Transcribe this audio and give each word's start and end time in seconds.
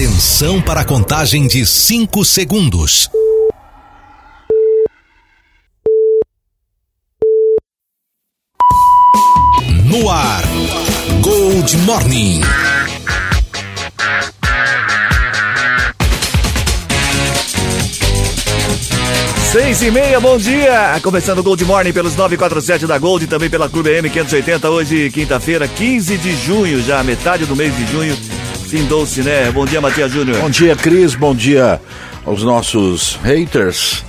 Atenção 0.00 0.62
para 0.62 0.80
a 0.80 0.84
contagem 0.86 1.46
de 1.46 1.66
5 1.66 2.24
segundos. 2.24 3.10
No 9.84 10.08
ar, 10.08 10.42
Gold 11.20 11.76
Morning. 11.76 12.40
Seis 19.52 19.82
e 19.82 19.90
meia, 19.90 20.18
bom 20.18 20.38
dia! 20.38 20.98
Começando 21.02 21.40
o 21.40 21.42
Gold 21.42 21.62
Morning 21.66 21.92
pelos 21.92 22.16
947 22.16 22.86
da 22.86 22.96
Gold 22.96 23.26
e 23.26 23.28
também 23.28 23.50
pela 23.50 23.68
Clube 23.68 23.90
M580, 23.90 24.64
hoje 24.70 25.10
quinta-feira, 25.10 25.68
15 25.68 26.16
de 26.16 26.34
junho, 26.46 26.82
já 26.82 27.04
metade 27.04 27.44
do 27.44 27.54
mês 27.54 27.76
de 27.76 27.86
junho. 27.92 28.39
Findou-se, 28.70 29.22
né? 29.22 29.50
Bom 29.50 29.66
dia, 29.66 29.80
Matias 29.80 30.12
Júnior. 30.12 30.38
Bom 30.38 30.48
dia, 30.48 30.76
Cris, 30.76 31.16
bom 31.16 31.34
dia 31.34 31.80
aos 32.24 32.44
nossos 32.44 33.18
haters 33.24 34.04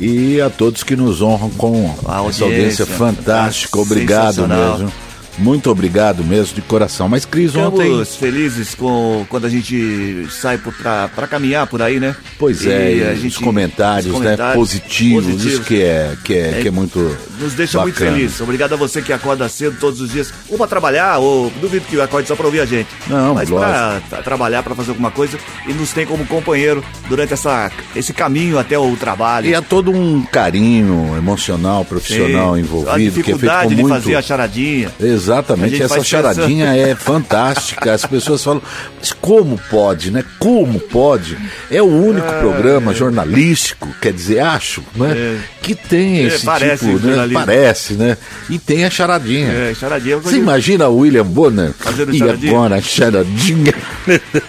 e 0.00 0.40
a 0.40 0.48
todos 0.48 0.84
que 0.84 0.94
nos 0.94 1.20
honram 1.22 1.50
com 1.50 1.92
A 2.06 2.18
essa 2.18 2.44
audiência, 2.44 2.44
audiência 2.44 2.86
fantástica. 2.86 3.72
tá 3.76 3.82
Obrigado 3.82 4.46
mesmo. 4.46 4.92
Muito 5.38 5.70
obrigado 5.70 6.24
mesmo, 6.24 6.54
de 6.54 6.62
coração. 6.62 7.08
Mas, 7.08 7.24
Cris, 7.24 7.54
ontem. 7.54 7.82
Ficamos 7.84 8.16
felizes 8.16 8.74
com 8.74 9.24
quando 9.28 9.46
a 9.46 9.50
gente 9.50 10.26
sai 10.30 10.58
pra 10.58 11.26
caminhar 11.28 11.66
por 11.66 11.82
aí, 11.82 12.00
né? 12.00 12.16
Pois 12.38 12.62
E 12.64 12.70
é, 12.70 12.76
a 13.10 13.12
e 13.12 13.16
gente- 13.16 13.26
os 13.32 13.38
comentários, 13.38 14.06
os 14.06 14.12
né? 14.12 14.18
comentários 14.30 14.56
Positivos, 14.56 15.24
isso 15.26 15.34
positivos. 15.36 15.66
que 15.68 15.82
é, 15.82 16.16
que 16.24 16.34
é, 16.34 16.58
que 16.62 16.68
é 16.68 16.70
muito. 16.70 16.98
Nos 17.38 17.52
deixa 17.54 17.80
muito 17.82 17.94
bacana. 17.94 18.12
felizes. 18.16 18.40
Obrigado 18.40 18.72
a 18.72 18.76
você 18.76 19.02
que 19.02 19.12
acorda 19.12 19.48
cedo 19.48 19.76
todos 19.78 20.00
os 20.00 20.10
dias, 20.10 20.32
ou 20.48 20.56
pra 20.56 20.66
trabalhar, 20.66 21.18
ou 21.18 21.50
duvido 21.60 21.84
que 21.86 22.00
acorde 22.00 22.26
só 22.28 22.34
pra 22.34 22.46
ouvir 22.46 22.60
a 22.60 22.66
gente. 22.66 22.88
Não, 23.06 23.34
Mas 23.34 23.48
tra- 23.48 24.22
trabalhar, 24.24 24.62
pra 24.62 24.74
fazer 24.74 24.90
alguma 24.90 25.10
coisa, 25.10 25.38
e 25.68 25.72
nos 25.72 25.90
tem 25.92 26.06
como 26.06 26.24
companheiro 26.26 26.82
durante 27.08 27.32
essa, 27.34 27.70
esse 27.94 28.12
caminho 28.12 28.58
até 28.58 28.78
o 28.78 28.96
trabalho. 28.96 29.46
E 29.48 29.54
há 29.54 29.60
todo 29.60 29.90
um 29.90 30.22
carinho 30.22 31.14
emocional, 31.16 31.84
profissional 31.84 32.54
Sim. 32.54 32.60
envolvido, 32.60 32.90
a 32.90 32.96
que 32.96 33.02
é 33.06 33.10
feito 33.10 33.24
dificuldade 33.26 33.68
com 33.68 33.74
de 33.74 33.82
muito. 33.82 33.94
fazer 33.94 34.14
a 34.14 34.22
charadinha. 34.22 34.90
A 34.98 35.02
Exatamente, 35.26 35.82
essa 35.82 36.04
charadinha 36.04 36.66
é 36.76 36.94
fantástica. 36.94 37.92
As 37.92 38.06
pessoas 38.06 38.42
falam, 38.44 38.62
mas 38.98 39.12
como 39.12 39.58
pode, 39.68 40.10
né? 40.12 40.24
Como 40.38 40.78
pode? 40.78 41.36
É 41.70 41.82
o 41.82 41.86
único 41.86 42.32
programa 42.34 42.94
jornalístico, 42.94 43.88
quer 44.00 44.12
dizer, 44.12 44.38
acho, 44.40 44.82
né? 44.94 45.12
É. 45.16 45.36
Que 45.62 45.74
tem 45.74 46.20
É, 46.20 46.22
esse 46.28 46.44
parece 46.44 46.86
tipo, 46.86 47.04
né? 47.04 47.28
Parece, 47.32 47.94
né? 47.94 48.16
E 48.48 48.56
tem 48.56 48.84
a 48.84 48.90
charadinha. 48.90 49.48
É, 49.50 49.74
charadinha. 49.74 50.16
Você 50.18 50.36
imagina 50.36 50.88
o 50.88 50.98
William 50.98 51.24
Bonner 51.24 51.72
Fazendo 51.76 52.14
e 52.14 52.18
charadinha? 52.18 52.52
agora 52.52 52.80
charadinha. 52.80 53.74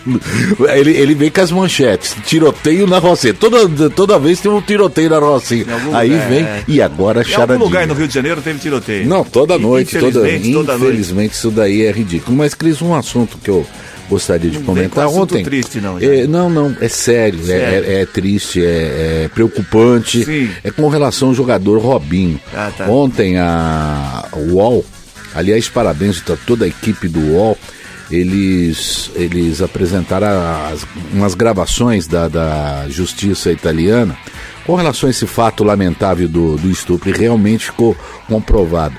ele, 0.75 0.92
ele 0.92 1.16
vem 1.16 1.31
com 1.31 1.42
as 1.42 1.52
manchetes, 1.52 2.16
tiroteio 2.25 2.86
na 2.86 3.00
Rocinha. 3.00 3.33
Toda, 3.33 3.89
toda 3.89 4.20
vez 4.20 4.39
tem 4.39 4.52
um 4.52 4.61
tiroteio 4.61 5.09
na 5.09 5.17
Rocinha. 5.17 5.66
Aí 5.94 6.09
lugar, 6.11 6.30
vem, 6.30 6.44
é. 6.44 6.64
e 6.67 6.81
agora 6.81 7.20
Em 7.20 7.23
algum 7.23 7.31
charadinha. 7.31 7.66
lugar 7.66 7.88
no 7.88 7.94
Rio 7.95 8.08
de 8.08 8.14
Janeiro 8.14 8.42
teve 8.42 8.59
tiroteio. 8.59 9.08
Não, 9.08 9.23
toda 9.23 9.58
noite, 9.58 9.98
toda, 9.98 10.08
Infelizmente, 10.20 10.52
toda 10.68 10.78
noite. 10.78 10.92
infelizmente 10.94 11.32
isso 11.34 11.50
daí 11.52 11.84
é 11.86 11.92
ridículo. 11.92 12.38
Mas, 12.38 12.54
Cris, 12.54 12.82
um 12.82 12.94
assunto 12.94 13.38
que 13.38 13.50
eu 13.50 13.66
gostaria 14.10 14.50
de 14.50 14.60
Não 14.60 14.66
comentar 14.66 15.06
com 15.08 15.20
ontem. 15.22 15.44
triste, 15.44 15.82
não. 15.82 15.98
É, 16.00 16.26
não, 16.28 16.50
não, 16.50 16.76
é 16.80 16.88
sério, 16.88 17.40
é- 17.42 17.44
Sério. 17.46 17.90
É, 17.90 18.02
é 18.02 18.06
triste, 18.06 18.64
é, 18.64 19.23
é 19.26 19.30
preocupante. 19.34 20.23
Sim. 20.23 20.50
É 20.64 20.72
com 20.72 20.88
relação 20.88 21.30
ao 21.30 21.34
jogador 21.34 21.80
Robinho. 21.80 22.40
Ah, 22.54 22.72
tá. 22.78 22.86
Ontem 22.88 23.38
a 23.38 24.26
UOL, 24.52 24.86
aliás, 25.36 25.68
parabéns 25.68 26.23
a 26.30 26.36
toda 26.45 26.66
a 26.66 26.68
equipe 26.68 27.08
do 27.08 27.20
UOL. 27.34 27.58
Eles, 28.10 29.12
eles 29.16 29.62
apresentaram 29.62 30.28
as, 30.72 30.86
umas 31.12 31.36
gravações 31.36 32.08
da, 32.08 32.30
da 32.30 32.86
justiça 32.88 33.52
italiana 33.52 34.18
com 34.66 34.76
relação 34.76 35.08
a 35.08 35.10
esse 35.10 35.28
fato 35.28 35.64
lamentável 35.64 36.28
do, 36.28 36.56
do 36.56 36.70
estupro 36.72 37.10
e 37.10 37.14
realmente 37.14 37.66
ficou 37.66 37.95
comprovado. 38.30 38.95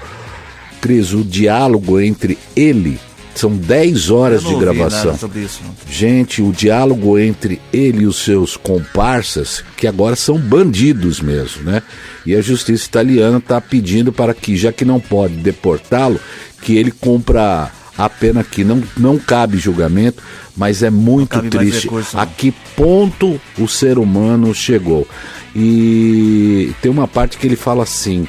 Cris, 0.80 1.12
o 1.12 1.24
diálogo 1.24 2.00
entre 2.00 2.38
ele, 2.56 2.98
são 3.34 3.56
10 3.56 4.10
horas 4.10 4.42
de 4.42 4.54
gravação. 4.56 5.16
Gente, 5.88 6.42
o 6.42 6.52
diálogo 6.52 7.18
entre 7.18 7.60
ele 7.72 8.02
e 8.02 8.06
os 8.06 8.16
seus 8.16 8.56
comparsas, 8.56 9.62
que 9.76 9.86
agora 9.86 10.16
são 10.16 10.38
bandidos 10.38 11.20
mesmo, 11.20 11.62
né? 11.62 11.82
E 12.26 12.34
a 12.34 12.40
justiça 12.40 12.86
italiana 12.86 13.38
está 13.38 13.60
pedindo 13.60 14.12
para 14.12 14.34
que, 14.34 14.56
já 14.56 14.72
que 14.72 14.84
não 14.84 14.98
pode 14.98 15.34
deportá-lo, 15.34 16.20
que 16.60 16.76
ele 16.76 16.90
cumpra 16.90 17.70
a 17.96 18.08
pena 18.08 18.44
que 18.44 18.64
não, 18.64 18.82
não 18.96 19.18
cabe 19.18 19.58
julgamento, 19.58 20.22
mas 20.56 20.82
é 20.82 20.90
muito 20.90 21.40
triste 21.42 21.84
recurso, 21.84 22.16
né? 22.16 22.22
a 22.22 22.26
que 22.26 22.52
ponto 22.76 23.40
o 23.58 23.68
ser 23.68 23.98
humano 23.98 24.54
chegou. 24.54 25.06
E 25.54 26.72
tem 26.82 26.90
uma 26.90 27.08
parte 27.08 27.38
que 27.38 27.46
ele 27.46 27.56
fala 27.56 27.84
assim: 27.84 28.26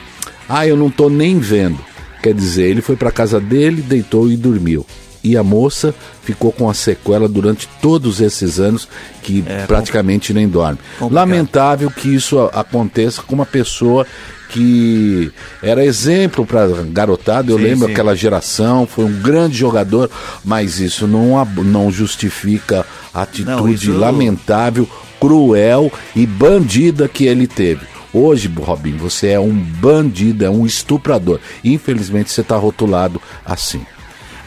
Ah, 0.48 0.68
eu 0.68 0.78
não 0.78 0.90
tô 0.90 1.10
nem 1.10 1.40
vendo. 1.40 1.89
Quer 2.22 2.34
dizer, 2.34 2.64
ele 2.70 2.82
foi 2.82 2.96
para 2.96 3.12
casa 3.12 3.40
dele, 3.40 3.82
deitou 3.82 4.30
e 4.30 4.36
dormiu. 4.36 4.86
E 5.24 5.36
a 5.36 5.44
moça 5.44 5.94
ficou 6.24 6.52
com 6.52 6.70
a 6.70 6.74
sequela 6.74 7.28
durante 7.28 7.68
todos 7.82 8.22
esses 8.22 8.58
anos 8.60 8.88
que 9.22 9.44
É, 9.46 9.66
praticamente 9.66 10.34
nem 10.34 10.48
dorme. 10.48 10.78
complicado. 10.98 11.14
Lamentável 11.14 11.92
que 11.92 12.08
isso 12.16 12.40
a- 12.40 12.48
aconteça 12.62 13.22
com 13.22 13.36
uma 13.36 13.46
pessoa 13.46 14.08
que 14.50 15.32
era 15.62 15.86
exemplo 15.86 16.46
para 16.46 16.68
garotada. 16.92 17.52
Eu 17.52 17.58
Sim, 17.58 17.64
lembro 17.64 17.86
sim. 17.88 17.92
aquela 17.94 18.16
geração, 18.16 18.88
foi 18.88 19.06
um 19.06 19.22
grande 19.22 19.58
jogador, 19.58 20.10
mas 20.44 20.80
isso 20.80 21.06
não, 21.06 21.44
não 21.64 21.92
justifica 21.92 22.86
a 23.14 23.22
atitude 23.24 23.46
Não, 23.52 23.70
isso- 23.70 23.92
lamentável, 23.92 24.88
cruel 25.20 25.92
e 26.16 26.26
bandida 26.26 27.08
que 27.08 27.26
ele 27.26 27.46
teve. 27.46 27.82
Hoje, 28.14 28.52
Robin, 28.60 28.94
você 28.98 29.28
é 29.30 29.40
um 29.40 29.52
bandido, 29.54 30.44
é 30.46 30.50
um 30.50 30.66
estuprador. 30.66 31.40
Infelizmente, 31.64 32.32
você 32.32 32.42
está 32.42 32.56
rotulado 32.58 33.22
assim. 33.46 33.82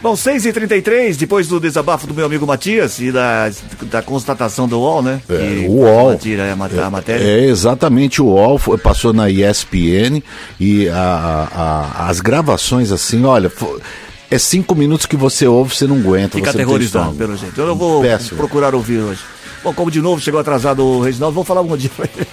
Bom, 0.01 0.15
6h33, 0.15 1.15
depois 1.15 1.47
do 1.47 1.61
desabafo 1.61 2.05
do 2.05 2.13
meu 2.13 2.25
amigo 2.25 2.45
Matias 2.45 2.99
e 2.99 3.09
da, 3.09 3.49
da 3.83 4.01
constatação 4.01 4.67
do 4.67 4.77
UOL, 4.77 5.01
né? 5.01 5.21
É, 5.29 5.37
Que 5.37 5.65
o 5.69 5.71
UOL. 5.75 6.17
Tira 6.17 6.51
a, 6.51 6.55
mat- 6.57 6.77
a 6.77 6.89
matéria. 6.89 7.23
É 7.23 7.45
exatamente 7.45 8.21
o 8.21 8.25
UOL, 8.25 8.57
foi- 8.57 8.77
passou 8.77 9.13
na 9.13 9.29
ESPN 9.29 10.21
e 10.59 10.89
a- 10.89 11.47
a- 11.97 12.09
as 12.09 12.19
gravações 12.19 12.91
assim, 12.91 13.23
olha, 13.23 13.49
fo- 13.49 13.79
é 14.29 14.37
cinco 14.37 14.75
minutos 14.75 15.05
que 15.05 15.15
você 15.15 15.47
ouve, 15.47 15.73
você 15.73 15.87
não 15.87 15.95
aguenta. 15.95 16.35
Fica 16.37 16.49
aterrorizado, 16.49 17.13
pelo 17.13 17.37
jeito. 17.37 17.61
Eu 17.61 17.67
não 17.67 17.75
vou 17.75 18.01
Péssimo. 18.01 18.35
procurar 18.35 18.75
ouvir 18.75 18.97
hoje. 18.99 19.21
Bom, 19.63 19.73
como 19.73 19.89
de 19.89 20.01
novo 20.01 20.21
chegou 20.21 20.37
atrasado 20.41 20.83
o 20.83 20.99
Reginaldo, 21.01 21.33
vou 21.35 21.45
falar 21.45 21.61
um 21.61 21.77
dia 21.77 21.89
pra 21.95 22.09
ele. 22.13 22.27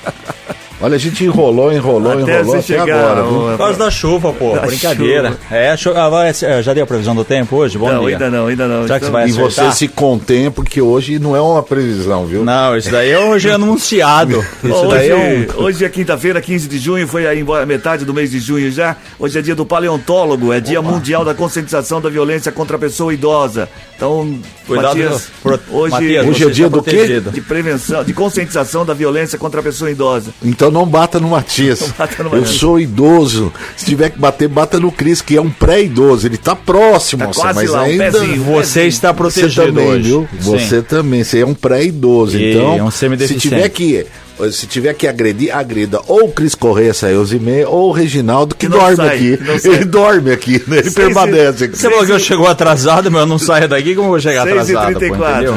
Olha, 0.83 0.95
a 0.97 0.99
gente 0.99 1.25
enrolou, 1.25 1.71
enrolou, 1.73 2.13
Até 2.13 2.23
enrolou 2.23 2.55
até 2.55 2.63
chegar, 2.63 2.85
agora. 2.85 3.23
viu? 3.23 3.33
Por 3.51 3.59
causa 3.59 3.79
da 3.79 3.91
chuva, 3.91 4.33
pô. 4.33 4.55
Da 4.55 4.63
Brincadeira. 4.63 5.29
chuva. 5.33 5.39
É, 5.55 5.77
cho- 5.77 5.93
ah, 5.95 6.11
eh, 6.27 6.63
já 6.63 6.73
deu 6.73 6.85
a 6.85 6.87
previsão 6.87 7.15
do 7.15 7.25
tempo 7.25 7.57
hoje? 7.57 7.77
Bom 7.77 7.93
não, 7.93 8.01
dia. 8.07 8.15
ainda 8.15 8.31
não, 8.31 8.47
ainda 8.47 8.67
não. 8.67 8.83
Será 8.85 8.99
que 8.99 9.05
você 9.05 9.11
vai 9.11 9.29
E 9.29 9.33
você 9.33 9.71
se 9.73 9.89
contém, 9.89 10.51
porque 10.51 10.81
hoje 10.81 11.19
não 11.19 11.37
é 11.37 11.41
uma 11.41 11.63
previsão, 11.63 12.25
viu? 12.25 12.43
Não, 12.45 12.77
isso 12.77 12.91
daí 12.91 13.11
é 13.11 13.19
hoje 13.19 13.51
anunciado. 13.51 14.43
Isso 14.65 14.73
Hoje, 14.75 14.89
daí 14.89 15.09
é 15.11 15.47
um... 15.59 15.63
hoje 15.65 15.85
é 15.85 15.89
quinta-feira, 15.89 16.41
15 16.41 16.69
de 16.69 16.79
junho, 16.79 17.07
foi 17.09 17.27
aí 17.27 17.41
embora 17.41 17.65
metade 17.67 18.05
do 18.05 18.13
mês 18.15 18.31
de 18.31 18.39
junho 18.39 18.71
já. 18.71 18.97
Hoje 19.19 19.39
é 19.39 19.43
dia 19.43 19.55
do 19.55 19.67
paleontólogo, 19.67 20.53
é 20.53 20.61
dia 20.61 20.81
mundial 20.81 21.25
da 21.25 21.35
conscientização 21.35 22.01
da 22.01 22.09
violência 22.09 22.51
contra 22.53 22.77
a 22.77 22.79
pessoa 22.79 23.13
idosa. 23.13 23.69
Então, 23.97 24.39
Cuidado, 24.67 24.97
Matias, 24.99 25.29
pro- 25.43 25.61
hoje, 25.73 25.93
Matias, 25.93 26.27
Hoje 26.27 26.45
é 26.45 26.51
dia 26.51 26.67
está 26.67 26.77
do 26.79 26.83
quê? 26.83 26.91
protegido. 26.91 27.31
de 27.31 27.41
prevenção, 27.43 28.03
de 28.05 28.13
conscientização 28.15 28.85
da 28.87 28.95
violência 28.95 29.39
contra 29.39 29.61
a 29.61 29.63
pessoa 29.63 29.91
idosa. 29.91 30.31
Então 30.43 30.70
não 30.71 30.87
bata 30.87 31.19
no 31.21 31.29
Matias. 31.31 31.93
bata 31.99 32.23
no 32.23 32.35
Eu 32.37 32.47
sou 32.47 32.79
idoso. 32.81 33.53
Se 33.77 33.85
tiver 33.87 34.11
que 34.11 34.19
bater, 34.19 34.49
bata 34.49 34.79
no 34.79 34.91
Cris, 34.93 35.21
que 35.21 35.37
é 35.37 35.41
um 35.41 35.51
pré-idoso. 35.51 36.27
Ele 36.27 36.37
tá 36.37 36.55
próximo, 36.57 37.23
Tá 37.27 37.33
você, 37.33 37.53
mas 37.55 37.71
lá, 37.71 37.81
um 37.83 37.85
ainda. 37.85 38.11
pezinho. 38.13 38.43
Você 38.45 38.87
está 38.87 39.09
Você 39.13 39.17
protegido 39.17 39.67
também, 39.67 39.87
hoje. 39.89 40.03
viu? 40.03 40.29
Sim. 40.33 40.39
Você 40.41 40.83
também, 40.83 41.25
você 41.25 41.41
é 41.41 41.47
um 41.47 41.55
pré-idoso. 41.55 42.39
E 42.39 42.53
Então, 42.55 42.77
é 42.79 42.83
um 42.83 42.91
se 42.91 43.35
tiver 43.37 43.69
que. 43.69 44.07
Se 44.53 44.67
tiver 44.67 44.95
que 44.95 45.07
agredir, 45.07 45.55
agrida 45.55 46.01
ou 46.07 46.25
o 46.25 46.33
Cris 46.33 46.55
Correia, 46.55 46.95
Sails 46.95 47.31
e 47.31 47.39
meia, 47.39 47.69
ou 47.69 47.91
o 47.91 47.93
Reginaldo, 47.93 48.55
que, 48.55 48.67
Que 48.67 48.73
dorme 48.73 48.97
sai, 48.97 49.09
aqui. 49.17 49.37
que. 49.37 49.69
Ele 49.69 49.85
dorme 49.85 50.31
aqui, 50.33 50.53
né? 50.67 50.79
ele 50.79 50.83
Seis 50.85 50.93
e- 50.93 50.95
permanece 50.95 51.65
aqui. 51.65 51.77
Você 51.77 51.91
falou 51.91 52.07
que 52.07 52.13
eu 52.13 52.19
chegou 52.19 52.47
atrasado, 52.47 53.11
mas 53.11 53.21
eu 53.21 53.27
não 53.27 53.39
saio 53.39 53.69
daqui, 53.69 53.95
como 53.95 54.07
eu 54.07 54.11
vou 54.13 54.21
chegar 54.21 54.49
atrasado, 54.49 54.95
pô, 54.95 54.99
6h34. 54.99 55.55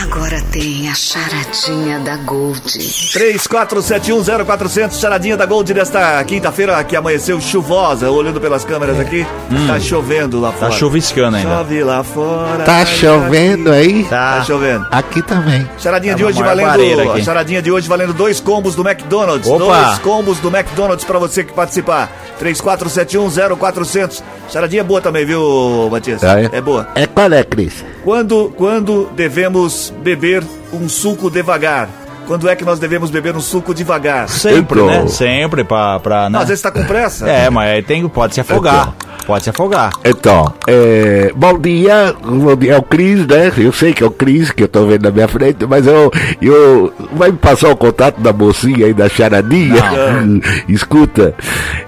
Agora 0.00 0.40
tem 0.50 0.88
a 0.88 0.94
charadinha 0.94 1.98
da 2.00 2.16
Gold. 2.18 2.60
34710400, 2.62 4.98
charadinha 5.00 5.36
da 5.36 5.46
Gold 5.46 5.72
desta 5.74 6.22
quinta-feira 6.24 6.82
que 6.84 6.96
amanheceu 6.96 7.40
chuvosa. 7.40 8.10
Olhando 8.10 8.40
pelas 8.40 8.64
câmeras 8.64 8.98
aqui, 8.98 9.26
tá 9.66 9.78
chovendo 9.80 10.40
lá 10.40 10.50
Tá 10.52 10.58
fora. 10.58 10.72
chuviscando 10.72 11.36
ainda. 11.36 11.48
Chove 11.56 11.84
lá 11.84 12.02
fora. 12.02 12.64
Tá 12.64 12.76
ai, 12.78 12.86
chovendo 12.86 13.70
aí? 13.72 14.04
Tá 14.04 14.42
chovendo. 14.44 14.86
Aqui 14.90 15.22
também. 15.22 15.68
Charadinha 15.78 16.12
Tá 16.14 16.18
de 16.18 16.24
hoje 16.24 16.42
valendo. 16.42 17.10
aqui. 17.10 17.24
charadinha 17.24 17.62
de 17.62 17.70
hoje 17.70 17.88
valendo 17.88 18.12
dois 18.12 18.40
combos 18.40 18.74
do 18.74 18.86
McDonald's. 18.86 19.48
Opa! 19.48 19.58
Dois 19.84 19.98
combos 19.98 20.38
do 20.38 20.48
McDonald's 20.54 21.04
pra 21.04 21.18
você 21.18 21.44
que 21.44 21.52
participar. 21.52 22.10
34710400. 22.40 24.22
Charadinha 24.50 24.80
é 24.80 24.84
boa 24.84 25.00
também, 25.00 25.24
viu, 25.24 25.88
Matias? 25.90 26.22
É? 26.22 26.48
é 26.52 26.60
boa. 26.60 26.88
É 26.94 27.06
qual 27.06 27.32
é, 27.32 27.42
Cris? 27.44 27.84
Quando, 28.04 28.52
quando 28.56 29.08
devemos 29.14 29.81
beber 29.90 30.42
um 30.72 30.88
suco 30.88 31.30
devagar? 31.30 32.01
Quando 32.26 32.48
é 32.48 32.54
que 32.56 32.64
nós 32.64 32.78
devemos 32.78 33.10
beber 33.10 33.34
um 33.36 33.40
suco 33.40 33.74
devagar? 33.74 34.28
Sempre, 34.28 34.80
Então. 34.80 34.86
né? 34.86 35.06
Sempre 35.08 35.64
pra. 35.64 35.98
pra 36.00 36.24
Não, 36.24 36.38
né? 36.38 36.42
às 36.42 36.48
vezes 36.48 36.62
tá 36.62 36.70
com 36.70 36.82
pressa. 36.84 37.28
É, 37.28 37.50
mas 37.50 37.70
aí 37.70 37.82
tem, 37.82 38.06
pode 38.08 38.34
se 38.34 38.40
afogar. 38.40 38.94
Pode 39.26 39.44
se 39.44 39.50
afogar. 39.50 39.90
Então, 40.04 40.52
é, 40.66 41.30
bom 41.36 41.56
dia, 41.58 42.12
bom 42.24 42.56
dia, 42.56 42.72
é 42.72 42.76
o 42.78 42.82
Cris, 42.82 43.24
né? 43.26 43.52
Eu 43.56 43.72
sei 43.72 43.92
que 43.92 44.02
é 44.02 44.06
o 44.06 44.10
Cris 44.10 44.50
que 44.50 44.64
eu 44.64 44.68
tô 44.68 44.84
vendo 44.86 45.02
na 45.04 45.10
minha 45.12 45.28
frente, 45.28 45.64
mas 45.66 45.86
eu, 45.86 46.10
eu 46.40 46.92
vai 47.12 47.30
me 47.30 47.38
passar 47.38 47.68
o 47.68 47.76
contato 47.76 48.20
da 48.20 48.32
mocinha 48.32 48.86
aí 48.86 48.92
da 48.94 49.08
charadinha? 49.08 49.80
Escuta, 50.68 51.34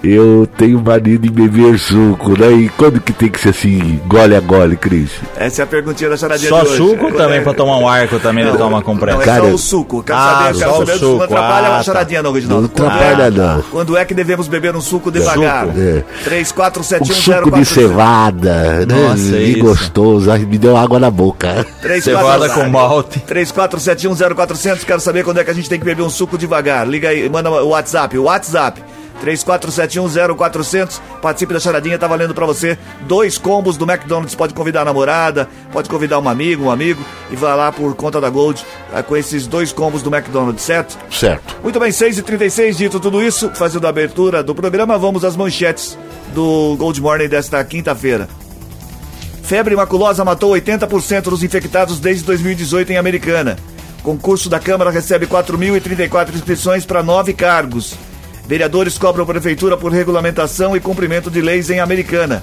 eu 0.02 0.46
tenho 0.56 0.80
mania 0.80 1.18
de 1.18 1.28
beber 1.30 1.76
suco, 1.78 2.38
né? 2.38 2.52
E 2.52 2.68
quando 2.70 3.00
que 3.00 3.12
tem 3.12 3.28
que 3.28 3.40
ser 3.40 3.48
assim, 3.50 4.00
gole 4.06 4.36
a 4.36 4.40
gole, 4.40 4.76
Cris? 4.76 5.10
Essa 5.36 5.62
é 5.62 5.64
a 5.64 5.66
perguntinha 5.66 6.10
da 6.10 6.16
charadinha 6.16 6.48
Só 6.50 6.60
de 6.62 6.68
hoje. 6.68 6.76
suco 6.76 7.06
ou 7.06 7.12
também 7.12 7.42
pra 7.42 7.52
tomar 7.54 7.78
um 7.78 7.88
arco 7.88 8.18
também 8.20 8.44
ele 8.46 8.56
toma 8.56 8.80
com 8.82 8.92
Não, 8.92 9.00
pressa? 9.00 9.22
é 9.22 9.24
Cara, 9.24 9.40
só 9.42 9.48
o 9.48 9.58
suco. 9.58 10.02
Quero 10.04 10.18
Ah, 10.18 10.23
saber, 10.24 10.58
quero 10.58 10.76
saber. 10.78 10.98
suco. 10.98 11.16
Não 11.16 11.24
atrapalha 11.24 11.68
Ah, 11.68 11.74
a 11.74 11.76
tá. 11.78 11.82
charadinha, 11.82 12.22
não, 12.22 12.32
Reginaldo. 12.32 12.62
Não 12.62 12.68
Quando 12.68 12.88
atrapalha, 12.88 13.22
é- 13.24 13.30
não. 13.30 13.62
Quando 13.70 13.96
é 13.96 14.04
que 14.04 14.14
devemos 14.14 14.48
beber 14.48 14.74
um 14.76 14.80
suco 14.80 15.10
devagar? 15.10 15.68
É. 15.76 16.04
3471 16.24 17.02
Um 17.02 17.44
suco 17.44 17.50
de 17.58 17.64
cevada? 17.64 18.86
Nossa, 18.86 19.36
é 19.36 19.40
e 19.40 19.50
isso. 19.52 19.60
gostoso, 19.60 20.32
me 20.38 20.58
deu 20.58 20.76
água 20.76 20.98
na 20.98 21.10
boca. 21.10 21.66
Cevada 22.02 22.48
com 22.48 22.68
malte. 22.68 23.20
34710400, 23.26 24.84
quero 24.84 25.00
saber 25.00 25.24
quando 25.24 25.38
é 25.40 25.44
que 25.44 25.50
a 25.50 25.54
gente 25.54 25.68
tem 25.68 25.78
que 25.78 25.84
beber 25.84 26.02
um 26.02 26.10
suco 26.10 26.36
devagar. 26.38 26.86
Liga 26.86 27.08
aí, 27.08 27.28
manda 27.28 27.50
o 27.50 27.68
WhatsApp, 27.68 28.16
o 28.18 28.24
WhatsApp. 28.24 28.82
34710400, 29.22 31.00
participe 31.20 31.54
da 31.54 31.60
charadinha, 31.60 31.98
tá 31.98 32.06
valendo 32.06 32.34
pra 32.34 32.46
você 32.46 32.78
dois 33.02 33.38
combos 33.38 33.76
do 33.76 33.84
McDonald's. 33.84 34.34
Pode 34.34 34.54
convidar 34.54 34.82
a 34.82 34.84
namorada, 34.84 35.48
pode 35.72 35.88
convidar 35.88 36.18
um 36.18 36.28
amigo, 36.28 36.64
um 36.64 36.70
amigo 36.70 37.02
e 37.30 37.36
vai 37.36 37.56
lá 37.56 37.72
por 37.72 37.94
conta 37.94 38.20
da 38.20 38.28
Gold 38.28 38.64
ah, 38.92 39.02
com 39.02 39.16
esses 39.16 39.46
dois 39.46 39.72
combos 39.72 40.02
do 40.02 40.14
McDonald's, 40.14 40.62
certo? 40.62 40.98
Certo. 41.10 41.56
Muito 41.62 41.78
bem, 41.78 41.90
6h36, 41.90 42.76
dito 42.76 43.00
tudo 43.00 43.22
isso, 43.22 43.50
fazendo 43.54 43.86
a 43.86 43.90
abertura 43.90 44.42
do 44.42 44.54
programa, 44.54 44.98
vamos 44.98 45.24
às 45.24 45.36
manchetes 45.36 45.96
do 46.34 46.76
Gold 46.78 47.00
Morning 47.00 47.28
desta 47.28 47.62
quinta-feira. 47.64 48.28
Febre 49.42 49.76
maculosa 49.76 50.24
matou 50.24 50.52
80% 50.52 51.24
dos 51.24 51.42
infectados 51.42 52.00
desde 52.00 52.24
2018 52.24 52.92
em 52.92 52.96
Americana. 52.96 53.58
Concurso 54.02 54.48
da 54.48 54.58
Câmara 54.58 54.90
recebe 54.90 55.26
4.034 55.26 56.34
inscrições 56.34 56.86
para 56.86 57.02
nove 57.02 57.34
cargos. 57.34 57.94
Vereadores 58.46 58.98
cobram 58.98 59.24
prefeitura 59.24 59.76
por 59.76 59.92
regulamentação 59.92 60.76
e 60.76 60.80
cumprimento 60.80 61.30
de 61.30 61.40
leis 61.40 61.70
em 61.70 61.80
Americana. 61.80 62.42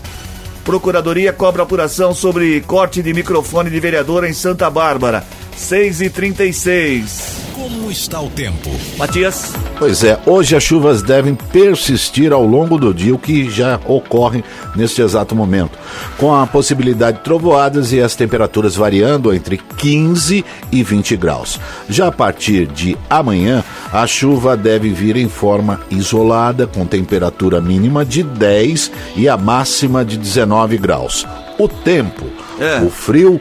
Procuradoria 0.63 1.33
cobra 1.33 1.63
apuração 1.63 2.13
sobre 2.13 2.61
corte 2.61 3.01
de 3.01 3.13
microfone 3.13 3.69
de 3.69 3.79
vereadora 3.79 4.29
em 4.29 4.33
Santa 4.33 4.69
Bárbara. 4.69 5.23
6h36. 5.57 7.41
Como 7.53 7.91
está 7.91 8.19
o 8.19 8.29
tempo? 8.29 8.69
Matias. 8.97 9.53
Pois 9.77 10.03
é, 10.03 10.19
hoje 10.25 10.55
as 10.55 10.63
chuvas 10.63 11.01
devem 11.01 11.35
persistir 11.35 12.31
ao 12.31 12.45
longo 12.45 12.77
do 12.77 12.93
dia, 12.93 13.13
o 13.13 13.19
que 13.19 13.49
já 13.49 13.79
ocorre 13.85 14.43
neste 14.75 15.01
exato 15.01 15.35
momento, 15.35 15.77
com 16.17 16.33
a 16.33 16.47
possibilidade 16.47 17.17
de 17.17 17.23
trovoadas 17.23 17.91
e 17.91 17.99
as 17.99 18.15
temperaturas 18.15 18.75
variando 18.75 19.33
entre 19.33 19.57
15 19.57 20.45
e 20.71 20.83
20 20.83 21.17
graus. 21.17 21.59
Já 21.89 22.07
a 22.07 22.11
partir 22.11 22.67
de 22.67 22.97
amanhã, 23.09 23.63
a 23.91 24.07
chuva 24.07 24.55
deve 24.55 24.89
vir 24.89 25.17
em 25.17 25.27
forma 25.27 25.81
isolada, 25.89 26.65
com 26.67 26.85
temperatura 26.85 27.59
mínima 27.59 28.05
de 28.05 28.23
10 28.23 28.91
e 29.15 29.27
a 29.27 29.35
máxima 29.37 30.03
de 30.05 30.17
19 30.17 30.77
graus. 30.77 31.27
O 31.59 31.67
tempo, 31.67 32.25
É. 32.59 32.79
o 32.81 32.89
frio, 32.89 33.39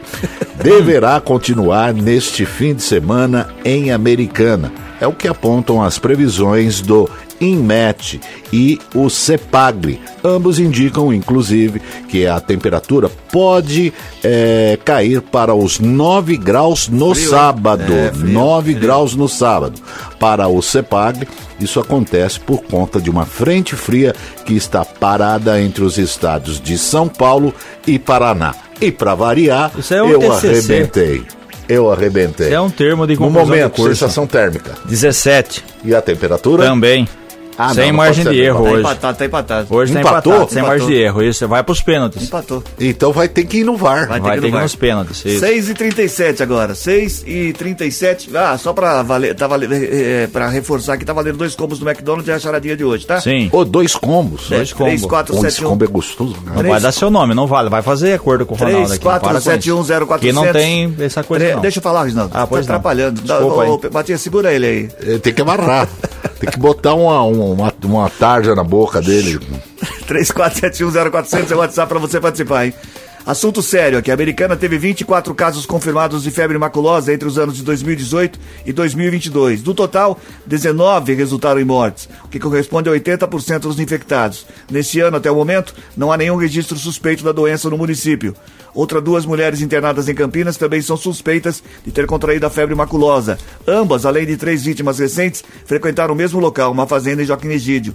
deverá 0.61 1.19
continuar 1.21 1.93
neste 1.93 2.45
fim 2.45 2.73
de 2.75 2.83
semana 2.83 3.49
em 3.63 3.91
Americana. 3.91 4.71
É 4.99 5.07
o 5.07 5.13
que 5.13 5.27
apontam 5.27 5.81
as 5.81 5.97
previsões 5.97 6.81
do 6.81 7.09
INMET 7.41 8.21
e 8.53 8.79
o 8.93 9.09
CEPAGRE. 9.09 9.99
Ambos 10.23 10.59
indicam, 10.59 11.11
inclusive, 11.11 11.81
que 12.07 12.27
a 12.27 12.39
temperatura 12.39 13.09
pode 13.31 13.91
eh, 14.23 14.77
cair 14.85 15.21
para 15.21 15.53
os 15.55 15.79
9 15.79 16.37
graus 16.37 16.87
no 16.87 17.13
Frio, 17.15 17.29
sábado. 17.29 17.91
É, 17.91 18.11
frio, 18.13 18.31
9 18.31 18.71
frio. 18.71 18.81
graus 18.81 19.15
no 19.15 19.27
sábado. 19.27 19.81
Para 20.19 20.47
o 20.47 20.61
CEPAGRE, 20.61 21.27
isso 21.59 21.79
acontece 21.79 22.39
por 22.39 22.61
conta 22.63 23.01
de 23.01 23.09
uma 23.09 23.25
frente 23.25 23.75
fria 23.75 24.13
que 24.45 24.53
está 24.53 24.85
parada 24.85 25.59
entre 25.59 25.83
os 25.83 25.97
estados 25.97 26.61
de 26.61 26.77
São 26.77 27.07
Paulo 27.07 27.53
e 27.87 27.97
Paraná. 27.97 28.53
E 28.79 28.91
para 28.91 29.15
variar, 29.15 29.71
é 29.91 30.03
um 30.03 30.09
eu 30.09 30.19
TCC. 30.19 30.47
arrebentei. 30.47 31.23
Eu 31.69 31.91
arrebentei. 31.91 32.47
Isso 32.47 32.55
é 32.55 32.59
um 32.61 32.69
termo 32.69 33.07
de 33.07 33.17
No 33.17 33.29
momento, 33.29 33.81
sensação 33.83 34.27
térmica. 34.27 34.73
17. 34.85 35.63
E 35.85 35.95
a 35.95 36.01
temperatura? 36.01 36.65
Também. 36.65 37.07
Ah, 37.57 37.73
sem 37.73 37.83
não, 37.83 37.89
não 37.91 37.97
margem 37.97 38.23
de 38.25 38.39
erro 38.41 38.63
Tá 38.63 38.69
hoje. 38.71 38.79
empatado, 38.79 39.17
tá 39.17 39.25
empatado. 39.25 39.67
Hoje 39.75 39.93
tá 39.93 39.99
Empatou? 39.99 40.31
empatado, 40.33 40.51
sem 40.53 40.59
Empatou. 40.59 40.79
margem 40.79 40.95
de 40.97 41.01
erro. 41.03 41.23
Isso 41.23 41.47
vai 41.47 41.63
pros 41.63 41.81
pênaltis. 41.81 42.23
Empatou. 42.23 42.63
Então 42.79 43.11
vai 43.11 43.27
ter 43.27 43.43
que 43.45 43.57
ir 43.59 43.63
no 43.63 43.77
VAR. 43.77 44.07
Vai 44.07 44.19
Vai 44.19 44.21
ter 44.21 44.41
ter 44.41 44.47
que 44.47 44.51
que 44.51 44.57
ir 44.57 44.61
nos 44.61 44.75
pênaltis. 44.75 45.25
Isso. 45.25 45.39
6 45.41 45.69
e 45.69 45.73
37 45.73 46.41
agora. 46.43 46.73
6 46.75 47.23
e 47.27 47.53
37. 47.53 48.29
Ah, 48.35 48.57
só 48.57 48.73
pra, 48.73 49.03
valer, 49.03 49.35
tá 49.35 49.47
valer, 49.47 49.69
é, 49.71 50.27
pra 50.27 50.47
reforçar 50.49 50.97
que 50.97 51.05
tá 51.05 51.13
valendo 51.13 51.37
dois 51.37 51.55
combos 51.55 51.77
do 51.79 51.87
McDonald's 51.87 52.27
e 52.27 52.31
a 52.31 52.39
charadinha 52.39 52.75
de 52.75 52.83
hoje, 52.83 53.05
tá? 53.05 53.19
Sim. 53.21 53.49
Ô, 53.51 53.63
dois 53.63 53.93
combos. 53.95 54.49
Dois 54.49 54.73
combos. 54.73 54.93
3, 54.93 55.05
4, 55.05 55.35
Bom, 55.35 55.41
7, 55.41 55.53
esse 55.53 55.65
1. 55.65 55.69
combo 55.69 55.83
é 55.83 55.87
gostoso. 55.87 56.33
Né? 56.33 56.41
Não 56.47 56.55
Três- 56.55 56.69
vai 56.71 56.81
dar 56.81 56.91
seu 56.91 57.09
nome, 57.11 57.33
não 57.35 57.45
vale. 57.47 57.69
Vai 57.69 57.81
fazer 57.81 58.13
acordo 58.13 58.45
com 58.45 58.55
o 58.55 58.57
Ronaldo 58.57 58.77
3, 58.79 58.91
aqui. 58.93 59.03
para 59.03 59.19
4, 59.19 59.35
com 59.35 59.41
7, 59.41 59.69
isso. 59.69 59.77
1, 59.77 59.83
0, 59.83 60.07
4, 60.07 60.25
Que 60.27 60.33
não 60.33 60.51
tem 60.51 60.95
essa 60.99 61.23
coisa 61.23 61.53
não. 61.55 61.61
Deixa 61.61 61.79
eu 61.79 61.83
falar, 61.83 62.03
Reginaldo. 62.03 62.31
Ah, 62.33 62.47
pois 62.47 62.65
tá 62.65 62.73
não. 62.73 62.79
atrapalhando. 62.79 63.21
Dá- 63.21 63.37
Desculpa 63.37 63.65
ô, 63.65 64.13
ô, 64.13 64.17
segura 64.17 64.53
ele 64.53 64.65
aí. 64.65 64.89
É, 65.15 65.17
Tem 65.19 65.33
que 65.33 65.41
amarrar. 65.41 65.87
Tem 66.39 66.49
que 66.49 66.57
botar 66.57 66.95
uma, 66.95 67.23
uma, 67.49 67.73
uma 67.83 68.09
tarja 68.09 68.53
na 68.55 68.63
boca 68.63 69.01
dele. 69.01 69.39
34710400 70.07 71.51
é 71.51 71.55
o 71.55 71.57
WhatsApp 71.59 71.89
pra 71.89 71.99
você 71.99 72.19
participar, 72.19 72.65
hein? 72.65 72.73
Assunto 73.25 73.61
sério 73.61 73.99
aqui. 73.99 74.09
A 74.09 74.15
americana 74.15 74.55
teve 74.55 74.79
24 74.79 75.33
casos 75.35 75.65
confirmados 75.65 76.23
de 76.23 76.31
febre 76.31 76.57
maculosa 76.57 77.13
entre 77.13 77.27
os 77.27 77.37
anos 77.37 77.55
de 77.55 77.63
2018 77.63 78.39
e 78.65 78.73
2022. 78.73 79.61
Do 79.61 79.75
total, 79.75 80.19
19 80.47 81.13
resultaram 81.13 81.61
em 81.61 81.63
mortes, 81.63 82.09
o 82.23 82.27
que 82.27 82.39
corresponde 82.39 82.89
a 82.89 82.93
80% 82.93 83.59
dos 83.59 83.79
infectados. 83.79 84.47
Neste 84.69 84.99
ano, 85.01 85.17
até 85.17 85.29
o 85.29 85.35
momento, 85.35 85.75
não 85.95 86.11
há 86.11 86.17
nenhum 86.17 86.35
registro 86.35 86.77
suspeito 86.77 87.23
da 87.23 87.31
doença 87.31 87.69
no 87.69 87.77
município. 87.77 88.35
Outras 88.73 89.03
duas 89.03 89.25
mulheres 89.25 89.61
internadas 89.61 90.09
em 90.09 90.15
Campinas 90.15 90.57
também 90.57 90.81
são 90.81 90.97
suspeitas 90.97 91.61
de 91.85 91.91
ter 91.91 92.07
contraído 92.07 92.47
a 92.47 92.49
febre 92.49 92.73
maculosa. 92.73 93.37
Ambas, 93.67 94.03
além 94.05 94.25
de 94.25 94.35
três 94.35 94.63
vítimas 94.63 94.97
recentes, 94.97 95.43
frequentaram 95.65 96.15
o 96.15 96.17
mesmo 96.17 96.39
local, 96.39 96.71
uma 96.71 96.87
fazenda 96.87 97.21
em 97.21 97.25
Joaquim 97.25 97.49
Egídio. 97.49 97.93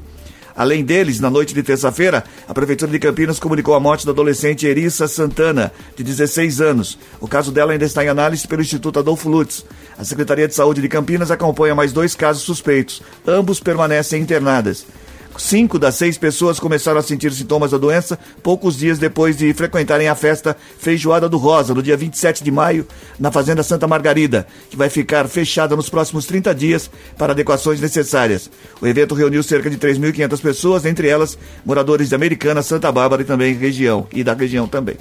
Além 0.56 0.82
deles, 0.82 1.20
na 1.20 1.28
noite 1.28 1.52
de 1.52 1.62
terça-feira, 1.62 2.24
a 2.48 2.54
Prefeitura 2.54 2.90
de 2.90 2.98
Campinas 2.98 3.38
comunicou 3.38 3.74
a 3.74 3.80
morte 3.80 4.06
da 4.06 4.12
adolescente 4.12 4.66
Erissa 4.66 5.06
Santana, 5.06 5.70
de 5.94 6.02
16 6.02 6.62
anos. 6.62 6.98
O 7.20 7.28
caso 7.28 7.52
dela 7.52 7.72
ainda 7.72 7.84
está 7.84 8.02
em 8.02 8.08
análise 8.08 8.48
pelo 8.48 8.62
Instituto 8.62 8.98
Adolfo 8.98 9.28
Lutz. 9.28 9.66
A 9.98 10.04
Secretaria 10.04 10.48
de 10.48 10.54
Saúde 10.54 10.80
de 10.80 10.88
Campinas 10.88 11.30
acompanha 11.30 11.74
mais 11.74 11.92
dois 11.92 12.14
casos 12.14 12.42
suspeitos. 12.42 13.02
Ambos 13.26 13.60
permanecem 13.60 14.22
internadas. 14.22 14.86
Cinco 15.38 15.78
das 15.78 15.94
seis 15.94 16.16
pessoas 16.16 16.58
começaram 16.58 16.98
a 16.98 17.02
sentir 17.02 17.32
sintomas 17.32 17.70
da 17.70 17.78
doença 17.78 18.18
poucos 18.42 18.76
dias 18.76 18.98
depois 18.98 19.36
de 19.36 19.52
frequentarem 19.52 20.08
a 20.08 20.14
festa 20.14 20.56
Feijoada 20.78 21.28
do 21.28 21.36
Rosa, 21.36 21.74
no 21.74 21.82
dia 21.82 21.96
27 21.96 22.42
de 22.42 22.50
maio, 22.50 22.86
na 23.18 23.30
Fazenda 23.30 23.62
Santa 23.62 23.86
Margarida, 23.86 24.46
que 24.70 24.76
vai 24.76 24.88
ficar 24.88 25.28
fechada 25.28 25.76
nos 25.76 25.88
próximos 25.88 26.26
30 26.26 26.54
dias 26.54 26.90
para 27.18 27.32
adequações 27.32 27.80
necessárias. 27.80 28.50
O 28.80 28.86
evento 28.86 29.14
reuniu 29.14 29.42
cerca 29.42 29.68
de 29.68 29.76
3.500 29.76 30.40
pessoas, 30.40 30.84
entre 30.84 31.08
elas 31.08 31.38
moradores 31.64 32.08
de 32.08 32.14
Americana, 32.14 32.62
Santa 32.62 32.90
Bárbara 32.90 33.22
e 33.22 33.24
também 33.24 33.54
região, 33.54 34.06
e 34.12 34.24
da 34.24 34.34
região 34.34 34.66
também. 34.66 34.96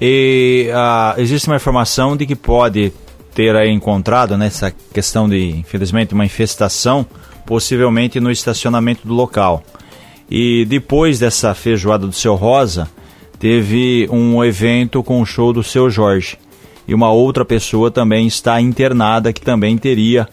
E 0.00 0.70
ah, 0.72 1.14
existe 1.18 1.46
uma 1.48 1.56
informação 1.56 2.16
de 2.16 2.26
que 2.26 2.34
pode 2.34 2.92
ter 3.34 3.54
aí 3.54 3.70
encontrado 3.70 4.36
nessa 4.36 4.72
questão 4.92 5.28
de, 5.28 5.50
infelizmente, 5.50 6.14
uma 6.14 6.24
infestação, 6.24 7.06
possivelmente 7.44 8.18
no 8.18 8.30
estacionamento 8.30 9.06
do 9.06 9.12
local. 9.12 9.62
E 10.30 10.64
depois 10.64 11.18
dessa 11.18 11.54
feijoada 11.54 12.06
do 12.06 12.12
seu 12.12 12.36
Rosa, 12.36 12.88
teve 13.38 14.08
um 14.10 14.44
evento 14.44 15.02
com 15.02 15.20
o 15.20 15.26
show 15.26 15.52
do 15.52 15.62
seu 15.62 15.90
Jorge. 15.90 16.38
E 16.86 16.94
uma 16.94 17.10
outra 17.10 17.44
pessoa 17.44 17.90
também 17.90 18.26
está 18.26 18.60
internada 18.60 19.32
que 19.32 19.40
também 19.40 19.76
teria 19.76 20.28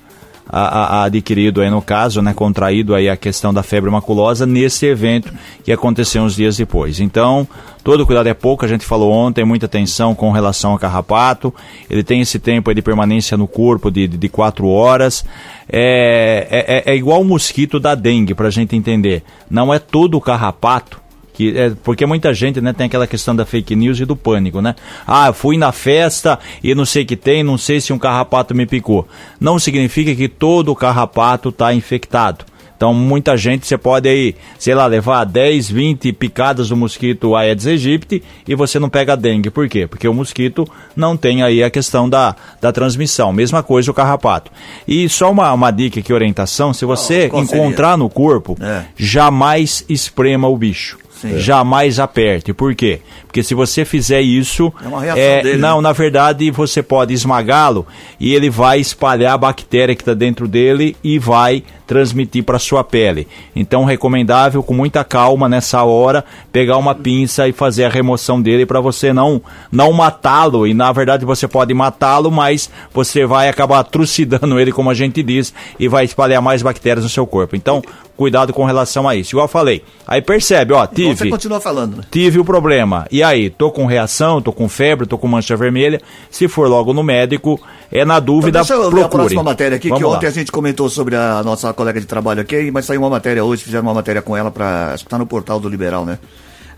a, 0.50 0.62
a- 0.62 0.86
a 1.02 1.04
adquirido 1.04 1.62
aí 1.62 1.70
no 1.70 1.82
caso, 1.82 2.22
né, 2.22 2.34
contraído 2.34 2.94
aí 2.96 3.10
a 3.10 3.18
questão 3.18 3.54
da 3.54 3.64
febre 3.64 3.90
maculosa 3.92 4.46
nesse 4.46 4.86
evento 4.86 5.34
que 5.64 5.72
aconteceu 5.72 6.24
uns 6.24 6.36
dias 6.36 6.58
depois. 6.58 7.00
Então, 7.00 7.48
todo 7.84 8.06
cuidado 8.06 8.28
é 8.28 8.34
pouco, 8.34 8.64
a 8.66 8.68
gente 8.68 8.86
falou 8.86 9.12
ontem, 9.12 9.44
muita 9.46 9.66
atenção 9.66 10.14
com 10.16 10.32
relação 10.32 10.72
ao 10.72 10.80
carrapato, 10.80 11.54
ele 11.90 12.04
tem 12.04 12.22
esse 12.22 12.40
tempo 12.40 12.74
de 12.74 12.82
permanência 12.82 13.38
no 13.38 13.48
corpo 13.48 13.90
de, 13.92 14.08
de, 14.08 14.18
de 14.18 14.30
quatro 14.30 14.68
horas, 14.68 15.26
é, 15.70 16.48
é, 16.50 16.92
é- 16.92 16.94
é 16.94 16.96
igual 16.96 17.22
o 17.22 17.26
mosquito 17.26 17.80
da 17.80 17.94
dengue, 17.96 18.34
pra 18.34 18.50
gente 18.50 18.76
entender, 18.76 19.24
não 19.50 19.74
é 19.74 19.80
todo 19.80 20.16
o 20.18 20.22
carrapato 20.22 21.02
Que 21.38 21.56
é, 21.56 21.72
porque 21.84 22.04
muita 22.04 22.34
gente 22.34 22.60
né, 22.60 22.74
tem 22.74 22.88
aquela 22.88 23.06
questão 23.06 23.36
da 23.36 23.46
fake 23.46 23.76
news 23.76 24.00
e 24.00 24.06
do 24.06 24.16
pânico, 24.16 24.60
né? 24.60 24.74
Ah, 25.06 25.32
fui 25.32 25.56
na 25.56 25.72
festa 25.72 26.40
e 26.64 26.74
não 26.74 26.84
sei 26.84 27.04
o 27.04 27.06
que 27.06 27.16
tem, 27.16 27.44
não 27.44 27.60
sei 27.60 27.80
se 27.80 27.94
um 27.94 28.00
carrapato 28.00 28.56
me 28.56 28.66
picou. 28.66 29.08
Não 29.40 29.60
significa 29.60 30.16
que 30.16 30.28
todo 30.28 30.76
carrapato 30.76 31.50
está 31.50 31.72
infectado. 31.76 32.44
Então, 32.76 32.92
muita 32.92 33.38
gente, 33.38 33.68
você 33.68 33.78
pode 33.78 34.10
aí, 34.10 34.36
sei 34.58 34.74
lá, 34.74 34.88
levar 34.88 35.26
10, 35.26 35.70
20 35.70 36.12
picadas 36.14 36.70
do 36.70 36.78
mosquito 36.78 37.36
Aedes 37.36 37.68
aegypti 37.68 38.24
e 38.48 38.56
você 38.56 38.80
não 38.80 38.90
pega 38.90 39.16
dengue. 39.16 39.52
Por 39.52 39.68
quê? 39.70 39.86
Porque 39.86 40.08
o 40.08 40.14
mosquito 40.14 40.68
não 40.96 41.16
tem 41.18 41.44
aí 41.44 41.64
a 41.64 41.70
questão 41.70 42.10
da, 42.10 42.36
da 42.60 42.72
transmissão. 42.72 43.32
Mesma 43.32 43.62
coisa 43.62 43.90
o 43.92 43.94
carrapato. 43.94 44.52
E 44.88 45.08
só 45.08 45.32
uma, 45.32 45.52
uma 45.54 45.70
dica 45.70 46.00
aqui, 46.00 46.12
orientação, 46.14 46.72
se 46.74 46.84
você 46.86 47.28
encontrar 47.28 47.96
no 47.98 48.10
corpo, 48.10 48.56
É. 48.60 48.86
jamais 48.96 49.84
esprema 49.88 50.48
o 50.48 50.58
bicho. 50.58 50.98
Sim. 51.20 51.40
Jamais 51.40 52.00
aperte. 52.00 52.54
Por 52.54 52.76
quê? 52.76 53.02
Porque 53.26 53.44
se 53.44 53.54
você 53.56 53.84
fizer 53.84 54.22
isso. 54.22 54.72
É 54.84 54.88
uma 54.88 55.02
reação 55.02 55.44
dele, 55.44 55.58
Não, 55.58 55.78
né? 55.78 55.84
na 55.84 55.92
verdade, 55.94 56.50
você 56.52 56.84
pode 56.84 57.14
esmagá-lo 57.14 57.86
e 58.20 58.34
ele 58.34 58.50
vai 58.50 58.80
espalhar 58.80 59.34
a 59.34 59.38
bactéria 59.38 59.96
que 59.96 60.02
está 60.02 60.14
dentro 60.14 60.48
dele 60.48 60.96
e 61.04 61.18
vai 61.20 61.64
transmitir 61.88 62.44
para 62.44 62.60
sua 62.60 62.84
pele. 62.84 63.28
Então, 63.56 63.86
recomendável 63.86 64.62
com 64.62 64.74
muita 64.74 65.04
calma 65.04 65.48
nessa 65.48 65.84
hora 65.84 66.24
pegar 66.52 66.78
uma 66.78 66.94
pinça 66.94 67.48
e 67.48 67.54
fazer 67.54 67.86
a 67.86 67.90
remoção 67.90 68.42
dele 68.42 68.66
para 68.66 68.82
você 68.82 69.14
não 69.14 69.42
não 69.72 69.94
matá-lo 69.94 70.68
e 70.68 70.74
na 70.74 70.92
verdade 70.92 71.26
você 71.26 71.48
pode 71.48 71.74
matá-lo, 71.74 72.30
mas 72.30 72.70
você 72.94 73.26
vai 73.26 73.48
acabar 73.48 73.84
trucidando 73.84 74.60
ele, 74.60 74.72
como 74.72 74.90
a 74.90 74.94
gente 74.94 75.24
diz, 75.24 75.54
e 75.80 75.88
vai 75.88 76.04
espalhar 76.04 76.42
mais 76.42 76.62
bactérias 76.62 77.04
no 77.04 77.10
seu 77.10 77.26
corpo. 77.26 77.56
Então, 77.56 77.82
cuidado 78.18 78.52
com 78.52 78.66
relação 78.66 79.08
a 79.08 79.16
isso. 79.16 79.34
Igual 79.34 79.46
eu 79.46 79.50
falei. 79.50 79.84
Aí 80.06 80.22
percebe, 80.22 80.74
ó, 80.74 80.86
tive 80.88 81.16
você 81.16 81.30
continua 81.30 81.62
falando, 81.62 81.98
né? 81.98 82.04
tive 82.12 82.40
o 82.40 82.46
problema. 82.46 83.06
E 83.12 83.22
aí, 83.22 83.50
tô 83.50 83.72
com 83.72 83.86
reação, 83.86 84.42
tô 84.42 84.52
com 84.52 84.68
febre, 84.68 85.06
tô 85.06 85.18
com 85.18 85.28
mancha 85.28 85.56
vermelha. 85.56 86.02
Se 86.30 86.48
for 86.48 86.68
logo 86.68 86.94
no 86.94 87.04
médico, 87.04 87.60
é 87.92 88.04
na 88.06 88.20
dúvida, 88.20 88.60
Então, 88.60 88.62
deixa 88.62 88.74
eu 88.74 88.82
ler 88.82 88.88
a 88.88 88.92
procure. 89.08 89.10
próxima 89.18 89.44
matéria 89.44 89.76
aqui, 89.78 89.90
Vamos 89.90 90.04
que 90.04 90.10
lá. 90.10 90.16
ontem 90.18 90.28
a 90.28 90.32
gente 90.32 90.52
comentou 90.52 90.90
sobre 90.90 91.16
a 91.16 91.42
nossa 91.44 91.74
colega 91.74 92.00
de 92.00 92.06
trabalho 92.06 92.42
aqui, 92.42 92.70
mas 92.72 92.86
saiu 92.86 93.02
uma 93.02 93.10
matéria 93.10 93.44
hoje, 93.44 93.64
fizeram 93.64 93.84
uma 93.86 93.94
matéria 93.94 94.22
com 94.22 94.36
ela 94.36 94.52
para 94.52 94.94
acho 94.94 95.04
que 95.06 95.10
tá 95.10 95.18
no 95.18 95.26
portal 95.26 95.60
do 95.60 95.70
Liberal, 95.70 96.06
né? 96.06 96.20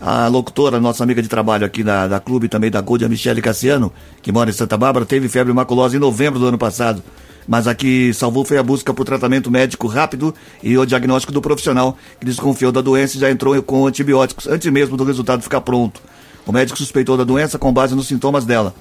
A 0.00 0.28
locutora, 0.28 0.80
nossa 0.80 1.02
amiga 1.04 1.20
de 1.20 1.28
trabalho 1.28 1.66
aqui 1.66 1.82
da, 1.82 2.06
da 2.08 2.18
clube 2.20 2.48
também 2.48 2.70
da 2.70 2.80
Gold, 2.80 3.04
a 3.04 3.08
Michele 3.08 3.42
Cassiano, 3.42 3.92
que 4.22 4.32
mora 4.32 4.48
em 4.48 4.52
Santa 4.52 4.76
Bárbara, 4.76 5.04
teve 5.04 5.28
febre 5.28 5.52
maculosa 5.52 5.94
em 5.94 6.00
novembro 6.00 6.38
do 6.38 6.46
ano 6.46 6.56
passado. 6.56 7.02
Mas 7.46 7.66
a 7.66 7.74
que 7.74 8.14
salvou 8.14 8.44
foi 8.44 8.56
a 8.58 8.62
busca 8.62 8.94
por 8.94 9.04
tratamento 9.04 9.50
médico 9.50 9.88
rápido 9.88 10.32
e 10.62 10.78
o 10.78 10.86
diagnóstico 10.86 11.32
do 11.32 11.40
profissional 11.42 11.98
que 12.18 12.24
desconfiou 12.24 12.70
da 12.70 12.80
doença 12.80 13.16
e 13.16 13.20
já 13.20 13.30
entrou 13.30 13.60
com 13.62 13.86
antibióticos 13.86 14.46
antes 14.46 14.70
mesmo 14.72 14.96
do 14.96 15.04
resultado 15.04 15.42
ficar 15.42 15.60
pronto. 15.60 16.00
O 16.46 16.52
médico 16.52 16.78
suspeitou 16.78 17.16
da 17.16 17.24
doença 17.24 17.58
com 17.58 17.72
base 17.72 17.94
nos 17.94 18.06
sintomas 18.06 18.44
dela. 18.46 18.72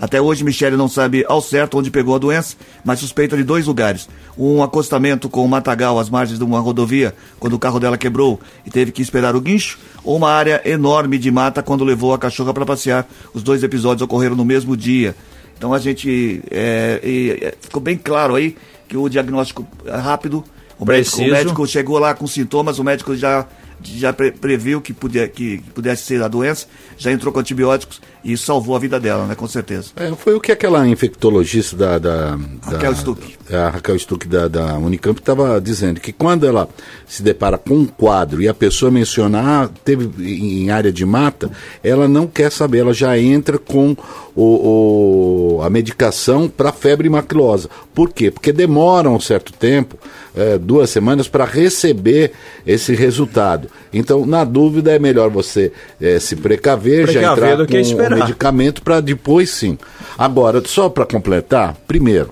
Até 0.00 0.20
hoje, 0.20 0.44
Michele 0.44 0.76
não 0.76 0.88
sabe 0.88 1.24
ao 1.28 1.40
certo 1.40 1.76
onde 1.78 1.90
pegou 1.90 2.14
a 2.14 2.18
doença, 2.18 2.56
mas 2.84 3.00
suspeita 3.00 3.36
de 3.36 3.42
dois 3.42 3.66
lugares. 3.66 4.08
Um 4.36 4.62
acostamento 4.62 5.28
com 5.28 5.44
um 5.44 5.48
matagal 5.48 5.98
às 5.98 6.08
margens 6.08 6.38
de 6.38 6.44
uma 6.44 6.60
rodovia, 6.60 7.14
quando 7.40 7.54
o 7.54 7.58
carro 7.58 7.80
dela 7.80 7.98
quebrou 7.98 8.40
e 8.64 8.70
teve 8.70 8.92
que 8.92 9.02
esperar 9.02 9.34
o 9.34 9.40
guincho, 9.40 9.78
ou 10.04 10.16
uma 10.16 10.30
área 10.30 10.62
enorme 10.64 11.18
de 11.18 11.30
mata 11.30 11.62
quando 11.62 11.84
levou 11.84 12.14
a 12.14 12.18
cachorra 12.18 12.54
para 12.54 12.64
passear. 12.64 13.08
Os 13.34 13.42
dois 13.42 13.62
episódios 13.62 14.02
ocorreram 14.02 14.36
no 14.36 14.44
mesmo 14.44 14.76
dia. 14.76 15.16
Então 15.56 15.74
a 15.74 15.78
gente. 15.78 16.40
é, 16.50 17.00
e, 17.02 17.38
é, 17.42 17.54
ficou 17.60 17.82
bem 17.82 17.96
claro 17.96 18.36
aí 18.36 18.56
que 18.86 18.96
o 18.96 19.08
diagnóstico 19.08 19.66
é 19.84 19.96
rápido. 19.96 20.44
O 20.78 20.84
médico, 20.84 21.20
o 21.20 21.28
médico 21.28 21.66
chegou 21.66 21.98
lá 21.98 22.14
com 22.14 22.24
sintomas, 22.26 22.78
o 22.78 22.84
médico 22.84 23.16
já, 23.16 23.44
já 23.82 24.12
pre- 24.12 24.32
previu 24.32 24.80
que, 24.80 24.92
puder, 24.92 25.28
que 25.30 25.58
pudesse 25.74 26.02
ser 26.04 26.22
a 26.22 26.28
doença, 26.28 26.66
já 26.96 27.12
entrou 27.12 27.32
com 27.32 27.40
antibióticos 27.40 28.00
e 28.24 28.36
salvou 28.36 28.74
a 28.74 28.78
vida 28.78 28.98
dela, 28.98 29.26
né? 29.26 29.34
Com 29.34 29.46
certeza. 29.46 29.90
É, 29.96 30.10
foi 30.14 30.34
o 30.34 30.40
que 30.40 30.50
aquela 30.52 30.86
infectologista 30.86 31.76
da. 31.76 31.98
da, 31.98 32.36
da 32.36 32.38
Raquel 32.62 32.94
Stuck. 32.96 33.36
A 33.52 33.68
Raquel 33.70 33.98
Stuck 33.98 34.26
da, 34.28 34.48
da 34.48 34.74
Unicamp 34.78 35.18
estava 35.20 35.60
dizendo 35.60 36.00
que 36.00 36.12
quando 36.12 36.46
ela 36.46 36.68
se 37.06 37.22
depara 37.22 37.56
com 37.56 37.74
um 37.74 37.86
quadro 37.86 38.42
e 38.42 38.48
a 38.48 38.52
pessoa 38.54 38.90
mencionar, 38.90 39.64
ah, 39.64 39.70
teve 39.84 40.10
em 40.22 40.70
área 40.70 40.92
de 40.92 41.06
mata, 41.06 41.50
ela 41.82 42.06
não 42.08 42.26
quer 42.26 42.50
saber, 42.52 42.78
ela 42.78 42.92
já 42.92 43.18
entra 43.18 43.58
com 43.58 43.96
o, 44.34 45.56
o- 45.58 45.62
a 45.62 45.70
medicação 45.70 46.48
para 46.48 46.72
febre 46.72 47.08
maculosa. 47.08 47.68
Por 47.94 48.10
quê? 48.12 48.30
Porque 48.30 48.52
demora 48.52 49.08
um 49.10 49.18
certo 49.20 49.52
tempo, 49.52 49.96
é, 50.38 50.56
duas 50.56 50.88
semanas, 50.90 51.26
para 51.28 51.44
receber 51.44 52.32
esse 52.66 52.94
resultado. 52.94 53.68
Então, 53.92 54.24
na 54.24 54.44
dúvida, 54.44 54.92
é 54.92 54.98
melhor 54.98 55.28
você 55.30 55.72
é, 56.00 56.18
se 56.20 56.36
precaver, 56.36 57.06
já 57.06 57.20
Precaver 57.20 57.44
entrar 57.44 57.56
do 57.56 57.66
que 57.66 57.72
com 57.72 57.78
o 57.78 57.80
esperar. 57.80 58.18
medicamento 58.18 58.82
para 58.82 59.00
depois 59.00 59.50
sim. 59.50 59.76
Agora, 60.16 60.62
só 60.64 60.88
para 60.88 61.04
completar, 61.04 61.76
primeiro, 61.86 62.30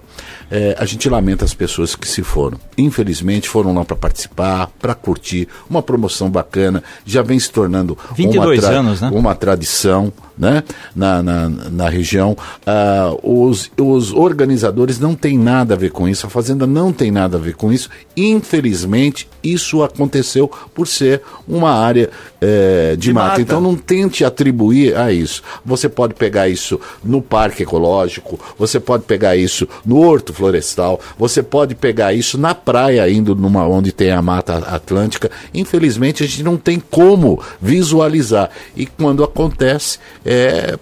é, 0.50 0.76
a 0.78 0.84
gente 0.84 1.08
lamenta 1.08 1.44
as 1.44 1.52
pessoas 1.54 1.96
que 1.96 2.06
se 2.06 2.22
foram. 2.22 2.58
Infelizmente, 2.78 3.48
foram 3.48 3.75
lá 3.75 3.84
para 3.84 3.96
participar, 3.96 4.70
para 4.80 4.94
curtir, 4.94 5.48
uma 5.68 5.82
promoção 5.82 6.30
bacana, 6.30 6.82
já 7.04 7.20
vem 7.22 7.38
se 7.38 7.50
tornando 7.50 7.98
22 8.14 8.58
uma, 8.60 8.68
tra- 8.68 8.78
anos, 8.78 9.00
né? 9.00 9.10
uma 9.12 9.34
tradição 9.34 10.12
né? 10.38 10.62
na, 10.95 11.23
na, 11.23 11.49
na 11.49 11.88
região. 11.88 12.37
Ah, 12.66 13.14
os, 13.23 13.71
os 13.78 14.12
organizadores 14.12 14.99
não 14.99 15.14
têm 15.14 15.38
nada 15.38 15.75
a 15.75 15.76
ver 15.76 15.90
com 15.90 16.09
isso, 16.09 16.26
a 16.26 16.31
Fazenda 16.31 16.66
não 16.66 16.93
tem 16.93 17.11
nada 17.11 17.37
a 17.37 17.40
ver 17.40 17.55
com 17.55 17.73
isso. 17.73 17.88
Infelizmente, 18.16 19.28
isso 19.43 19.83
aconteceu 19.83 20.50
por 20.75 20.88
ser 20.88 21.23
uma 21.47 21.71
área 21.71 22.11
eh, 22.40 22.93
de, 22.97 23.09
De 23.09 23.12
mata. 23.12 23.28
mata. 23.28 23.40
Então, 23.40 23.61
não 23.61 23.76
tente 23.76 24.25
atribuir 24.25 24.97
a 24.97 25.12
isso. 25.12 25.43
Você 25.64 25.88
pode 25.88 26.14
pegar 26.14 26.49
isso 26.49 26.81
no 27.05 27.23
parque 27.23 27.62
ecológico, 27.62 28.38
você 28.59 28.81
pode 28.81 29.05
pegar 29.05 29.37
isso 29.37 29.69
no 29.85 29.99
horto 29.99 30.33
florestal, 30.33 31.00
você 31.19 31.43
pode 31.43 31.75
pegar 31.75 32.12
isso 32.12 32.38
na 32.38 32.55
praia, 32.55 33.09
indo 33.09 33.35
numa 33.35 33.66
onde 33.66 33.93
tem 33.93 34.11
a 34.11 34.23
mata 34.23 34.59
atlântica. 34.59 35.31
Infelizmente, 35.52 36.23
a 36.23 36.26
gente 36.26 36.43
não 36.43 36.57
tem 36.57 36.81
como 36.81 37.40
visualizar. 37.61 38.50
E 38.76 38.87
quando 38.87 39.23
acontece, 39.23 39.99
é, 40.26 40.76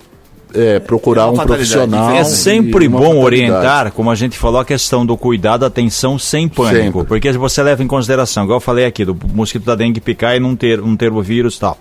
é 0.55 0.79
procurar 0.79 1.25
É 1.25 1.27
um 1.27 1.37
profissional. 1.37 2.11
É 2.11 2.23
e 2.23 2.25
sempre 2.25 2.89
bom 2.89 3.19
orientar, 3.19 3.93
como 3.93 4.11
a 4.11 4.15
gente 4.15 4.39
falou, 4.39 4.61
a 4.61 4.65
questão 4.65 5.05
do 5.05 5.17
cuidado, 5.17 5.65
atenção 5.65 6.19
sem 6.19 6.49
pânico. 6.49 7.01
Sempre. 7.01 7.05
Porque 7.05 7.33
você 7.33 7.63
leva 7.63 7.83
em 7.83 7.87
consideração, 7.87 8.45
igual 8.45 8.57
eu 8.57 8.61
falei 8.61 8.87
aqui, 8.87 9.05
do 9.05 9.17
mosquito 9.35 9.65
da 9.65 9.75
dengue 9.75 10.01
picar 10.01 10.37
e 10.37 10.41
não 10.41 10.57
ter, 10.57 10.79
não 10.79 10.97
ter 10.97 11.13
o 11.13 11.21
vírus 11.21 11.57
e 11.57 11.61
tal. 11.61 11.79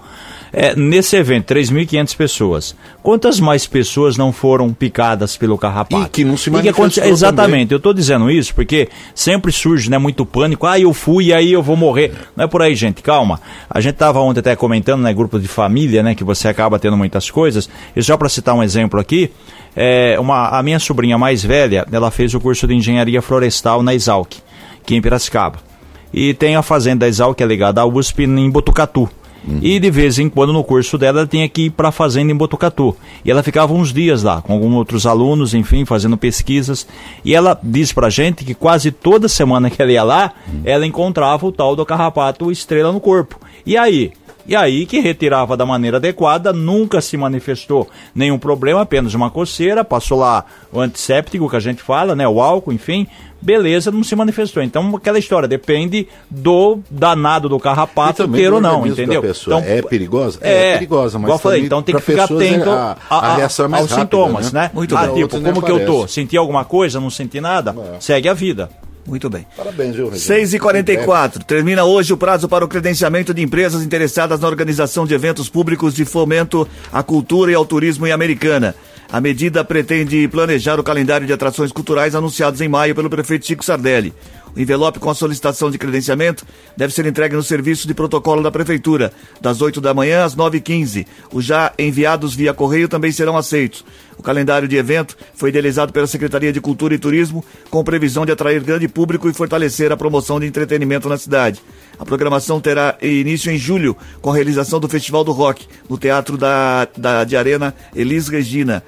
É, 0.56 0.76
nesse 0.76 1.16
evento, 1.16 1.52
3.500 1.52 2.16
pessoas. 2.16 2.76
Quantas 3.02 3.40
mais 3.40 3.66
pessoas 3.66 4.18
não 4.18 4.32
foram 4.32 4.72
picadas 4.72 5.36
pelo 5.36 5.58
carrapato? 5.58 6.04
E 6.04 6.10
que 6.10 6.24
não 6.24 6.38
se 6.38 6.52
manifestou 6.52 7.04
Exatamente, 7.06 7.72
eu 7.72 7.78
estou 7.78 7.92
dizendo 7.92 8.30
isso 8.30 8.54
porque 8.54 8.88
sempre 9.16 9.52
surge 9.52 9.90
né, 9.90 9.98
muito 9.98 10.24
pânico. 10.28 10.68
Ah, 10.68 10.80
eu 10.80 10.94
fui 10.94 11.26
e 11.26 11.34
aí 11.34 11.52
eu 11.52 11.64
vou 11.64 11.76
morrer. 11.76 12.14
Não 12.36 12.46
é 12.46 12.48
por 12.48 12.62
aí, 12.62 12.76
gente, 12.76 13.02
calma. 13.02 13.42
A 13.68 13.82
gente 13.82 13.96
estava 13.96 14.20
ontem 14.20 14.42
até 14.42 14.56
comentando, 14.56 15.02
né, 15.02 15.12
grupo 15.12 15.40
de 15.40 15.48
família, 15.48 16.04
né, 16.04 16.14
que 16.14 16.24
você 16.24 16.48
acaba 16.48 16.78
tendo 16.78 16.96
muitas 16.96 17.32
coisas. 17.32 17.68
E 17.96 18.04
só 18.04 18.16
para 18.16 18.30
citar 18.30 18.54
um 18.54 18.62
exemplo 18.62 19.00
aqui, 19.00 19.32
é, 19.76 20.20
uma, 20.20 20.50
a 20.50 20.62
minha 20.62 20.78
sobrinha 20.78 21.18
mais 21.18 21.44
velha, 21.44 21.84
ela 21.92 22.12
fez 22.12 22.36
o 22.36 22.40
curso 22.40 22.68
de 22.68 22.76
engenharia 22.76 23.24
florestal 23.24 23.82
na 23.82 23.96
Exalc, 23.96 24.36
aqui 24.80 24.96
em 24.96 25.02
Piracicaba. 25.02 25.58
E 26.14 26.36
tem 26.36 26.56
a 26.56 26.62
fazenda 26.62 27.00
da 27.00 27.08
Exalc, 27.08 27.36
que 27.36 27.44
é 27.44 27.48
ligada 27.48 27.82
à 27.82 27.86
USP, 27.88 28.26
em 28.26 28.50
Botucatu. 28.52 29.10
E 29.62 29.80
de 29.80 29.92
vez 29.92 30.20
em 30.20 30.30
quando 30.30 30.54
no 30.54 30.64
curso 30.64 30.98
dela 30.98 31.20
ela 31.20 31.28
tinha 31.28 31.48
que 31.50 31.64
ir 31.64 31.70
para 31.70 31.90
a 31.90 31.92
fazenda 31.92 32.32
em 32.32 32.36
Botucatu. 32.36 32.96
E 33.26 33.32
ela 33.32 33.44
ficava 33.44 33.74
uns 33.74 33.92
dias 33.92 34.24
lá, 34.24 34.42
com 34.42 34.54
alguns 34.54 34.74
outros 34.74 35.06
alunos, 35.06 35.54
enfim, 35.54 35.86
fazendo 35.86 36.18
pesquisas. 36.18 36.88
E 37.26 37.36
ela 37.36 37.60
disse 37.62 37.94
pra 37.94 38.10
gente 38.10 38.46
que 38.46 38.54
quase 38.54 38.92
toda 38.92 39.28
semana 39.28 39.70
que 39.70 39.82
ela 39.82 39.92
ia 39.92 40.04
lá, 40.04 40.34
ela 40.64 40.86
encontrava 40.86 41.46
o 41.46 41.52
tal 41.52 41.76
do 41.76 41.86
carrapato 41.86 42.52
estrela 42.52 42.92
no 42.92 43.00
corpo. 43.00 43.40
E 43.66 43.76
aí? 43.78 44.14
E 44.46 44.56
aí 44.56 44.86
que 44.86 45.00
retirava 45.00 45.56
da 45.56 45.66
maneira 45.66 45.98
adequada, 45.98 46.52
nunca 46.52 47.00
se 47.00 47.16
manifestou 47.16 47.88
nenhum 48.14 48.38
problema, 48.38 48.82
apenas 48.82 49.14
uma 49.14 49.30
coceira, 49.30 49.86
passou 49.86 50.20
lá 50.20 50.46
o 50.72 50.82
antisséptico 50.82 51.50
que 51.50 51.56
a 51.56 51.62
gente 51.62 51.82
fala, 51.82 52.14
né, 52.14 52.28
o 52.28 52.42
álcool, 52.42 52.74
enfim, 52.74 53.08
beleza, 53.44 53.92
não 53.92 54.04
se 54.04 54.16
manifestou. 54.16 54.64
Então 54.64 54.96
aquela 54.96 55.20
história 55.20 55.48
depende 55.48 56.08
do 56.30 56.80
danado 56.90 57.50
do 57.50 57.60
carrapato 57.60 58.24
também 58.24 58.42
ter 58.42 58.54
ou 58.54 58.62
não, 58.62 58.88
entendeu? 58.88 59.22
pessoa. 59.22 59.60
Então, 59.60 59.70
é 59.70 59.82
perigosa? 59.82 60.40
é, 60.42 60.74
perigosa, 60.74 61.18
mas 61.20 61.24
igual 61.26 61.36
eu 61.38 61.42
falei, 61.42 61.66
então 61.66 61.82
tem 61.82 61.96
que 61.96 62.02
ficar 62.02 62.22
é- 62.22 62.36
atento 62.36 62.70
a, 62.70 62.98
a- 63.10 63.16
a 63.16 63.32
a- 63.34 63.36
reação 63.36 63.66
é 63.66 63.70
mais 63.70 63.82
aos 63.84 63.92
rápida, 63.92 64.06
sintomas, 64.18 64.52
né? 64.52 64.72
Muito 64.74 64.96
ah, 64.96 65.06
bem. 65.06 65.16
tipo, 65.16 65.42
como 65.42 65.62
que 65.62 65.72
eu 65.72 65.86
tô? 65.86 66.08
Senti 66.08 66.38
alguma 66.38 66.64
coisa, 66.66 67.00
não 67.00 67.10
senti 67.10 67.42
nada? 67.42 67.76
Segue 68.00 68.30
a 68.30 68.34
vida. 68.34 68.70
Muito 69.06 69.30
bem. 69.30 69.46
Parabéns, 69.58 69.96
viu, 69.96 70.06
Regina? 70.06 70.20
6 70.38 70.54
e 70.54 70.60
44 70.60 71.44
Termina 71.44 71.84
hoje 71.84 72.14
o 72.14 72.18
prazo 72.18 72.48
para 72.48 72.64
o 72.64 72.70
credenciamento 72.70 73.34
de 73.34 73.42
empresas 73.42 73.84
interessadas 73.84 74.40
na 74.40 74.48
organização 74.48 75.06
de 75.06 75.14
eventos 75.14 75.50
públicos 75.50 75.94
de 75.94 76.06
fomento 76.06 76.66
à 76.92 77.04
cultura 77.04 77.52
e 77.52 77.54
ao 77.54 77.66
turismo 77.66 78.08
em 78.08 78.14
Americana. 78.14 78.74
A 79.12 79.22
medida 79.22 79.64
pretende 79.64 80.28
planejar 80.28 80.80
o 80.80 80.84
calendário 80.84 81.28
de 81.28 81.34
atrações 81.34 81.72
culturais 81.72 82.16
anunciados 82.16 82.62
em 82.62 82.68
maio 82.68 82.96
pelo 82.96 83.10
prefeito 83.10 83.46
Chico 83.46 83.64
Sardelli. 83.64 84.14
O 84.56 84.60
envelope 84.60 85.00
com 85.00 85.10
a 85.10 85.16
solicitação 85.16 85.72
de 85.72 85.78
credenciamento 85.78 86.46
deve 86.78 86.94
ser 86.94 87.06
entregue 87.06 87.36
no 87.36 87.44
serviço 87.44 87.88
de 87.88 87.94
protocolo 87.94 88.44
da 88.44 88.52
Prefeitura, 88.52 89.12
das 89.42 89.62
8 89.62 89.82
da 89.82 89.94
manhã 89.94 90.24
às 90.24 90.36
9h15. 90.36 91.08
Os 91.32 91.44
já 91.44 91.74
enviados 91.78 92.36
via 92.36 92.54
correio 92.54 92.88
também 92.88 93.12
serão 93.12 93.36
aceitos. 93.36 93.84
O 94.18 94.22
calendário 94.22 94.68
de 94.68 94.76
evento 94.76 95.18
foi 95.34 95.50
idealizado 95.50 95.92
pela 95.92 96.06
Secretaria 96.06 96.54
de 96.54 96.62
Cultura 96.62 96.94
e 96.94 97.00
Turismo, 97.00 97.44
com 97.70 97.84
previsão 97.84 98.26
de 98.26 98.32
atrair 98.32 98.62
grande 98.62 98.88
público 98.88 99.28
e 99.28 99.34
fortalecer 99.34 99.92
a 99.92 99.98
promoção 99.98 100.40
de 100.40 100.46
entretenimento 100.46 101.10
na 101.10 101.18
cidade. 101.18 101.60
A 101.98 102.06
programação 102.06 102.62
terá 102.62 102.96
início 103.02 103.52
em 103.52 103.58
julho, 103.58 103.98
com 104.22 104.32
a 104.32 104.36
realização 104.36 104.80
do 104.80 104.88
Festival 104.88 105.24
do 105.24 105.32
Rock, 105.32 105.68
no 105.90 105.98
Teatro 105.98 106.38
da, 106.38 106.88
da, 106.96 107.24
de 107.24 107.36
Arena 107.36 107.74
Elis 107.96 108.28
Regina. 108.28 108.84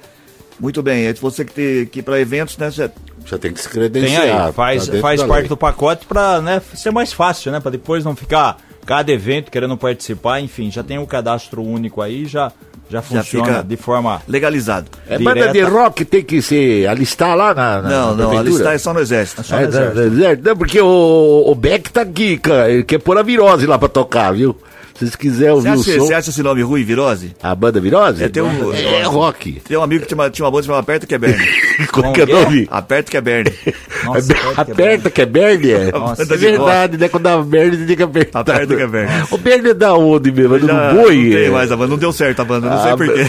Muito 0.58 0.82
bem, 0.82 1.06
é 1.06 1.12
você 1.14 1.44
que, 1.44 1.52
tem, 1.52 1.86
que 1.86 2.02
para 2.02 2.18
eventos, 2.20 2.56
né, 2.56 2.70
já 2.70 2.88
Já 3.26 3.36
tem 3.38 3.52
que 3.52 3.60
se 3.60 3.68
Tem 3.68 3.78
credenciar. 3.80 4.46
aí, 4.46 4.52
faz, 4.52 4.88
tá 4.88 4.98
faz 4.98 5.20
da 5.20 5.26
parte 5.26 5.40
lei. 5.42 5.48
do 5.48 5.56
pacote 5.56 6.06
para 6.06 6.40
né, 6.40 6.62
ser 6.74 6.90
mais 6.92 7.12
fácil, 7.12 7.50
né? 7.52 7.60
Para 7.60 7.72
depois 7.72 8.04
não 8.04 8.14
ficar 8.16 8.56
cada 8.86 9.10
evento 9.12 9.50
querendo 9.50 9.76
participar, 9.76 10.40
enfim, 10.40 10.70
já 10.70 10.82
tem 10.82 10.96
o 10.98 11.06
cadastro 11.06 11.60
único 11.60 12.00
aí, 12.00 12.24
já, 12.24 12.52
já 12.88 13.02
funciona 13.02 13.46
fica- 13.46 13.62
de 13.64 13.76
forma. 13.76 14.22
legalizado. 14.28 14.86
É, 15.08 15.18
banda 15.18 15.48
de 15.48 15.52
direta. 15.54 15.70
rock 15.72 16.04
tem 16.04 16.22
que 16.22 16.40
se 16.40 16.86
alistar 16.86 17.36
lá 17.36 17.52
na, 17.52 17.82
na 17.82 17.88
Não, 17.88 18.10
na 18.10 18.14
não, 18.14 18.24
a 18.26 18.28
prefeitura? 18.28 18.48
lista 18.50 18.72
é 18.74 18.78
só 18.78 18.94
no 18.94 19.00
Exército. 19.00 19.42
só 19.42 19.56
É, 19.56 19.62
no 19.62 19.68
exército. 19.68 20.00
não, 20.00 20.10
não, 20.10 20.36
não, 20.42 20.56
porque 20.56 20.80
o, 20.80 21.44
o 21.48 21.54
Beck 21.56 21.90
tá 21.90 22.02
aqui, 22.02 22.38
cara. 22.38 22.70
Ele 22.70 22.84
quer 22.84 22.98
pôr 22.98 23.18
a 23.18 23.22
virose 23.22 23.66
lá 23.66 23.76
pra 23.76 23.88
tocar, 23.88 24.32
viu? 24.32 24.56
Se 24.98 25.00
vocês 25.00 25.16
quiserem 25.16 25.54
Você 25.54 25.68
ouvir 25.68 25.68
o 25.68 25.80
acha, 25.80 25.98
som. 25.98 26.06
você 26.06 26.14
acha 26.14 26.30
esse 26.30 26.42
nome 26.42 26.62
ruim, 26.62 26.82
Virose? 26.82 27.34
A 27.42 27.54
banda 27.54 27.78
virose? 27.80 28.24
É, 28.24 28.28
tem 28.28 28.42
um- 28.42 28.72
é, 28.72 29.02
rock. 29.02 29.60
Tem 29.66 29.76
um 29.76 29.82
amigo 29.82 30.02
que 30.02 30.08
tinha 30.08 30.16
uma, 30.18 30.30
tinha 30.30 30.44
uma 30.44 30.50
banda 30.50 30.64
chamada 30.64 30.82
Aperta 30.82 31.06
que 31.06 31.14
é 31.14 31.18
Berne. 31.18 31.46
Qual 31.92 32.12
que 32.12 32.20
é 32.22 32.24
o 32.24 32.30
é? 32.30 32.32
nome? 32.44 32.68
Aperta 32.70 33.10
que 33.10 33.16
é 33.16 33.20
Berne. 33.20 33.52
Nossa, 34.04 34.32
Aperta 34.56 35.10
que 35.10 35.20
é 35.22 35.26
Bernie, 35.26 35.72
é? 35.72 35.90
Nossa, 35.90 36.22
é 36.22 36.24
de 36.24 36.36
verdade, 36.36 36.96
né? 36.96 37.08
Quando 37.08 37.24
dá 37.24 37.38
Bernie, 37.38 37.86
tem 37.86 37.96
que 37.96 38.02
apertar. 38.02 38.40
Aperta 38.40 38.76
que 38.76 38.82
é 38.82 38.86
Bernie. 38.86 39.24
O 39.30 39.38
Bernie 39.38 39.70
é 39.70 39.74
da 39.74 39.94
onde 39.94 40.30
mesmo? 40.30 40.54
É 40.56 40.58
do 40.60 40.66
boi? 40.66 41.16
não 41.16 41.30
tem 41.32 41.44
é? 41.46 41.50
mais 41.50 41.72
a 41.72 41.76
banda, 41.76 41.90
não 41.90 41.98
deu 41.98 42.12
certo 42.12 42.40
a 42.40 42.44
banda, 42.44 42.70
não 42.70 42.82
sei 42.82 42.92
Ah, 42.92 42.96
porquê. 42.96 43.20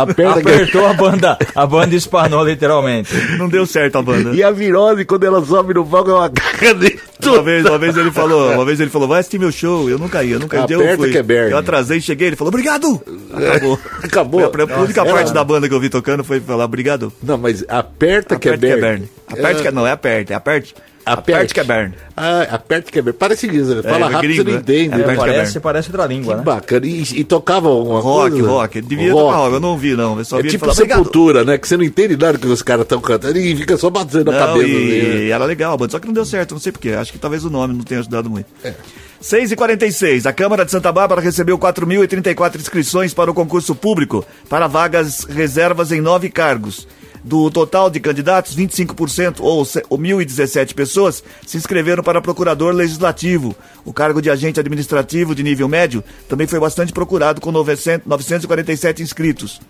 Aperta 0.00 0.42
que 0.42 0.48
é... 0.48 0.54
Apertou 0.54 0.86
a 0.86 0.92
banda, 0.92 1.38
a 1.54 1.66
banda 1.66 1.94
espanou 1.94 2.44
literalmente. 2.44 3.10
Não 3.38 3.48
deu 3.48 3.64
certo 3.64 3.96
a 3.98 4.02
banda. 4.02 4.30
E 4.34 4.42
a 4.42 4.50
virose, 4.50 5.04
quando 5.04 5.24
ela 5.24 5.42
sobe 5.44 5.72
no 5.74 5.86
palco, 5.86 6.10
é 6.10 6.14
uma 6.14 6.28
caga 6.30 6.74
de 6.74 6.98
Uma 7.26 7.42
vez, 7.42 7.64
uma 7.64 7.78
vez 7.78 7.96
ele 7.96 8.10
falou, 8.10 8.52
uma 8.52 8.64
vez 8.64 8.80
ele 8.80 8.90
falou, 8.90 9.08
vai 9.08 9.20
assistir 9.20 9.38
meu 9.38 9.50
show. 9.50 9.88
Eu 9.88 9.98
nunca 9.98 10.22
ia, 10.22 10.34
eu 10.34 10.40
nunca 10.40 10.58
ia. 10.58 10.66
Eu, 10.68 10.80
Aperta 10.80 11.07
é 11.16 11.22
Bernie. 11.22 11.52
eu 11.52 11.58
atrasei, 11.58 12.00
cheguei, 12.00 12.26
ele 12.28 12.36
falou, 12.36 12.48
obrigado! 12.52 13.00
Acabou. 13.32 13.78
Acabou. 14.02 14.40
Foi 14.40 14.62
a, 14.62 14.76
a 14.76 14.80
única 14.80 15.00
Nossa, 15.00 15.14
parte 15.14 15.26
ela- 15.30 15.34
da 15.34 15.44
banda 15.44 15.68
que 15.68 15.74
eu 15.74 15.80
vi 15.80 15.88
tocando 15.88 16.22
foi 16.24 16.40
falar 16.40 16.64
obrigado. 16.64 17.12
Não, 17.22 17.38
mas 17.38 17.64
aperta 17.68 18.34
é 18.34 18.36
Aperta 18.36 18.38
que 18.38 18.48
é 18.48 18.56
Bernie. 18.56 18.80
Berne. 18.80 19.08
Aperte 19.26 19.62
que 19.62 19.68
é, 19.68 19.72
não, 19.72 19.86
é 19.86 19.92
aperte, 19.92 20.32
é 20.32 20.36
aperte. 20.36 20.74
Aperte 21.12 21.54
que 21.54 21.60
é. 21.60 21.92
Ah, 22.16 22.42
aperta 22.50 22.90
que 22.90 22.98
é. 22.98 23.12
Parece 23.12 23.46
isso, 23.46 23.74
né? 23.76 23.82
Fala 23.82 23.96
É, 23.96 24.12
rápido, 24.12 24.20
gringo, 24.20 24.36
você 24.36 24.44
não 24.44 24.52
né? 24.52 24.58
entende. 24.58 24.94
É, 24.94 24.98
né? 24.98 25.04
Que 25.04 25.10
é 25.10 25.16
parece, 25.16 25.60
parece 25.60 25.88
outra 25.90 26.06
língua, 26.06 26.36
né? 26.36 26.42
Bacana. 26.42 26.86
E, 26.86 27.02
e 27.20 27.24
tocava 27.24 27.68
alguma 27.68 28.00
Rock, 28.00 28.30
coisa? 28.32 28.48
rock. 28.48 28.80
Devia 28.80 29.10
tocar 29.12 29.36
rock, 29.36 29.54
eu 29.54 29.60
não 29.60 29.78
vi 29.78 29.94
não. 29.94 30.18
Eu 30.18 30.24
só 30.24 30.38
É 30.38 30.42
vi 30.42 30.48
tipo 30.50 30.64
falar, 30.64 30.74
sepultura, 30.74 31.44
né? 31.44 31.58
Que 31.58 31.68
você 31.68 31.76
não 31.76 31.84
entende 31.84 32.16
nada 32.16 32.36
que 32.38 32.46
os 32.46 32.62
caras 32.62 32.82
estão 32.82 33.00
cantando 33.00 33.38
e 33.38 33.56
fica 33.56 33.76
só 33.76 33.88
batendo 33.90 34.30
a 34.30 34.34
cabeça. 34.34 34.66
e, 34.68 35.02
né? 35.02 35.18
e 35.24 35.30
era 35.30 35.44
legal 35.44 35.76
banda, 35.76 35.92
só 35.92 35.98
que 35.98 36.06
não 36.06 36.14
deu 36.14 36.24
certo, 36.24 36.52
não 36.52 36.60
sei 36.60 36.72
porquê. 36.72 36.90
Acho 36.90 37.12
que 37.12 37.18
talvez 37.18 37.44
o 37.44 37.50
nome 37.50 37.74
não 37.74 37.84
tenha 37.84 38.00
ajudado 38.00 38.28
muito. 38.28 38.46
É. 38.64 38.74
6 39.20 39.50
e 39.50 39.56
46 39.56 40.26
a 40.26 40.32
Câmara 40.32 40.64
de 40.64 40.70
Santa 40.70 40.92
Bárbara 40.92 41.20
recebeu 41.20 41.58
4.034 41.58 42.56
inscrições 42.60 43.12
para 43.12 43.28
o 43.30 43.34
concurso 43.34 43.74
público 43.74 44.24
para 44.48 44.66
vagas 44.68 45.24
reservas 45.24 45.90
em 45.90 46.00
nove 46.00 46.30
cargos. 46.30 46.86
Do 47.24 47.50
total 47.50 47.90
de 47.90 48.00
candidatos, 48.00 48.54
25%, 48.54 49.40
ou 49.40 49.64
se- 49.64 49.84
ou 49.88 49.98
1.017 49.98 50.74
pessoas, 50.74 51.22
se 51.46 51.56
inscreveram 51.56 52.02
para 52.02 52.20
procurador 52.22 52.72
legislativo. 52.74 53.54
O 53.84 53.92
cargo 53.92 54.22
de 54.22 54.30
agente 54.30 54.60
administrativo 54.60 55.34
de 55.34 55.42
nível 55.42 55.68
médio 55.68 56.02
também 56.28 56.46
foi 56.46 56.60
bastante 56.60 56.92
procurado, 56.92 57.40
com 57.40 57.50
900 57.50 58.06
947 58.06 59.02
inscritos. 59.02 59.60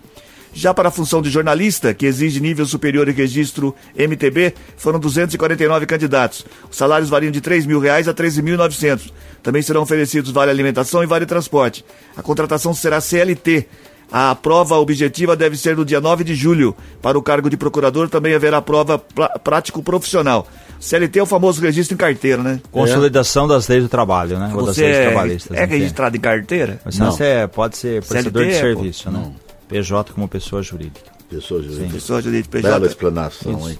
Já 0.51 0.73
para 0.73 0.89
a 0.89 0.91
função 0.91 1.21
de 1.21 1.29
jornalista, 1.29 1.93
que 1.93 2.07
exige 2.07 2.39
nível 2.39 2.65
superior 2.65 3.07
em 3.07 3.11
registro 3.13 3.75
MTB, 3.95 4.55
foram 4.77 4.99
249 4.99 5.85
candidatos. 5.85 6.43
Os 6.71 6.75
salários 6.75 7.07
variam 7.09 7.31
de 7.31 7.39
3 7.39 7.67
mil 7.67 7.79
reais 7.79 8.07
a 8.07 8.11
R$ 8.11 8.17
13.900. 8.17 9.11
Também 9.43 9.61
serão 9.61 9.83
oferecidos 9.83 10.31
vale 10.31 10.49
alimentação 10.49 11.03
e 11.03 11.05
vale 11.05 11.27
transporte. 11.27 11.85
A 12.17 12.23
contratação 12.23 12.73
será 12.73 12.99
CLT. 12.99 13.67
A 14.11 14.33
prova 14.33 14.75
objetiva 14.77 15.35
deve 15.35 15.55
ser 15.55 15.75
no 15.77 15.85
dia 15.85 16.01
9 16.01 16.23
de 16.23 16.33
julho. 16.33 16.75
Para 17.01 17.17
o 17.17 17.21
cargo 17.21 17.49
de 17.49 17.55
procurador 17.57 18.09
também 18.09 18.33
haverá 18.33 18.61
prova 18.61 18.97
prático 19.43 19.83
profissional. 19.83 20.47
CLT 20.79 21.19
é 21.19 21.23
o 21.23 21.25
famoso 21.25 21.61
registro 21.61 21.93
em 21.93 21.97
carteira, 21.97 22.41
né? 22.41 22.59
Consolidação 22.71 23.47
das 23.47 23.67
leis 23.67 23.83
do 23.83 23.89
trabalho, 23.89 24.39
né? 24.39 24.49
Ou 24.55 24.65
das 24.65 24.75
Você 24.75 24.83
leis 24.83 24.95
é, 24.97 25.05
trabalhistas. 25.09 25.57
é 25.57 25.65
registrado 25.65 26.17
em 26.17 26.19
carteira? 26.19 26.79
Mas 26.85 26.97
Não. 26.97 27.11
você 27.11 27.23
é- 27.23 27.47
pode 27.47 27.77
ser 27.77 28.03
prestador 28.03 28.45
de 28.45 28.53
CLT, 28.53 28.73
pô. 28.75 28.79
serviço, 28.81 29.11
né? 29.11 29.31
PJ 29.67 30.13
como 30.13 30.27
pessoa 30.27 30.63
jurídica. 30.63 31.11
Pessoa 31.29 31.61
jurídica. 31.61 31.89
Pessoa 31.93 32.21
de 32.21 32.43
PJ. 32.43 32.61
Bela 32.67 32.87
explanação, 32.87 33.69
hein? 33.69 33.77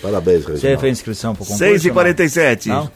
Parabéns, 0.00 0.44
Você 0.44 0.52
Reginaldo. 0.52 0.80
fez 0.80 0.92
inscrição 0.98 1.34
para 1.34 1.42
o 1.42 1.46
concurso? 1.46 1.58
6 1.58 1.84
e 1.84 1.88
ou 1.88 1.94
não? 1.94 1.94
47 2.02 2.68
Não? 2.70 2.90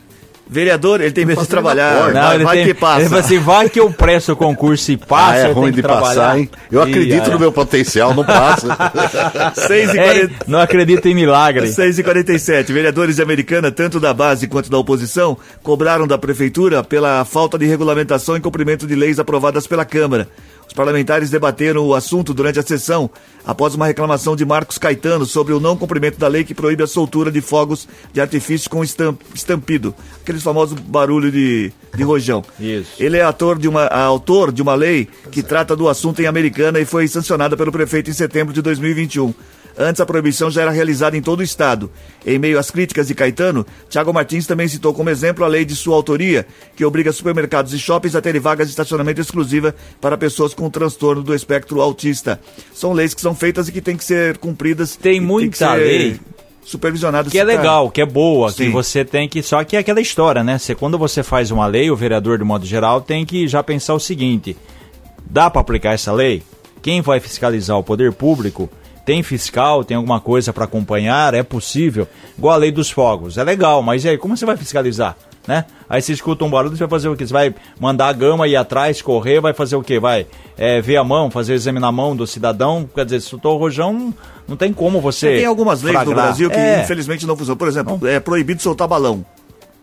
Vereador, 0.47 1.01
ele 1.01 1.11
tem 1.11 1.25
medo 1.25 1.41
de 1.41 1.49
trabalhar. 1.49 1.97
porta. 1.97 2.13
Não, 2.13 2.23
vai 2.23 2.35
ele, 2.35 2.45
vai 2.45 2.57
tem, 2.59 2.67
que 2.67 2.75
passa. 2.75 3.01
ele 3.01 3.09
fala 3.09 3.21
assim, 3.23 3.39
vai 3.39 3.69
que 3.71 3.81
eu 3.81 3.91
presto 3.91 4.33
o 4.33 4.37
concurso 4.37 4.93
e 4.93 4.97
passa, 4.97 5.47
ah, 5.47 5.49
é 5.49 5.53
ruim 5.53 5.71
que 5.71 5.77
de 5.77 5.83
trabalhar. 5.83 6.07
passar, 6.07 6.39
hein? 6.39 6.51
Eu 6.71 6.81
E, 6.87 6.91
acredito 6.91 7.29
ah, 7.31 7.33
no 7.33 7.39
meu 7.39 7.51
potencial, 7.51 8.15
não 8.15 8.25
passa. 8.25 8.69
6 9.67 9.95
e 9.95 9.99
É, 9.99 10.05
40 10.05 10.35
não 10.47 10.59
acredita 10.61 11.09
em 11.09 11.15
milagre. 11.15 11.67
6 11.73 11.99
e 11.99 12.03
47 12.03 12.73
Vereadores 12.73 13.17
de 13.17 13.23
Americana, 13.23 13.71
tanto 13.73 13.99
da 13.99 14.13
base 14.13 14.47
quanto 14.47 14.71
da 14.71 14.77
oposição, 14.79 15.37
cobraram 15.63 16.07
da 16.07 16.19
Prefeitura 16.19 16.85
pela 16.85 17.25
falta 17.25 17.59
de 17.59 17.65
regulamentação 17.67 18.37
e 18.37 18.41
cumprimento 18.41 18.87
de 18.87 18.95
leis 18.95 19.19
aprovadas 19.19 19.67
pela 19.67 19.85
Câmara. 19.85 20.29
Os 20.67 20.73
parlamentares 20.73 21.31
debateram 21.31 21.87
o 21.87 21.95
assunto 21.95 22.33
durante 22.35 22.59
a 22.59 22.63
sessão, 22.63 23.09
após 23.47 23.75
uma 23.75 23.87
reclamação 23.87 24.35
de 24.35 24.45
Marcos 24.45 24.79
Caetano 24.79 25.25
sobre 25.27 25.53
o 25.53 25.61
não 25.61 25.77
cumprimento 25.77 26.19
da 26.19 26.27
lei 26.27 26.43
que 26.43 26.55
proíbe 26.55 26.83
a 26.83 26.87
soltura 26.87 27.31
de 27.31 27.41
fogos 27.41 27.87
de 28.13 28.21
artifício 28.21 28.69
com 28.71 28.83
estam- 28.83 29.17
estampido, 29.35 29.95
aqueles 30.21 30.43
famosos 30.43 30.79
barulho 30.81 31.31
de, 31.31 31.71
de 31.95 32.03
rojão. 32.03 32.43
Isso. 32.59 32.91
Ele 32.99 33.17
é 33.19 33.23
ator 33.23 33.59
de 33.59 33.69
uma, 33.69 33.87
autor 33.87 34.51
de 34.51 34.63
uma 34.63 34.75
lei 34.75 35.09
que 35.31 35.43
trata 35.43 35.77
do 35.77 35.89
assunto 35.89 36.21
em 36.21 36.27
Americana 36.27 36.81
e 36.81 36.85
foi 36.85 37.07
sancionada 37.09 37.57
pelo 37.57 37.71
prefeito 37.71 38.11
em 38.11 38.15
setembro 38.15 38.53
de 38.53 38.61
2021. 38.63 39.33
Antes, 39.77 40.01
a 40.01 40.07
proibição 40.07 40.51
já 40.51 40.63
era 40.63 40.71
realizada 40.71 41.17
em 41.17 41.23
todo 41.23 41.41
o 41.41 41.43
estado. 41.43 41.91
Em 42.25 42.39
meio 42.39 42.59
às 42.59 42.71
críticas 42.71 43.09
de 43.09 43.15
Caetano, 43.15 43.67
Tiago 43.89 44.13
Martins 44.13 44.47
também 44.47 44.69
citou 44.69 44.95
como 44.95 45.11
exemplo 45.11 45.45
a 45.45 45.49
lei 45.49 45.65
de 45.65 45.75
sua 45.75 45.97
autoria, 45.97 46.47
que 46.77 46.85
obriga 46.85 47.13
supermercados 47.13 47.73
e 47.73 47.79
shoppings 47.79 48.15
a 48.15 48.21
terem 48.21 48.41
vagas 48.41 48.69
de 48.69 48.73
estacionamento 48.73 49.21
exclusiva 49.21 49.75
para 50.01 50.17
pessoas 50.17 50.55
com 50.55 50.71
transtorno 50.71 51.23
do 51.23 51.35
espectro 51.35 51.81
autista. 51.81 52.41
São 52.73 52.93
leis 52.93 53.15
que 53.15 53.21
são 53.21 53.35
feitas 53.35 53.69
e 53.69 53.73
que 53.73 53.81
têm 53.81 53.97
que 53.97 54.05
ser 54.05 54.39
cumpridas. 54.39 54.97
Tem 54.97 55.15
que 55.15 55.27
muita 55.27 55.57
ser 55.57 55.77
lei 55.77 56.21
supervisionadas. 56.65 57.31
Que 57.31 57.39
é 57.39 57.45
legal, 57.45 57.91
que 57.91 58.01
é 58.01 58.07
boa, 58.07 58.51
que 58.51 58.65
Sim. 58.65 58.71
você 58.71 59.05
tem 59.05 59.29
que. 59.29 59.43
Só 59.43 59.63
que 59.65 59.77
é 59.77 59.81
aquela 59.81 60.01
história, 60.01 60.43
né? 60.43 60.59
Você, 60.59 60.75
quando 60.75 60.99
você 60.99 61.23
faz 61.23 61.51
uma 61.51 61.67
lei, 61.67 61.91
o 61.91 61.97
vereador, 61.97 62.39
de 62.39 62.45
modo 62.45 62.65
geral, 62.65 63.01
tem 63.01 63.25
que 63.25 63.47
já 63.47 63.63
pensar 63.63 63.95
o 63.95 64.01
seguinte: 64.01 64.57
dá 65.25 65.51
para 65.51 65.61
aplicar 65.61 65.93
essa 65.93 66.13
lei? 66.13 66.43
Quem 66.83 67.01
vai 67.01 67.21
fiscalizar 67.21 67.79
o 67.79 67.83
poder 67.83 68.13
público? 68.13 68.69
Tem 69.05 69.23
fiscal, 69.23 69.85
tem 69.85 69.97
alguma 69.97 70.19
coisa 70.21 70.53
para 70.53 70.65
acompanhar? 70.65 71.35
É 71.35 71.43
possível? 71.43 72.09
Igual 72.39 72.55
a 72.55 72.57
lei 72.57 72.73
dos 72.73 72.91
fogos. 72.91 73.37
É 73.37 73.45
legal, 73.45 73.83
mas 73.83 74.05
e 74.05 74.09
aí, 74.09 74.19
como 74.19 74.37
você 74.37 74.47
vai 74.47 74.57
fiscalizar? 74.57 75.17
Né? 75.47 75.67
Aí 75.91 76.01
você 76.01 76.15
escuta 76.15 76.43
um 76.43 76.49
barulho, 76.49 76.75
você 76.75 76.85
vai 76.85 76.89
fazer 76.89 77.09
o 77.11 77.15
quê? 77.15 77.27
Você 77.27 77.33
vai 77.33 77.55
mandar 77.79 78.07
a 78.09 78.13
gama 78.15 78.49
ir 78.49 78.57
atrás, 78.57 79.03
correr, 79.03 79.41
vai 79.43 79.53
fazer 79.53 79.77
o 79.77 79.83
quê? 79.83 80.01
Vai 80.01 80.27
é, 80.57 80.81
ver 80.81 80.97
a 80.97 81.05
mão, 81.05 81.31
fazer 81.31 81.53
o 81.53 81.55
exame 81.55 81.79
na 81.79 81.93
mão 81.93 82.17
do 82.17 82.27
cidadão? 82.27 82.89
Quer 82.95 83.05
dizer, 83.05 83.21
se 83.21 83.29
soltou 83.29 83.57
o 83.57 83.59
rojão, 83.59 83.93
não, 83.93 84.15
não 84.49 84.57
tem 84.57 84.73
como 84.73 85.03
você. 85.03 85.37
Tem 85.37 85.45
algumas 85.45 85.83
leis 85.83 85.99
no 85.99 86.05
flagrar. 86.05 86.27
Brasil 86.29 86.49
que 86.49 86.57
É. 86.57 86.83
infelizmente 86.83 87.27
não 87.27 87.37
funcionam. 87.37 87.59
Por 87.59 87.69
exemplo, 87.69 88.09
é 88.09 88.19
proibido 88.19 88.63
soltar 88.63 88.89
balão. 88.89 89.23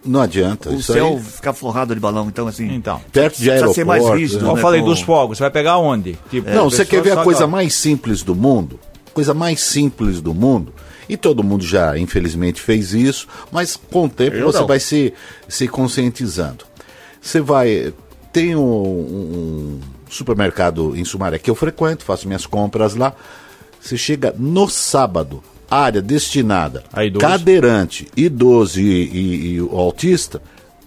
Não 0.03 0.19
adianta. 0.21 0.71
O 0.71 0.73
Isso 0.73 0.93
céu 0.93 1.09
aí, 1.09 1.19
ficar 1.19 1.53
forrado 1.53 1.93
de 1.93 2.01
balão, 2.01 2.27
então 2.27 2.47
assim. 2.47 2.67
Então. 2.73 2.99
perto 3.11 3.37
de 3.37 3.47
precisa 3.47 3.71
ser 3.71 3.85
mais 3.85 4.01
aeroporto, 4.01 4.19
rígido, 4.19 4.45
né? 4.45 4.49
Eu 4.51 4.55
né, 4.55 4.61
falei 4.63 4.79
com- 4.81 4.87
dos 4.87 5.01
fogos, 5.01 5.37
você 5.37 5.43
vai 5.43 5.51
pegar 5.51 5.77
onde? 5.77 6.17
Tipo, 6.31 6.49
Não, 6.49 6.71
você 6.71 6.83
quer 6.83 7.03
ver 7.03 7.15
a 7.19 7.23
coisa 7.23 7.45
mais 7.45 7.75
simples 7.75 8.23
do 8.23 8.33
mundo? 8.33 8.79
Coisa 9.13 9.33
mais 9.33 9.59
simples 9.61 10.21
do 10.21 10.33
mundo. 10.33 10.73
E 11.09 11.17
todo 11.17 11.43
mundo 11.43 11.63
já, 11.65 11.97
infelizmente, 11.97 12.61
fez 12.61 12.93
isso, 12.93 13.27
mas 13.51 13.75
com 13.75 14.05
o 14.05 14.09
tempo 14.09 14.35
Eu 14.37 14.45
você 14.51 14.59
não. 14.59 14.67
vai 14.67 14.79
se, 14.79 15.13
se 15.47 15.67
conscientizando. 15.67 16.63
Você 17.21 17.41
vai. 17.41 17.93
Tem 18.31 18.55
um, 18.55 18.61
um 18.63 19.79
supermercado 20.09 20.95
em 20.95 21.03
Sumaré 21.03 21.37
que 21.37 21.49
eu 21.49 21.55
frequento, 21.55 22.05
faço 22.05 22.27
minhas 22.27 22.45
compras 22.45 22.95
lá. 22.95 23.13
Você 23.81 23.97
chega 23.97 24.33
no 24.37 24.69
sábado, 24.69 25.43
área 25.69 26.01
destinada 26.01 26.83
A 26.93 27.03
idoso. 27.03 27.25
cadeirante, 27.25 28.07
idoso 28.15 28.79
e, 28.79 28.83
e- 29.03 29.55
e 29.55 29.59
autista, 29.59 30.41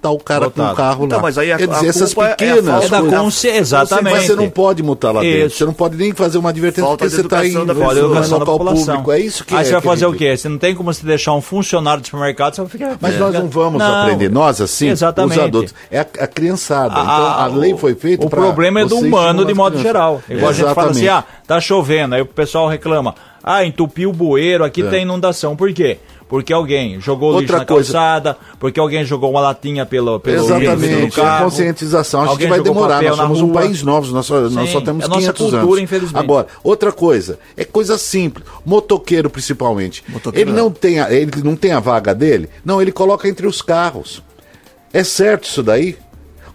multar 0.04 0.12
o 0.12 0.18
cara 0.18 0.50
com 0.50 0.62
o 0.62 0.74
carro 0.74 1.04
Então, 1.06 1.16
lá. 1.18 1.22
mas 1.22 1.38
aí 1.38 1.52
a- 1.52 1.56
Quer 1.56 1.68
dizer, 1.68 1.86
a 1.86 1.88
essas 1.88 2.14
culpa 2.14 2.28
é 2.28 2.32
a 2.32 2.36
pequenas 2.36 2.84
É 2.84 2.88
da 2.88 3.00
coisas- 3.00 3.18
consciência, 3.20 3.58
exatamente. 3.60 4.12
Mas 4.14 4.26
você 4.26 4.34
não 4.36 4.50
pode 4.50 4.82
multar 4.82 5.14
lá 5.14 5.20
dentro. 5.22 5.46
Isso. 5.46 5.56
Você 5.58 5.64
não 5.64 5.72
pode 5.72 5.96
nem 5.96 6.12
fazer 6.12 6.38
uma 6.38 6.50
advertência 6.50 6.82
Falta 6.84 6.98
porque 7.04 7.10
de 7.10 7.14
você 7.16 7.20
está 7.22 7.36
educação 7.38 7.62
indo 7.62 7.66
da 7.66 7.74
no 7.74 7.80
pessoa. 7.80 7.94
Olha 7.94 8.02
a 8.02 8.04
educação 8.06 8.38
local 8.38 8.58
público. 8.58 9.12
É 9.12 9.18
isso 9.20 9.44
que 9.44 9.54
Aí 9.54 9.60
é 9.60 9.64
você 9.64 9.70
vai 9.72 9.78
a 9.78 9.82
fazer 9.82 10.06
o 10.06 10.12
quê? 10.12 10.36
Você 10.36 10.48
não 10.48 10.58
tem 10.58 10.74
como 10.74 10.92
você 10.92 11.06
deixar 11.06 11.32
um 11.32 11.40
funcionário 11.40 12.00
de 12.02 12.08
supermercado, 12.08 12.54
você 12.54 12.60
vai 12.62 12.70
ficar... 12.70 12.96
Mas 13.00 13.18
nós 13.18 13.34
não 13.34 13.48
vamos 13.48 13.78
Não. 13.78 14.02
aprender, 14.02 14.30
nós 14.30 14.60
assim, 14.60 14.88
Exatamente. 14.88 15.38
os 15.38 15.44
adultos. 15.44 15.74
É 15.90 16.00
a, 16.00 16.02
a 16.02 16.26
criançada. 16.26 16.94
então 17.00 17.04
Ah, 17.04 17.44
a 17.44 17.46
lei 17.46 17.76
foi 17.76 17.94
feita 17.94 18.26
O 18.26 18.30
problema 18.30 18.80
é 18.80 18.84
do 18.84 18.96
humano 18.98 19.44
de 19.44 19.54
modo 19.54 19.78
geral. 19.80 20.22
Igual 20.28 20.50
a 20.50 20.52
gente 20.52 20.74
fala 20.74 20.90
assim, 20.90 21.08
ah, 21.08 21.24
tá 21.46 21.60
chovendo, 21.60 22.14
aí 22.14 22.22
o 22.22 22.26
pessoal 22.26 22.68
reclama, 22.68 23.14
ah, 23.42 23.64
entupiu 23.64 24.10
o 24.10 24.12
bueiro, 24.12 24.64
aqui 24.64 24.82
É. 24.82 24.86
tem 24.88 25.02
inundação. 25.02 25.54
Por 25.56 25.72
quê? 25.72 25.98
Porque 26.28 26.52
alguém 26.52 26.98
jogou 27.00 27.30
lixo 27.32 27.42
Outra 27.42 27.58
na 27.58 27.64
coisa- 27.66 27.92
calçada, 27.92 28.36
porque 28.58 28.80
alguém 28.80 29.04
jogou 29.04 29.30
uma 29.30 29.40
latinha 29.42 29.84
pelo, 29.84 30.18
pelo 30.18 30.42
Exatamente, 30.44 30.96
do 31.00 31.06
é 31.06 31.10
carro. 31.10 31.44
conscientização. 31.44 32.22
Acho 32.22 32.36
que 32.38 32.46
vai 32.46 32.60
demorar. 32.60 33.02
Nós 33.02 33.16
somos 33.16 33.40
um 33.42 33.44
rua. 33.46 33.54
país 33.54 33.82
novo, 33.82 34.10
nós 34.12 34.24
só, 34.26 34.40
nós 34.48 34.70
só 34.70 34.80
temos 34.80 35.04
é 35.04 35.08
nossa 35.08 35.20
500 35.20 35.38
cultura, 35.38 35.62
anos. 35.62 35.78
infelizmente. 35.78 36.16
Agora, 36.24 36.46
outra 36.64 36.90
coisa, 36.90 37.38
é 37.56 37.64
coisa 37.64 37.98
simples. 37.98 38.44
Motoqueiro, 38.64 39.28
principalmente. 39.28 40.02
Motoqueiro 40.08 40.50
ele, 40.50 40.56
não 40.56 40.70
tem 40.70 40.98
a, 40.98 41.12
ele 41.12 41.30
não 41.44 41.54
tem 41.56 41.72
a 41.72 41.78
vaga 41.80 42.14
dele? 42.14 42.48
Não, 42.64 42.80
ele 42.80 42.90
coloca 42.90 43.28
entre 43.28 43.46
os 43.46 43.60
carros. 43.60 44.22
É 44.92 45.04
certo 45.04 45.44
isso 45.44 45.62
daí? 45.62 45.96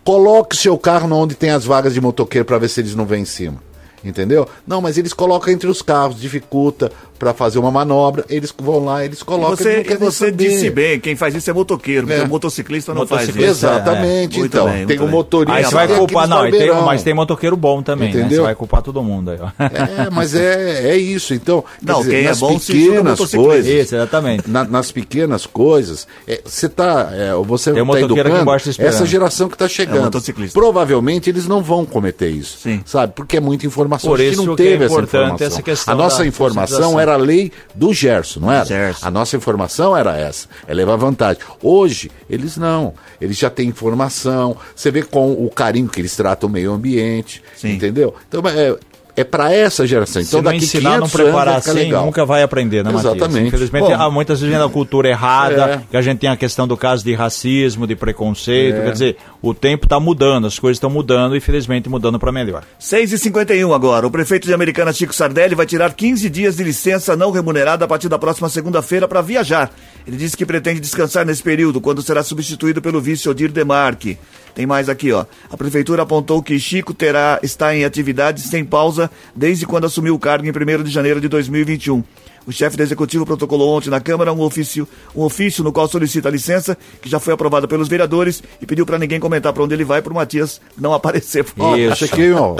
Coloque 0.04 0.58
seu 0.58 0.78
carro 0.78 1.14
onde 1.16 1.36
tem 1.36 1.52
as 1.52 1.64
vagas 1.66 1.94
de 1.94 2.02
motoqueiro 2.02 2.46
para 2.46 2.58
ver 2.58 2.70
se 2.70 2.80
eles 2.82 2.96
não 2.96 3.06
vêm 3.06 3.22
em 3.22 3.26
cima. 3.26 3.62
Entendeu? 4.04 4.48
Não, 4.66 4.80
mas 4.82 4.98
eles 4.98 5.12
colocam 5.12 5.54
entre 5.54 5.68
os 5.70 5.82
carros, 5.82 6.20
dificulta 6.20 6.90
para 7.20 7.34
fazer 7.34 7.60
uma 7.60 7.70
manobra, 7.70 8.24
eles 8.30 8.54
vão 8.58 8.84
lá, 8.86 9.04
eles 9.04 9.20
E 9.20 9.26
colocam. 9.26 9.58
você, 9.58 9.70
eles 9.86 10.00
não 10.00 10.10
você 10.10 10.32
disse 10.32 10.70
bem, 10.70 11.00
quem 11.00 11.16
faz 11.16 11.36
isso 11.36 11.50
é 11.50 11.54
motoqueiro, 11.54 12.08
porque 12.08 12.22
É. 12.22 12.24
o 12.24 12.30
motociclista 12.30 12.94
não 12.94 13.06
faz 13.06 13.28
Motociclista, 13.28 13.52
isso. 13.52 13.66
Exatamente, 13.66 14.40
Muito 14.40 14.56
então. 14.58 14.70
bem, 14.70 14.88
tem 14.88 14.98
o 14.98 15.02
bem. 15.02 15.10
motorista. 15.10 15.58
Aí 15.58 15.66
você 15.66 15.76
vai 15.76 15.88
culpar, 15.90 16.28
não, 16.28 16.50
tem, 16.50 16.72
mas 16.86 17.04
tem 17.04 17.14
motoqueiro 17.14 17.58
bom 17.58 17.84
também, 17.84 18.14
né? 18.14 18.20
Entendeu? 18.22 18.38
Você 18.38 18.44
vai 18.46 18.56
culpar 18.56 18.82
todo 18.82 19.04
mundo 19.04 19.32
aí, 19.32 19.38
ó. 19.42 19.50
É, 19.60 20.10
mas 20.10 20.34
é, 20.34 20.90
é 20.92 20.98
isso. 20.98 21.34
Então, 21.34 21.62
quer 21.86 21.92
Não, 21.92 22.04
quem 22.04 22.16
é 22.20 22.24
nas 22.30 22.40
bom 22.40 22.58
pequenas 22.58 23.20
coisas, 23.32 23.68
Isso, 23.72 23.96
exatamente. 23.96 24.50
na- 24.50 24.64
nas 24.64 24.92
pequenas 24.92 25.46
coisas, 25.46 26.08
é, 26.28 26.42
você 26.46 26.70
tá, 26.70 27.10
é, 27.12 27.34
você 27.46 27.74
Tem 27.74 27.82
um 27.82 27.86
tá 27.86 27.94
motoqueiro 27.94 28.30
aqui 28.30 28.38
educando 28.40 28.88
essa 28.88 29.06
geração 29.06 29.48
que 29.50 29.56
está 29.56 29.66
É 29.66 29.70
chegando. 29.70 30.00
um 30.00 30.04
motociclista. 30.06 30.58
Provavelmente 30.60 31.30
eles 31.30 31.48
não 31.48 31.62
vão 31.62 31.86
cometer 31.86 32.30
isso, 32.30 32.60
Sim. 32.64 32.82
sabe? 32.86 33.14
Porque 33.14 33.38
é 33.38 33.40
muita 33.40 33.66
informação. 33.66 34.10
Por 34.10 34.20
isso 34.20 34.46
não 34.46 34.56
que 34.56 34.62
é 34.64 34.66
teve 34.66 34.86
essa 34.86 35.02
informação. 35.02 35.64
a 35.88 35.96
nossa 35.96 36.26
informação 36.26 36.60
conscientização. 36.94 37.00
Era 37.10 37.22
a 37.22 37.26
lei 37.26 37.52
do 37.74 37.94
Gerson, 37.94 38.40
não 38.42 38.52
era? 38.52 38.66
Gerson. 38.66 39.06
A 39.06 39.12
nossa 39.12 39.36
informação 39.36 39.96
era 39.96 40.18
essa, 40.18 40.48
é 40.68 40.74
levar 40.74 40.96
vantagem. 40.96 41.42
Hoje, 41.62 42.12
eles 42.30 42.58
não. 42.58 42.94
Eles 43.20 43.38
já 43.38 43.50
têm 43.50 43.68
informação. 43.68 44.56
Você 44.76 44.92
vê 44.92 45.02
com 45.02 45.32
o 45.34 45.50
carinho 45.50 45.90
que 45.90 46.00
eles 46.00 46.16
tratam 46.16 46.50
o 46.50 46.52
meio 46.52 46.72
ambiente, 46.72 47.44
Sim. 47.56 47.74
entendeu? 47.74 48.16
Então, 48.28 48.42
é, 48.48 48.78
é 49.16 49.24
para 49.24 49.54
essa 49.54 49.86
geração. 49.86 50.22
Então, 50.22 50.30
Se 50.30 50.36
não 50.38 50.44
daqui 50.44 50.58
ensinar, 50.58 50.98
não 51.00 51.08
500 51.08 51.16
anos 51.20 51.30
preparar 51.32 51.60
ficar 51.62 51.72
assim, 51.72 51.80
legal. 51.82 52.06
nunca 52.06 52.26
vai 52.26 52.42
aprender, 52.44 52.84
né, 52.84 52.92
Matias? 52.92 53.16
Exatamente. 53.16 53.48
Infelizmente, 53.48 53.84
Bom, 53.88 53.94
há 53.94 54.10
muitas 54.10 54.40
vezes 54.42 54.56
a 54.60 54.70
cultura 54.70 55.10
errada, 55.10 55.66
É. 55.66 55.82
que 55.92 55.98
a 55.98 56.02
gente 56.02 56.20
tem 56.20 56.30
a 56.30 56.38
questão 56.38 56.68
do 56.68 56.78
caso 56.78 57.04
de 57.04 57.14
racismo, 57.14 57.86
de 57.86 57.96
preconceito, 57.96 58.78
É. 58.78 58.82
quer 58.86 58.92
dizer, 58.94 59.18
o 59.42 59.54
tempo 59.54 59.86
está 59.86 60.00
mudando, 60.00 60.48
as 60.48 60.58
coisas 60.58 60.78
estão 60.78 60.90
mudando 60.90 61.36
e, 61.36 61.40
felizmente, 61.40 61.90
mudando 61.90 62.18
para 62.20 62.32
melhor. 62.32 62.64
6h51 62.80 63.74
agora. 63.74 64.08
O 64.08 64.12
prefeito 64.12 64.46
de 64.48 64.54
Americana, 64.54 64.92
Chico 64.94 65.14
Sardelli, 65.14 65.56
vai 65.56 65.66
tirar 65.66 65.94
15 65.94 66.30
dias 66.30 66.58
de 66.58 66.64
licença 66.64 67.16
não 67.16 67.32
remunerada 67.32 67.86
a 67.86 67.88
partir 67.88 68.10
da 68.10 68.18
próxima 68.20 68.50
segunda-feira 68.50 69.08
para 69.08 69.22
viajar. 69.22 69.72
Ele 70.08 70.18
disse 70.18 70.36
que 70.36 70.46
pretende 70.46 70.80
descansar 70.80 71.26
nesse 71.26 71.44
período, 71.44 71.80
quando 71.82 72.02
será 72.02 72.24
substituído 72.24 72.82
pelo 72.82 73.00
vice 73.02 73.30
Odir 73.30 73.52
Demarque. 73.52 74.18
Tem 74.60 74.66
mais 74.66 74.90
aqui, 74.90 75.10
ó. 75.14 75.26
A 75.50 75.56
prefeitura 75.56 76.04
apontou 76.04 76.44
que 76.44 76.60
Chico 76.60 76.94
terá 76.94 77.40
está 77.42 77.74
em 77.74 77.86
atividade 77.86 78.42
sem 78.42 78.66
pausa 78.66 79.10
desde 79.34 79.66
quando 79.66 79.86
assumiu 79.86 80.14
o 80.14 80.20
cargo 80.20 80.46
em 80.46 80.50
1 80.50 80.84
de 80.84 80.92
janeiro 80.92 81.22
de 81.22 81.30
2021. 81.30 82.04
O 82.46 82.52
chefe 82.52 82.76
do 82.76 82.84
executivo 82.84 83.26
protocolou 83.26 83.78
ontem 83.78 83.90
na 83.90 84.02
Câmara 84.02 84.34
um 84.34 84.42
ofício, 84.42 84.86
um 85.16 85.24
ofício 85.24 85.64
no 85.64 85.72
qual 85.72 85.88
solicita 85.88 86.28
a 86.28 86.32
licença, 86.34 86.78
que 87.02 87.08
já 87.08 87.22
foi 87.22 87.34
aprovada 87.34 87.70
pelos 87.70 87.88
vereadores, 87.88 88.44
e 88.62 88.66
pediu 88.66 88.86
para 88.86 89.00
ninguém 89.00 89.18
comentar 89.18 89.54
para 89.54 89.64
onde 89.64 89.74
ele 89.74 89.86
vai, 89.86 90.02
para 90.02 90.12
o 90.12 90.16
Matias 90.16 90.60
não 90.78 90.94
aparecer. 90.94 91.46
Ó, 91.58 91.78
Isso. 91.78 91.96
Chiquinho, 91.96 92.58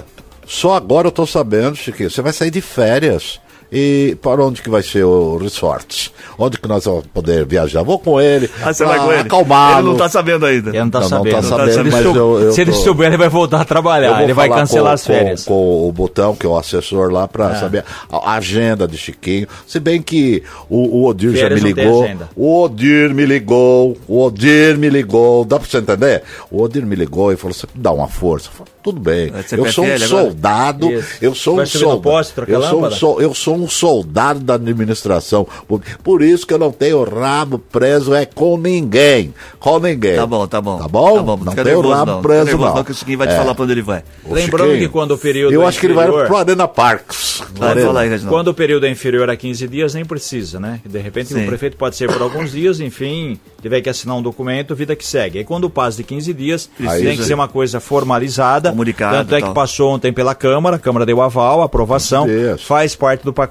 só 0.48 0.76
agora 0.76 1.10
eu 1.10 1.12
tô 1.12 1.28
sabendo, 1.28 1.76
Chiquinho, 1.76 2.10
você 2.10 2.22
vai 2.22 2.32
sair 2.32 2.50
de 2.50 2.62
férias. 2.62 3.42
E 3.72 4.18
para 4.22 4.44
onde 4.44 4.62
que 4.62 4.70
vai 4.70 4.82
ser 4.82 5.04
o 5.04 5.38
resort? 5.38 6.12
Onde 6.38 6.58
que 6.58 6.68
nós 6.68 6.86
vamos 6.86 7.06
poder 7.14 7.46
viajar? 7.46 7.84
Vou 7.84 8.00
com 8.00 8.20
ele. 8.20 8.50
Ah, 8.64 8.74
você 8.74 8.84
pra 8.84 8.96
vai 8.98 9.06
com 9.06 9.14
ele? 9.14 9.22
Acalmá-lo. 9.22 9.80
Ele 9.80 9.88
não 9.90 9.98
tá 9.98 10.10
sabendo 10.10 10.46
ainda. 10.46 10.70
Ele 10.70 10.80
não 10.80 10.88
está 10.88 11.00
Não, 11.02 11.10
não 11.10 11.18
sabendo. 11.18 11.36
tá 11.36 11.44
sabendo, 11.44 11.74
se 11.74 11.80
ele, 11.80 11.92
mas 11.92 12.06
eu- 12.06 12.40
eu 12.40 12.52
se 12.52 12.62
ele 12.62 12.74
souber, 12.74 13.08
ele 13.08 13.18
vai 13.18 13.30
voltar 13.30 13.62
a 13.62 13.66
trabalhar, 13.66 14.24
ele 14.24 14.34
vai 14.34 14.50
cancelar 14.50 14.90
com, 14.92 14.94
as 14.96 15.06
férias. 15.06 15.44
Com, 15.44 15.54
com 15.54 15.90
o 15.90 15.92
Botão, 15.92 16.36
que 16.36 16.46
é 16.46 16.50
o 16.50 16.58
assessor 16.58 17.12
lá, 17.12 17.28
para 17.28 17.56
saber 17.60 17.84
a, 18.12 18.34
agenda 18.36 18.88
de 18.88 18.98
Chiquinho. 18.98 19.48
Se 19.68 19.80
bem 19.80 20.02
que 20.02 20.42
o, 20.70 21.02
o 21.02 21.06
Odir 21.08 21.32
já 21.36 21.50
me 21.50 21.60
Férias 21.60 21.64
não 21.64 21.74
tem 21.74 21.86
ligou. 21.86 22.28
O 22.36 22.64
Odir 22.64 23.14
me 23.14 23.26
ligou. 23.26 23.98
O 24.08 24.24
Odir 24.26 24.78
me 24.78 24.90
ligou. 24.90 25.46
Dá 25.46 25.60
pra 25.60 25.68
você 25.70 25.78
entender? 25.78 26.24
O 26.50 26.62
Odir 26.62 26.86
me 26.86 26.96
ligou 26.96 27.32
e 27.32 27.36
falou: 27.36 27.54
você 27.54 27.68
dá 27.76 27.92
uma 27.92 28.08
força. 28.08 28.48
Eu 28.50 28.54
falei, 28.54 28.74
Tudo 28.82 29.00
bem. 29.00 29.32
Você 29.32 29.56
Eu 29.60 29.72
sou 29.72 29.86
um 29.86 29.98
soldado. 30.00 30.92
Isso. 30.92 31.18
Eu 31.22 31.36
sou 31.36 31.56
Vai 31.58 31.66
um 31.66 31.68
soldado. 31.68 32.10
eu, 32.48 32.62
sou 32.92 33.18
um 33.18 33.22
eu 33.22 33.34
sou 33.34 33.56
um 33.56 33.59
soldado 33.68 34.40
da 34.40 34.54
administração. 34.56 35.48
Por, 35.68 35.82
por 36.04 36.22
isso 36.22 36.46
que 36.46 36.54
eu 36.54 36.58
não 36.60 36.72
tenho 36.72 37.04
rabo 37.04 37.60
preso 37.60 38.14
é 38.14 38.26
com 38.26 38.58
ninguém. 38.58 39.34
Com 39.60 39.80
ninguém. 39.80 40.16
Tá 40.16 40.26
bom, 40.26 40.48
tá 40.48 40.62
bom. 40.62 40.78
Tá 40.78 40.88
bom? 40.88 41.16
Tá 41.18 41.24
bom, 41.24 41.38
não 41.44 41.54
tenho 41.54 41.66
nervoso, 41.68 41.90
rabo 41.94 42.12
não. 42.12 42.22
Preso, 42.22 42.46
nervoso, 42.46 42.76
não. 42.76 42.84
que 42.84 42.92
o 42.92 42.96
Chiquinho 42.96 43.18
vai 43.18 43.28
te 43.28 43.34
É. 43.34 43.38
falar 43.38 43.56
pra 43.56 43.64
onde 43.64 43.74
ele 43.74 43.82
vai. 43.82 44.04
Ô, 44.26 44.34
Lembrando 44.34 44.70
Chiquinho, 44.72 44.88
que 44.88 44.94
quando 44.94 45.12
o 45.12 45.18
período 45.18 45.54
Eu 45.54 45.64
é 45.64 45.66
acho 45.66 45.80
que 45.80 45.86
ele 45.88 45.94
vai 45.94 46.06
inferior- 46.08 46.28
pro 46.28 46.38
Arena 46.38 46.68
Parks. 46.68 47.44
Vai, 47.56 47.70
Arena. 47.70 47.88
fala 47.88 48.02
aí. 48.02 48.20
Quando 48.22 48.48
o 48.50 48.54
período 48.54 48.86
é 48.86 48.90
inferior 48.90 49.30
a 49.30 49.36
15 49.36 49.68
dias, 49.68 49.94
nem 49.94 50.06
precisa, 50.06 50.60
né? 50.60 50.80
De 50.86 51.00
repente 51.00 51.30
Sim. 51.34 51.44
o 51.44 51.48
prefeito 51.48 51.78
pode 51.78 51.96
ser 51.96 52.12
por 52.12 52.22
alguns 52.22 52.52
dias, 52.52 52.80
enfim, 52.80 53.40
tiver 53.62 53.82
que 53.82 53.90
assinar 53.90 54.16
um 54.18 54.22
documento, 54.22 54.76
vida 54.76 54.96
que 54.96 55.06
segue. 55.06 55.40
Aí 55.40 55.44
quando 55.46 55.70
passa 55.70 55.98
de 55.98 56.04
15 56.04 56.34
dias, 56.34 56.70
Aí 56.80 57.04
tem 57.04 57.18
que 57.18 57.24
ser 57.24 57.34
uma 57.34 57.48
coisa 57.48 57.80
formalizada. 57.80 58.70
Comunicado 58.70 59.18
Tanto 59.18 59.36
é 59.36 59.38
e 59.38 59.42
que 59.42 59.46
tal. 59.48 59.54
passou 59.54 59.92
ontem 59.92 60.12
pela 60.14 60.36
Câmara, 60.36 60.76
a 60.76 60.80
Câmara 60.80 61.06
deu 61.06 61.22
aval, 61.22 61.62
aprovação, 61.62 62.28
Isso. 62.30 62.66
faz 62.66 62.96
parte 62.96 63.24
do 63.24 63.32
pacote. 63.34 63.49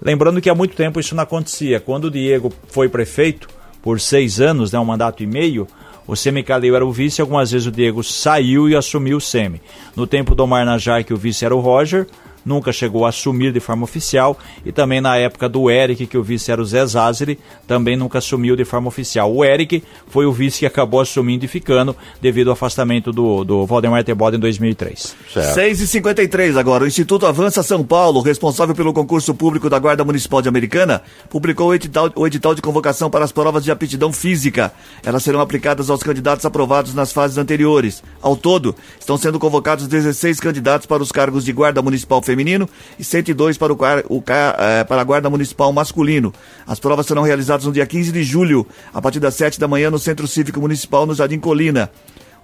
Lembrando 0.00 0.40
que 0.40 0.50
há 0.50 0.54
muito 0.54 0.76
tempo 0.76 1.00
isso 1.00 1.14
não 1.14 1.22
acontecia. 1.22 1.80
Quando 1.80 2.04
o 2.04 2.10
Diego 2.10 2.52
foi 2.68 2.88
prefeito, 2.88 3.48
por 3.82 4.00
seis 4.00 4.40
anos, 4.40 4.72
né, 4.72 4.78
um 4.78 4.84
mandato 4.84 5.22
e 5.22 5.26
meio, 5.26 5.66
o 6.06 6.16
Semi 6.16 6.42
Calil 6.42 6.74
era 6.74 6.86
o 6.86 6.92
vice, 6.92 7.20
algumas 7.20 7.50
vezes 7.50 7.66
o 7.66 7.72
Diego 7.72 8.02
saiu 8.02 8.68
e 8.68 8.76
assumiu 8.76 9.16
o 9.16 9.20
Semi. 9.20 9.60
No 9.94 10.06
tempo 10.06 10.34
do 10.34 10.44
Omar 10.44 10.64
Najar, 10.64 11.04
que 11.04 11.12
o 11.12 11.16
vice 11.16 11.44
era 11.44 11.54
o 11.54 11.60
Roger, 11.60 12.06
nunca 12.44 12.72
chegou 12.72 13.04
a 13.06 13.08
assumir 13.08 13.52
de 13.52 13.60
forma 13.60 13.84
oficial, 13.84 14.38
e 14.64 14.72
também 14.72 15.00
na 15.00 15.16
época 15.16 15.48
do 15.48 15.70
Eric, 15.70 16.06
que 16.06 16.18
o 16.18 16.22
vice 16.22 16.50
era 16.50 16.60
o 16.60 16.64
Zé 16.64 16.84
Zazeli, 16.86 17.38
também 17.66 17.96
nunca 17.96 18.18
assumiu 18.18 18.56
de 18.56 18.64
forma 18.64 18.88
oficial. 18.88 19.32
O 19.34 19.44
Eric 19.44 19.82
foi 20.08 20.26
o 20.26 20.32
vice 20.32 20.60
que 20.60 20.66
acabou 20.66 21.00
assumindo 21.00 21.44
e 21.44 21.48
ficando 21.48 21.96
devido 22.20 22.48
ao 22.48 22.54
afastamento 22.54 23.12
do, 23.12 23.44
do 23.44 23.66
Valdemar 23.66 24.04
Teboda 24.04 24.36
em 24.36 24.40
2003. 24.40 25.16
Certo. 25.32 25.58
6h53 25.58 26.56
agora. 26.56 26.84
O 26.84 26.86
Instituto 26.86 27.26
Avança 27.26 27.62
São 27.62 27.84
Paulo, 27.84 28.20
responsável 28.20 28.74
pelo 28.74 28.92
concurso 28.92 29.34
público 29.34 29.68
da 29.70 29.78
Guarda 29.78 30.04
Municipal 30.04 30.42
de 30.42 30.48
Americana, 30.48 31.02
publicou 31.28 31.68
o 31.68 31.74
edital, 31.74 32.10
o 32.14 32.26
edital 32.26 32.54
de 32.54 32.62
convocação 32.62 33.10
para 33.10 33.24
as 33.24 33.32
provas 33.32 33.64
de 33.64 33.70
aptidão 33.70 34.12
física. 34.12 34.72
Elas 35.04 35.22
serão 35.22 35.40
aplicadas 35.40 35.90
aos 35.90 36.02
candidatos 36.02 36.44
aprovados 36.44 36.94
nas 36.94 37.12
fases 37.12 37.38
anteriores. 37.38 38.02
Ao 38.20 38.36
todo, 38.36 38.74
estão 38.98 39.16
sendo 39.16 39.38
convocados 39.38 39.86
16 39.86 40.40
candidatos 40.40 40.86
para 40.86 41.02
os 41.02 41.12
cargos 41.12 41.44
de 41.44 41.52
Guarda 41.52 41.82
Municipal 41.82 42.22
Feminino 42.32 42.68
e 42.98 43.04
102 43.04 43.58
para, 43.58 43.72
o, 43.72 43.76
o 44.08 44.22
eh, 44.26 44.84
para 44.84 45.00
a 45.00 45.04
Guarda 45.04 45.28
Municipal 45.28 45.70
Masculino. 45.70 46.32
As 46.66 46.80
provas 46.80 47.06
serão 47.06 47.22
realizadas 47.22 47.66
no 47.66 47.72
dia 47.72 47.86
15 47.86 48.10
de 48.10 48.24
julho, 48.24 48.66
a 48.92 49.02
partir 49.02 49.20
das 49.20 49.34
7 49.34 49.60
da 49.60 49.68
manhã, 49.68 49.90
no 49.90 49.98
Centro 49.98 50.26
Cívico 50.26 50.60
Municipal, 50.60 51.04
no 51.04 51.14
Jardim 51.14 51.38
Colina. 51.38 51.90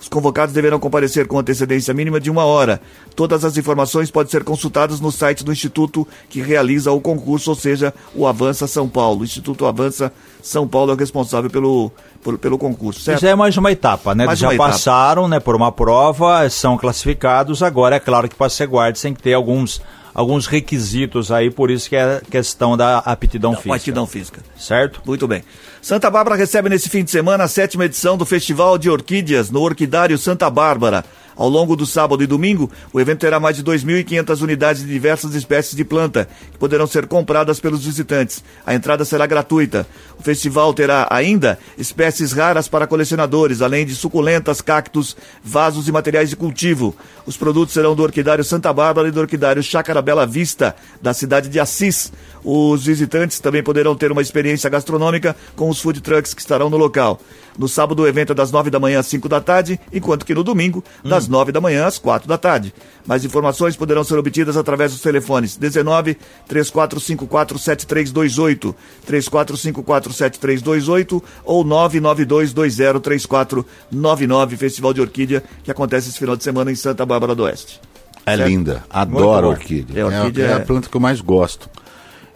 Os 0.00 0.08
convocados 0.08 0.54
deverão 0.54 0.78
comparecer 0.78 1.26
com 1.26 1.38
antecedência 1.40 1.92
mínima 1.92 2.20
de 2.20 2.30
uma 2.30 2.44
hora. 2.44 2.80
Todas 3.16 3.44
as 3.44 3.56
informações 3.56 4.10
podem 4.12 4.30
ser 4.30 4.44
consultadas 4.44 5.00
no 5.00 5.10
site 5.10 5.42
do 5.44 5.52
Instituto 5.52 6.06
que 6.30 6.40
realiza 6.40 6.92
o 6.92 7.00
concurso, 7.00 7.50
ou 7.50 7.56
seja, 7.56 7.92
o 8.14 8.24
Avança 8.26 8.68
São 8.68 8.88
Paulo. 8.88 9.22
O 9.22 9.24
Instituto 9.24 9.66
Avança 9.66 10.12
São 10.40 10.68
Paulo 10.68 10.92
é 10.92 10.94
o 10.94 10.96
responsável 10.98 11.50
pelo, 11.50 11.90
por- 12.22 12.38
pelo 12.38 12.56
concurso, 12.56 13.00
certo? 13.00 13.18
Isso 13.18 13.26
é 13.26 13.34
mais 13.34 13.56
uma 13.56 13.72
etapa, 13.72 14.14
né? 14.14 14.24
Mais 14.24 14.38
Já 14.38 14.54
etapa. 14.54 14.70
passaram 14.70 15.26
né, 15.26 15.40
por 15.40 15.56
uma 15.56 15.72
prova, 15.72 16.48
são 16.48 16.78
classificados. 16.78 17.60
Agora, 17.60 17.96
é 17.96 18.00
claro 18.00 18.28
que 18.28 18.36
para 18.36 18.48
ser 18.48 18.68
guarda 18.68 18.96
tem 19.00 19.12
que 19.12 19.20
ter 19.22 19.32
alguns, 19.34 19.82
alguns 20.14 20.46
requisitos 20.46 21.32
aí, 21.32 21.50
por 21.50 21.72
isso 21.72 21.88
que 21.88 21.96
é 21.96 22.20
questão 22.30 22.76
da 22.76 22.98
aptidão 22.98 23.54
física. 23.56 23.74
Aptidão 23.74 24.06
física. 24.06 24.40
Certo? 24.56 25.02
Muito 25.04 25.26
bem. 25.26 25.42
Santa 25.80 26.10
Bárbara 26.10 26.36
recebe 26.36 26.68
nesse 26.68 26.88
fim 26.88 27.04
de 27.04 27.10
semana 27.10 27.44
a 27.44 27.48
sétima 27.48 27.84
edição 27.84 28.16
do 28.16 28.26
Festival 28.26 28.76
de 28.76 28.90
Orquídeas 28.90 29.48
no 29.50 29.60
Orquidário 29.60 30.18
Santa 30.18 30.50
Bárbara. 30.50 31.04
Ao 31.38 31.48
longo 31.48 31.76
do 31.76 31.86
sábado 31.86 32.20
e 32.20 32.26
domingo, 32.26 32.68
o 32.92 32.98
evento 32.98 33.20
terá 33.20 33.38
mais 33.38 33.54
de 33.54 33.62
2.500 33.62 34.42
unidades 34.42 34.82
de 34.82 34.88
diversas 34.88 35.36
espécies 35.36 35.76
de 35.76 35.84
planta, 35.84 36.28
que 36.50 36.58
poderão 36.58 36.84
ser 36.84 37.06
compradas 37.06 37.60
pelos 37.60 37.84
visitantes. 37.84 38.42
A 38.66 38.74
entrada 38.74 39.04
será 39.04 39.24
gratuita. 39.24 39.86
O 40.18 40.22
festival 40.22 40.74
terá 40.74 41.06
ainda 41.08 41.56
espécies 41.78 42.32
raras 42.32 42.66
para 42.66 42.88
colecionadores, 42.88 43.62
além 43.62 43.86
de 43.86 43.94
suculentas, 43.94 44.60
cactos, 44.60 45.16
vasos 45.40 45.86
e 45.86 45.92
materiais 45.92 46.28
de 46.28 46.34
cultivo. 46.34 46.92
Os 47.24 47.36
produtos 47.36 47.72
serão 47.72 47.94
do 47.94 48.02
Orquidário 48.02 48.42
Santa 48.42 48.72
Bárbara 48.72 49.06
e 49.06 49.12
do 49.12 49.20
Orquidário 49.20 49.62
Chácara 49.62 50.02
Bela 50.02 50.26
Vista, 50.26 50.74
da 51.00 51.14
cidade 51.14 51.48
de 51.48 51.60
Assis. 51.60 52.12
Os 52.42 52.84
visitantes 52.84 53.38
também 53.38 53.62
poderão 53.62 53.94
ter 53.94 54.10
uma 54.10 54.22
experiência 54.22 54.68
gastronômica 54.68 55.36
com 55.54 55.67
os 55.68 55.80
food 55.80 56.00
trucks 56.00 56.34
que 56.34 56.40
estarão 56.40 56.70
no 56.70 56.76
local. 56.76 57.20
No 57.58 57.68
sábado, 57.68 58.02
o 58.02 58.06
evento 58.06 58.30
é 58.30 58.34
das 58.36 58.52
9 58.52 58.70
da 58.70 58.78
manhã 58.78 59.00
às 59.00 59.06
5 59.06 59.28
da 59.28 59.40
tarde, 59.40 59.80
enquanto 59.92 60.24
que 60.24 60.32
no 60.34 60.44
domingo, 60.44 60.82
das 61.04 61.26
9 61.26 61.50
da 61.50 61.60
manhã 61.60 61.86
às 61.86 61.98
4 61.98 62.28
da 62.28 62.38
tarde. 62.38 62.72
Mais 63.04 63.24
informações 63.24 63.74
poderão 63.76 64.04
ser 64.04 64.16
obtidas 64.16 64.56
através 64.56 64.92
dos 64.92 65.00
telefones 65.00 65.56
19 65.56 66.16
3454 66.46 67.58
7328, 67.58 68.76
3454 69.04 70.12
7328 70.12 71.24
ou 71.44 71.64
992 71.64 72.52
203499 72.52 74.56
Festival 74.56 74.92
de 74.94 75.00
Orquídea, 75.00 75.42
que 75.64 75.70
acontece 75.70 76.10
esse 76.10 76.18
final 76.18 76.36
de 76.36 76.44
semana 76.44 76.70
em 76.70 76.74
Santa 76.76 77.04
Bárbara 77.04 77.34
do 77.34 77.42
Oeste. 77.44 77.80
É 78.24 78.36
Certo? 78.36 78.48
linda. 78.48 78.84
Adoro 78.90 79.48
orquídea. 79.48 79.96
É, 79.96 80.00
É, 80.00 80.04
orquídea 80.20 80.44
é 80.46 80.52
a 80.52 80.56
é- 80.56 80.60
planta 80.60 80.88
que 80.88 80.96
eu 80.96 81.00
mais 81.00 81.20
gosto. 81.20 81.68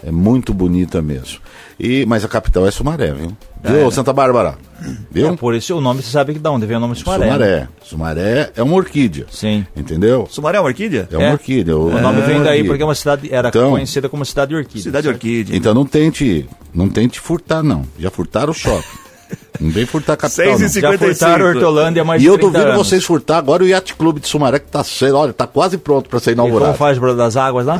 É 0.04 0.10
muito 0.10 0.52
bonita 0.52 1.00
mesmo. 1.00 1.38
E, 1.78 2.04
mas 2.06 2.24
a 2.24 2.28
capital 2.28 2.66
é 2.66 2.70
Sumaré, 2.70 3.12
viu? 3.12 3.36
Viu, 3.64 3.90
Santa 3.90 4.12
Bárbara? 4.12 4.56
Viu? 5.10 5.28
É, 5.28 5.36
por 5.36 5.54
isso 5.54 5.76
o 5.76 5.80
nome, 5.80 6.02
você 6.02 6.10
sabe 6.10 6.32
que 6.32 6.38
dá 6.40 6.50
onde 6.50 6.66
vem 6.66 6.76
o 6.76 6.80
nome 6.80 6.96
Sumaré. 6.96 7.26
né? 7.26 7.32
Sumaré. 7.32 7.68
Sumaré 7.84 8.50
é 8.56 8.62
uma 8.62 8.74
orquídea. 8.74 9.26
Sim. 9.30 9.64
Entendeu? 9.76 10.26
Sumaré 10.30 10.58
é 10.58 10.60
uma 10.60 10.66
orquídea? 10.68 11.08
É 11.10 11.16
uma 11.16 11.26
É. 11.26 11.32
orquídea. 11.32 11.76
O 11.76 11.90
nome 12.00 12.20
é 12.20 12.22
vem 12.26 12.36
uma 12.36 12.44
daí 12.44 12.52
orquídea. 12.58 12.64
porque 12.70 12.82
é 12.82 12.86
uma 12.86 12.94
cidade 12.94 13.28
era 13.32 13.48
Então- 13.48 13.70
conhecida 13.70 14.08
como 14.08 14.24
cidade 14.24 14.48
de 14.50 14.56
orquídea. 14.56 14.82
Cidade 14.82 15.08
orquídea. 15.08 15.56
Então 15.56 15.72
não 15.72 15.86
tente, 15.86 16.48
não 16.74 16.88
tente 16.88 17.20
furtar, 17.20 17.62
não. 17.62 17.84
Já 17.98 18.10
furtaram 18.10 18.50
o 18.50 18.54
shopping. 18.54 18.82
não 19.60 19.70
vem 19.70 19.86
furtar 19.86 20.12
a 20.14 20.16
capital, 20.16 20.44
Seis 20.44 20.58
e 20.58 20.62
não. 20.62 20.68
Já 20.68 20.68
55. 20.90 21.08
furtaram 21.14 21.46
Hortolândia 21.46 22.04
mais 22.04 22.20
E 22.20 22.24
de 22.24 22.28
eu 22.28 22.34
30 22.34 22.52
duvido 22.52 22.72
anos. 22.72 22.86
vocês 22.88 23.04
furtar 23.04 23.38
agora 23.38 23.62
o 23.62 23.66
Yacht 23.66 23.94
Clube 23.94 24.20
de 24.20 24.28
Sumaré, 24.28 24.58
que 24.58 24.66
tá 24.66 24.82
sendo, 24.84 25.16
olha, 25.16 25.32
tá 25.32 25.46
quase 25.46 25.78
pronto 25.78 26.08
para 26.10 26.18
ser 26.18 26.32
E 26.32 26.34
como 26.34 26.48
inaugurado. 26.48 26.76
faz 26.76 26.98
o 26.98 27.00
Brother 27.00 27.16
das 27.18 27.36
Águas 27.36 27.64
lá? 27.64 27.78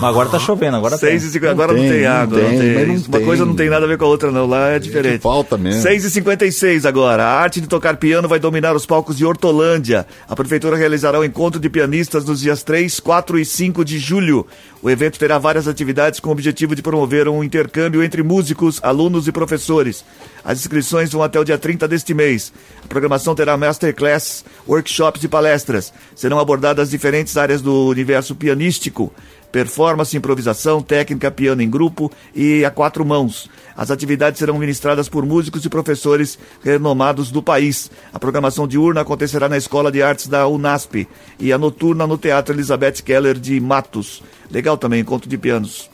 Mas 0.00 0.10
agora 0.10 0.28
tá 0.28 0.38
chovendo, 0.38 0.76
agora 0.76 0.98
Seis 0.98 1.22
tem. 1.22 1.28
e 1.30 1.32
cinquenta- 1.32 1.52
agora 1.52 1.72
não 1.72 1.80
tem, 1.80 1.90
tem, 1.90 2.02
não 2.02 2.10
água, 2.10 2.38
não 2.40 2.48
tem, 2.48 2.58
tem. 2.58 2.74
mas 2.74 2.86
não 2.88 2.94
Uma 3.08 3.16
tem. 3.18 3.24
coisa 3.26 3.44
não 3.46 3.54
tem 3.54 3.70
nada 3.70 3.84
a 3.84 3.88
ver 3.88 3.96
com 3.96 4.04
a 4.04 4.08
outra, 4.08 4.30
não. 4.30 4.46
Lá 4.46 4.70
é 4.70 4.78
diferente. 4.78 5.20
falta 5.22 5.56
mesmo. 5.56 5.80
6 5.82 6.04
e 6.04 6.10
56 6.10 6.84
agora. 6.84 7.22
A 7.24 7.40
arte 7.40 7.60
de 7.60 7.68
tocar 7.68 7.96
piano 7.96 8.28
vai 8.28 8.38
dominar 8.38 8.74
os 8.74 8.84
palcos 8.84 9.16
de 9.16 9.24
Hortolândia. 9.24 10.06
A 10.28 10.34
prefeitura 10.34 10.76
realizará 10.76 11.18
o 11.18 11.24
encontro 11.24 11.60
de 11.60 11.70
pianistas 11.70 12.24
nos 12.24 12.40
dias 12.40 12.62
3, 12.62 12.98
4 13.00 13.38
e 13.38 13.44
5 13.44 13.84
de 13.84 13.98
julho. 13.98 14.46
O 14.82 14.90
evento 14.90 15.18
terá 15.18 15.38
várias 15.38 15.66
atividades 15.66 16.20
com 16.20 16.28
o 16.28 16.32
objetivo 16.32 16.74
de 16.76 16.82
promover 16.82 17.26
um 17.28 17.42
intercâmbio 17.42 18.02
entre 18.02 18.22
músicos, 18.22 18.80
alunos 18.82 19.26
e 19.28 19.32
professores. 19.32 20.04
As 20.44 20.58
inscrições 20.58 21.10
vão 21.12 21.22
até 21.22 21.38
o 21.40 21.44
dia 21.44 21.56
30 21.56 21.88
deste 21.88 22.12
mês. 22.12 22.52
A 22.84 22.88
programação 22.88 23.34
terá 23.34 23.56
masterclass, 23.56 24.44
workshops 24.68 25.22
e 25.24 25.28
palestras. 25.28 25.92
Serão 26.14 26.38
abordadas 26.38 26.90
diferentes 26.90 27.36
áreas 27.38 27.62
do 27.62 27.86
universo 27.88 28.34
pianístico 28.34 29.10
performance, 29.54 30.16
improvisação, 30.16 30.82
técnica, 30.82 31.30
piano 31.30 31.62
em 31.62 31.70
grupo 31.70 32.10
e 32.34 32.64
a 32.64 32.72
quatro 32.72 33.06
mãos. 33.06 33.48
As 33.76 33.88
atividades 33.88 34.40
serão 34.40 34.58
ministradas 34.58 35.08
por 35.08 35.24
músicos 35.24 35.64
e 35.64 35.68
professores 35.68 36.36
renomados 36.60 37.30
do 37.30 37.40
país. 37.40 37.88
A 38.12 38.18
programação 38.18 38.66
diurna 38.66 39.02
acontecerá 39.02 39.48
na 39.48 39.56
Escola 39.56 39.92
de 39.92 40.02
Artes 40.02 40.26
da 40.26 40.48
UNASP 40.48 41.06
e 41.38 41.52
a 41.52 41.58
noturna 41.58 42.04
no 42.04 42.18
Teatro 42.18 42.52
Elizabeth 42.52 42.94
Keller 43.04 43.38
de 43.38 43.60
Matos. 43.60 44.24
Legal 44.50 44.76
também, 44.76 45.02
encontro 45.02 45.30
de 45.30 45.38
pianos. 45.38 45.88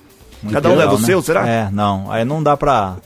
Cada 0.50 0.70
um 0.70 0.72
Legal, 0.72 0.86
leva 0.86 0.94
o 0.94 0.98
né? 0.98 1.04
seu, 1.04 1.20
será? 1.20 1.46
É, 1.46 1.70
não. 1.70 2.10
Aí 2.10 2.24
não 2.24 2.42
dá 2.42 2.56
pra. 2.56 2.96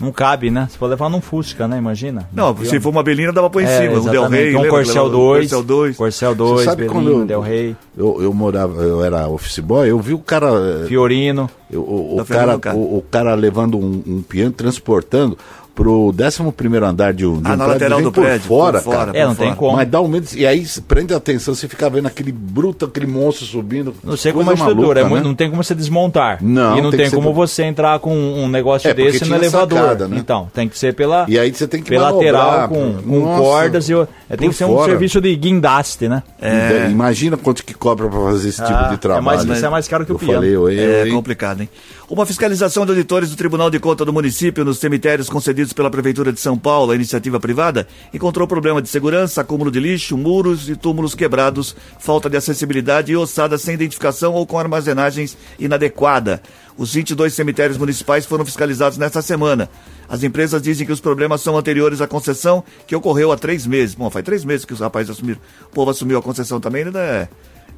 Não 0.00 0.12
cabe, 0.12 0.50
né? 0.50 0.68
Você 0.70 0.78
pode 0.78 0.90
levar 0.90 1.08
num 1.08 1.20
Fusca, 1.20 1.66
né? 1.66 1.76
Imagina. 1.78 2.28
Não, 2.32 2.56
se 2.64 2.78
for 2.78 2.90
uma 2.90 3.02
belina, 3.02 3.32
dava 3.32 3.50
por 3.50 3.60
em 3.62 3.64
É, 3.66 3.78
cima. 3.82 3.98
O 3.98 4.08
Del 4.08 4.28
Rey, 4.28 4.48
exatamente. 4.48 4.56
um 4.56 4.62
que 4.62 4.68
Corcel 4.68 5.04
levava- 5.04 5.10
2. 5.24 5.38
Corcel 5.50 5.64
2. 5.64 5.96
Corcel 5.96 6.30
Você 6.30 6.36
2, 6.36 6.64
sabe 6.64 6.86
quando 6.86 7.04
Belino, 7.06 7.22
eu, 7.22 7.26
Del 7.26 7.40
Rey, 7.40 7.76
eu, 7.96 8.22
eu 8.22 8.32
morava, 8.32 8.80
eu 8.82 9.04
era 9.04 9.28
office 9.28 9.58
boy, 9.58 9.88
eu 9.90 9.98
vi 9.98 10.14
o 10.14 10.18
cara, 10.20 10.84
Fiorino. 10.86 11.50
eu- 11.70 11.82
o, 11.82 12.14
o 12.20 12.24
Tá 12.24 12.56
cara. 12.58 12.76
o, 12.76 12.98
o 12.98 13.02
cara 13.10 13.34
levando 13.34 13.76
um, 13.76 14.02
um 14.06 14.22
piano, 14.22 14.52
transportando 14.52 15.36
pro 15.78 16.12
11 16.12 16.52
primeiro 16.56 16.84
andar 16.84 17.14
de 17.14 17.24
um, 17.24 17.40
de 17.40 17.48
Ah, 17.48 17.54
um 17.54 17.56
na 17.56 17.64
prédio, 17.66 17.72
lateral 17.72 18.02
do 18.02 18.10
por 18.12 18.24
prédio, 18.24 18.46
fora, 18.48 18.78
por 18.80 18.84
fora. 18.92 18.96
cara. 19.06 19.18
É, 19.18 19.22
não 19.24 19.30
por 19.34 19.38
tem 19.38 19.46
fora. 19.46 19.56
como. 19.58 19.76
Mas 19.76 19.88
dá 19.88 20.00
um 20.00 20.08
medo, 20.08 20.26
e 20.34 20.44
aí 20.44 20.66
prende 20.88 21.14
a 21.14 21.18
atenção, 21.18 21.54
você 21.54 21.68
fica 21.68 21.88
vendo 21.88 22.06
aquele 22.06 22.32
bruto, 22.32 22.84
aquele 22.86 23.06
monstro 23.06 23.46
subindo. 23.46 23.94
Não 24.02 24.16
sei 24.16 24.32
como 24.32 24.50
é 24.50 24.54
estrutura, 24.54 25.02
é 25.02 25.04
né? 25.08 25.20
não 25.20 25.34
tem 25.36 25.48
como 25.48 25.62
você 25.62 25.76
desmontar. 25.76 26.38
Não, 26.42 26.76
e 26.76 26.82
não 26.82 26.90
tem 26.90 27.08
ser 27.08 27.14
como 27.14 27.28
por- 27.32 27.46
você 27.46 27.62
entrar 27.62 27.96
com 28.00 28.12
um 28.12 28.48
negócio 28.48 28.90
É, 28.90 28.94
desse 28.94 29.24
no 29.24 29.36
elevador. 29.36 29.78
sacada, 29.78 30.08
né? 30.08 30.16
Então, 30.18 30.50
tem 30.52 30.68
que 30.68 30.76
ser 30.76 30.94
pela, 30.94 31.26
E 31.28 31.38
aí 31.38 31.54
você 31.54 31.68
tem 31.68 31.80
que 31.80 31.88
pela 31.90 32.10
lateral 32.10 32.68
com, 32.68 32.94
com 32.94 33.18
nossa, 33.20 33.40
cordas. 33.42 33.88
E, 33.88 33.94
o- 33.94 34.08
é, 34.28 34.36
tem 34.36 34.48
que 34.50 34.56
ser 34.56 34.64
um 34.64 34.74
fora. 34.74 34.90
serviço 34.90 35.20
de 35.20 35.36
guindaste, 35.36 36.08
né? 36.08 36.24
É. 36.42 36.88
Imagina 36.90 37.36
quanto 37.36 37.64
que 37.64 37.72
cobra 37.72 38.08
pra 38.08 38.18
fazer 38.20 38.48
esse 38.48 38.60
tipo 38.64 38.76
Ah, 38.76 38.88
de 38.88 38.94
é 38.94 38.96
trabalho. 38.96 39.24
mais- 39.24 39.44
isso 39.44 39.64
é 39.64 39.68
mais 39.68 39.86
caro 39.86 40.04
que 40.04 40.10
o 40.10 40.14
eu 40.14 40.18
piano. 40.18 40.34
falei, 40.34 40.50
eu, 40.56 40.68
eu, 40.68 40.90
É 41.04 41.06
hein? 41.06 41.12
complicado, 41.14 41.60
hein? 41.60 41.68
Uma 42.10 42.24
fiscalização 42.24 42.86
de 42.86 42.92
auditores 42.92 43.28
do 43.28 43.36
Tribunal 43.36 43.68
de 43.68 43.78
Conta 43.78 44.02
do 44.02 44.14
município 44.14 44.64
nos 44.64 44.78
cemitérios 44.78 45.28
concedidos 45.28 45.74
pela 45.74 45.90
Prefeitura 45.90 46.32
de 46.32 46.40
São 46.40 46.56
Paulo, 46.56 46.90
a 46.90 46.94
iniciativa 46.94 47.38
privada, 47.38 47.86
encontrou 48.14 48.48
problema 48.48 48.80
de 48.80 48.88
segurança, 48.88 49.42
acúmulo 49.42 49.70
de 49.70 49.78
lixo, 49.78 50.16
muros 50.16 50.70
e 50.70 50.74
túmulos 50.74 51.14
quebrados, 51.14 51.76
falta 51.98 52.30
de 52.30 52.38
acessibilidade 52.38 53.12
e 53.12 53.16
ossadas 53.16 53.60
sem 53.60 53.74
identificação 53.74 54.32
ou 54.32 54.46
com 54.46 54.58
armazenagens 54.58 55.36
inadequada. 55.58 56.40
Os 56.78 56.94
22 56.94 57.34
cemitérios 57.34 57.76
municipais 57.76 58.24
foram 58.24 58.42
fiscalizados 58.46 58.96
nesta 58.96 59.20
semana. 59.20 59.68
As 60.08 60.22
empresas 60.22 60.62
dizem 60.62 60.86
que 60.86 60.92
os 60.92 61.00
problemas 61.00 61.42
são 61.42 61.58
anteriores 61.58 62.00
à 62.00 62.06
concessão, 62.06 62.64
que 62.86 62.96
ocorreu 62.96 63.32
há 63.32 63.36
três 63.36 63.66
meses. 63.66 63.94
Bom, 63.94 64.08
faz 64.08 64.24
três 64.24 64.46
meses 64.46 64.64
que 64.64 64.72
os 64.72 64.80
rapazes 64.80 65.10
assumiram. 65.10 65.40
O 65.66 65.74
povo 65.74 65.90
assumiu 65.90 66.16
a 66.16 66.22
concessão 66.22 66.58
também, 66.58 66.84
ainda 66.84 67.00
é. 67.00 67.28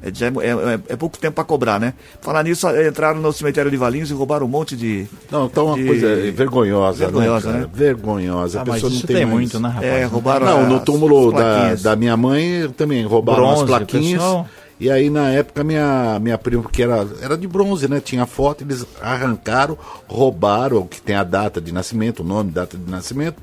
É, 0.03 0.11
já 0.13 0.27
é, 0.27 0.29
é- 0.29 0.79
é 0.89 0.95
pouco 0.95 1.17
tempo 1.17 1.35
para 1.35 1.43
cobrar, 1.43 1.79
né? 1.79 1.93
Falar 2.21 2.43
nisso, 2.43 2.67
eh, 2.69 2.87
entraram 2.87 3.19
no 3.21 3.31
cemitério 3.31 3.69
de 3.69 3.77
Valinhos 3.77 4.09
e 4.09 4.13
roubaram 4.13 4.45
um 4.45 4.49
monte 4.49 4.75
de. 4.75 5.05
Não, 5.31 5.45
então 5.45 5.67
uma 5.67 5.75
de- 5.75 5.85
coisa 5.85 6.07
vergonhosa, 6.31 7.05
Vergonhosa, 7.05 7.47
né? 7.47 7.53
cara? 7.53 7.65
né? 7.65 7.71
Vergonhosa. 7.73 8.59
Ah, 8.59 8.61
a 8.61 8.65
mas 8.65 8.75
pessoa 8.75 8.91
isso 8.91 9.01
não 9.01 9.07
tem, 9.07 9.15
tem 9.17 9.25
muito, 9.25 9.59
né, 9.59 9.69
rapaz? 9.69 9.85
É, 9.85 10.03
roubaram 10.05 10.45
Não, 10.45 10.69
no 10.69 10.75
as 10.77 10.83
túmulo 10.83 11.31
da, 11.31 11.75
da 11.75 11.95
minha 11.95 12.17
mãe 12.17 12.67
também 12.75 13.05
roubaram 13.05 13.43
Bronze, 13.43 13.61
as 13.63 13.67
plaquinhas. 13.67 14.21
pessoal. 14.21 14.47
E 14.79 14.89
aí, 14.89 15.11
na 15.11 15.29
época, 15.29 15.63
minha, 15.63 16.17
minha 16.19 16.39
prima, 16.39 16.63
que 16.63 16.81
era, 16.81 17.07
era 17.21 17.37
de 17.37 17.47
bronze, 17.47 17.87
né? 17.87 17.99
Tinha 17.99 18.25
foto, 18.25 18.63
eles 18.63 18.83
arrancaram, 18.99 19.77
roubaram, 20.07 20.87
que 20.87 20.99
tem 20.99 21.15
a 21.15 21.23
data 21.23 21.61
de 21.61 21.71
nascimento, 21.71 22.21
o 22.21 22.23
nome, 22.23 22.49
data 22.49 22.75
de 22.75 22.89
nascimento. 22.89 23.35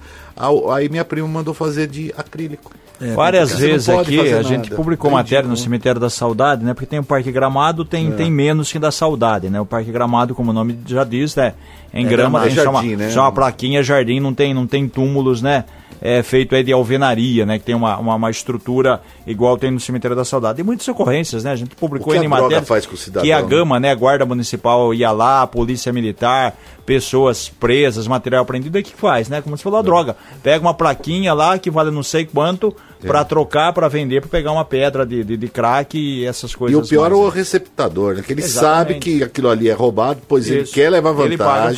Aí 0.72 0.88
minha 0.88 1.04
prima 1.04 1.28
mandou 1.28 1.54
fazer 1.54 1.86
de 1.86 2.12
acrílico. 2.16 2.72
Várias 3.14 3.50
você 3.50 3.54
não 3.54 3.60
vezes 3.60 3.88
aqui 3.88 4.20
a 4.20 4.42
gente 4.42 4.70
nada. 4.70 4.76
publicou 4.76 5.10
É 5.10 5.14
matéria 5.14 5.42
no 5.42 5.50
ridículo. 5.50 5.64
cemitério 5.64 6.00
da 6.00 6.10
Saudade, 6.10 6.64
né? 6.64 6.74
Porque 6.74 6.86
tem 6.86 6.98
o 6.98 7.04
Parque 7.04 7.30
Gramado, 7.30 7.84
tem, 7.84 8.10
tem 8.12 8.30
menos 8.30 8.72
que 8.72 8.78
da 8.78 8.90
Saudade, 8.90 9.48
né? 9.48 9.60
O 9.60 9.66
Parque 9.66 9.92
Gramado, 9.92 10.34
como 10.34 10.50
o 10.50 10.54
nome 10.54 10.78
já 10.86 11.04
diz, 11.04 11.36
né? 11.36 11.54
Em 11.92 12.04
É 12.06 12.08
grama 12.08 12.40
tem 12.40 12.50
Jardim, 12.50 12.96
né? 12.96 13.10
uma 13.16 13.32
plaquinha, 13.32 13.82
jardim, 13.82 14.20
não 14.20 14.34
tem, 14.34 14.52
não 14.52 14.66
tem 14.66 14.88
túmulos, 14.88 15.40
né? 15.40 15.64
É 16.00 16.22
feito 16.22 16.54
aí 16.54 16.62
de 16.62 16.72
alvenaria, 16.72 17.44
né? 17.44 17.58
Que 17.58 17.64
tem 17.64 17.74
uma, 17.74 17.96
uma, 17.98 18.14
uma 18.14 18.30
estrutura 18.30 19.00
igual 19.26 19.56
tem 19.56 19.70
no 19.70 19.80
cemitério 19.80 20.16
da 20.16 20.24
Saudade. 20.24 20.60
E 20.60 20.64
muitas 20.64 20.86
ocorrências, 20.86 21.42
né? 21.42 21.50
A 21.50 21.56
gente 21.56 21.74
publicou 21.74 22.14
em 22.14 22.28
matéria 22.28 22.62
faz 22.62 22.86
com 22.86 22.94
o 22.94 22.96
cidadão, 22.96 23.24
que 23.24 23.32
a 23.32 23.42
né? 23.42 23.48
Gama, 23.48 23.80
né? 23.80 23.90
A 23.90 23.94
Guarda 23.96 24.24
Municipal 24.24 24.94
ia 24.94 25.10
lá, 25.10 25.42
a 25.42 25.46
Polícia 25.46 25.92
Militar, 25.92 26.54
pessoas 26.86 27.48
presas, 27.48 28.06
material 28.06 28.42
apreendido, 28.42 28.78
e 28.78 28.80
o 28.80 28.84
que 28.84 28.94
faz, 28.94 29.28
né? 29.28 29.40
Como 29.42 29.56
você 29.56 29.62
falou, 29.62 29.80
a 29.80 29.82
droga. 29.82 30.16
Pega 30.40 30.60
uma 30.60 30.74
plaquinha 30.74 31.34
lá 31.34 31.58
que 31.58 31.70
vale 31.70 31.90
não 31.90 32.02
sei 32.04 32.24
quanto 32.24 32.74
É. 33.02 33.06
pra 33.06 33.24
trocar, 33.24 33.72
pra 33.72 33.86
vender, 33.88 34.20
pra 34.20 34.28
pegar 34.30 34.50
uma 34.52 34.64
pedra 34.64 35.06
de, 35.06 35.22
de, 35.22 35.36
de 35.36 35.48
crack 35.48 35.96
e 35.96 36.24
essas 36.26 36.50
E 36.50 36.56
coisas. 36.56 36.86
o 36.86 36.88
pior 36.88 37.06
é 37.06 37.10
mais, 37.10 37.22
o 37.22 37.26
né? 37.26 37.32
receptador, 37.34 38.14
né? 38.16 38.22
Que 38.26 38.32
ele 38.32 38.42
Exatamente. 38.42 38.76
sabe 38.88 38.94
que 39.00 39.22
aquilo 39.22 39.48
ali 39.48 39.68
é 39.68 39.72
roubado, 39.72 40.20
pois 40.26 40.48
ele 40.50 40.62
Isso. 40.62 40.72
quer 40.74 40.90
levar 40.90 41.12
vantagem, 41.12 41.32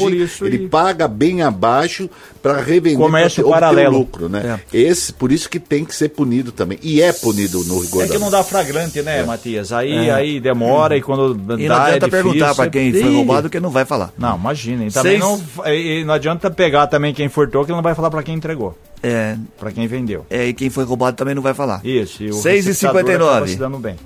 Ele 0.06 0.26
paga 0.28 0.46
ele 0.46 0.56
e- 0.64 0.68
paga 0.68 1.06
bem 1.09 1.42
abaixo 1.42 2.09
para 2.42 2.61
revender 2.62 2.98
Comércio 2.98 3.42
pra 3.42 3.50
obter 3.50 3.61
paralelo. 3.61 3.98
lucro, 3.98 4.29
né? 4.29 4.61
Esse, 4.72 5.12
por 5.12 5.31
isso 5.31 5.48
que 5.48 5.59
tem 5.61 5.85
que 5.85 5.94
ser 5.94 6.09
punido 6.11 6.50
também. 6.53 6.79
E 6.83 7.03
é 7.03 7.12
punido 7.12 7.62
no 7.64 7.81
rigor 7.81 8.05
É 8.05 8.09
que 8.09 8.18
não 8.18 8.31
dá 8.31 8.42
flagrante, 8.42 9.03
né, 9.03 9.22
Matias? 9.24 9.72
Aí, 9.72 10.11
aí 10.11 10.40
demora 10.40 10.96
e 10.96 11.03
quando 11.03 11.33
E 11.59 11.68
dá 11.68 11.74
não 11.79 11.83
é 11.85 11.87
adianta 11.88 12.07
difícil. 12.07 12.11
perguntar 12.11 12.55
para 12.55 12.70
quem 12.70 12.92
foi 12.92 13.14
roubado 13.14 13.50
que 13.50 13.61
não 13.61 13.70
vai 13.70 13.85
falar. 13.85 14.12
Não, 14.16 14.37
imagina. 14.37 14.85
E 14.87 14.90
também 14.90 15.20
Seis- 15.20 15.22
não, 15.22 15.66
e, 15.72 16.05
não 16.05 16.14
adianta 16.14 16.50
pegar 16.50 16.87
também 16.87 17.12
quem 17.12 17.29
furtou, 17.29 17.64
que 17.64 17.70
ele 17.70 17.76
não 17.76 17.83
vai 17.83 17.94
falar 17.94 18.11
pra 18.11 18.22
quem 18.22 18.35
entregou, 18.35 18.76
É, 19.03 19.37
pra 19.59 19.70
quem 19.70 19.87
vendeu. 19.87 20.24
é, 20.31 20.46
e 20.48 20.53
quem 20.55 20.70
foi 20.70 20.85
roubado 20.85 21.16
também 21.16 21.35
não 21.35 21.42
vai 21.42 21.53
falar. 21.55 21.81
Isso. 21.85 22.22
E 22.22 22.31
o 22.31 22.35
Seis 22.35 22.64
e 22.64 22.68
receptador 22.68 23.00
59. 23.03 23.31
acaba 23.33 23.46
se 23.48 23.57
dando 23.57 23.79
bem. 23.79 23.96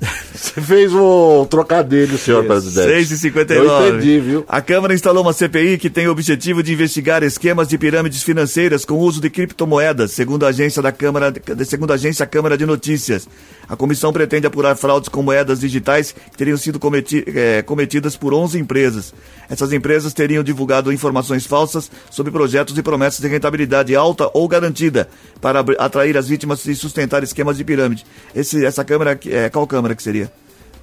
Você 0.34 0.60
fez 0.60 0.92
um 0.94 1.44
trocadilho, 1.44 2.16
senhor 2.16 2.44
presidente. 2.44 2.86
6 2.86 3.10
e 3.10 3.18
59 3.18 3.66
Eu 3.66 3.88
entendi, 3.88 4.20
viu? 4.20 4.44
A 4.48 4.60
Câmara 4.60 4.94
instalou 4.94 5.22
uma 5.22 5.32
CPI 5.32 5.78
que 5.78 5.90
tem 5.90 6.06
o 6.06 6.12
objetivo 6.12 6.62
de 6.62 6.72
investigar 6.72 7.22
esquemas 7.24 7.66
de 7.66 7.76
pirâmides 7.76 8.22
financeiras 8.22 8.84
com 8.84 8.94
uso 8.94 9.20
de 9.20 9.28
criptomoedas, 9.28 10.12
segundo 10.12 10.46
a 10.46 10.50
agência 10.50 10.80
da 10.80 10.92
Câmara, 10.92 11.32
segundo 11.66 11.90
a 11.90 11.94
agência 11.94 12.24
Câmara 12.26 12.56
de 12.56 12.64
Notícias. 12.64 13.28
A 13.68 13.76
comissão 13.76 14.12
pretende 14.12 14.46
apurar 14.46 14.76
fraudes 14.76 15.08
com 15.08 15.22
moedas 15.22 15.60
digitais 15.60 16.12
que 16.12 16.36
teriam 16.36 16.56
sido 16.56 16.78
cometi 16.78 17.24
eh, 17.26 17.62
cometidas 17.62 18.16
por 18.16 18.32
11 18.32 18.58
empresas. 18.58 19.12
Essas 19.50 19.72
empresas 19.72 20.12
teriam 20.12 20.42
divulgado 20.42 20.92
informações 20.92 21.46
falsas 21.46 21.90
sobre 22.10 22.30
projetos 22.30 22.76
e 22.78 22.82
promessas 22.82 23.20
de 23.20 23.28
rentabilidade 23.28 23.94
alta 23.96 24.30
ou 24.32 24.46
garantida 24.46 25.08
para 25.40 25.60
atrair 25.78 26.16
as 26.16 26.28
vítimas 26.28 26.64
e 26.66 26.74
sustentar 26.74 27.22
esquemas 27.22 27.56
de 27.56 27.64
pirâmide. 27.64 28.06
Esse, 28.34 28.64
essa 28.64 28.84
Câmara, 28.84 29.18
é, 29.26 29.48
qual 29.48 29.66
Câmara 29.66 29.87
que 29.94 30.02
seria? 30.02 30.30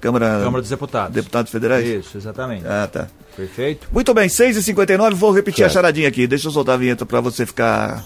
Câmara, 0.02 0.40
Câmara 0.44 0.62
dos 0.62 0.70
Deputados. 0.70 1.14
Deputados 1.16 1.52
Federais? 1.52 1.88
Isso, 1.88 2.18
exatamente. 2.18 2.66
Ah, 2.68 2.88
tá. 2.92 3.08
Perfeito? 3.36 3.88
Muito 3.92 4.14
bem, 4.14 4.28
6h59, 4.30 5.14
vou 5.16 5.32
repetir 5.32 5.60
Certo. 5.64 5.72
a 5.72 5.74
charadinha 5.74 6.08
aqui. 6.08 6.28
Deixa 6.28 6.48
eu 6.48 6.52
soltar 6.52 6.76
a 6.76 6.78
vinheta 6.78 7.06
pra 7.06 7.20
você 7.22 7.46
ficar. 7.46 8.04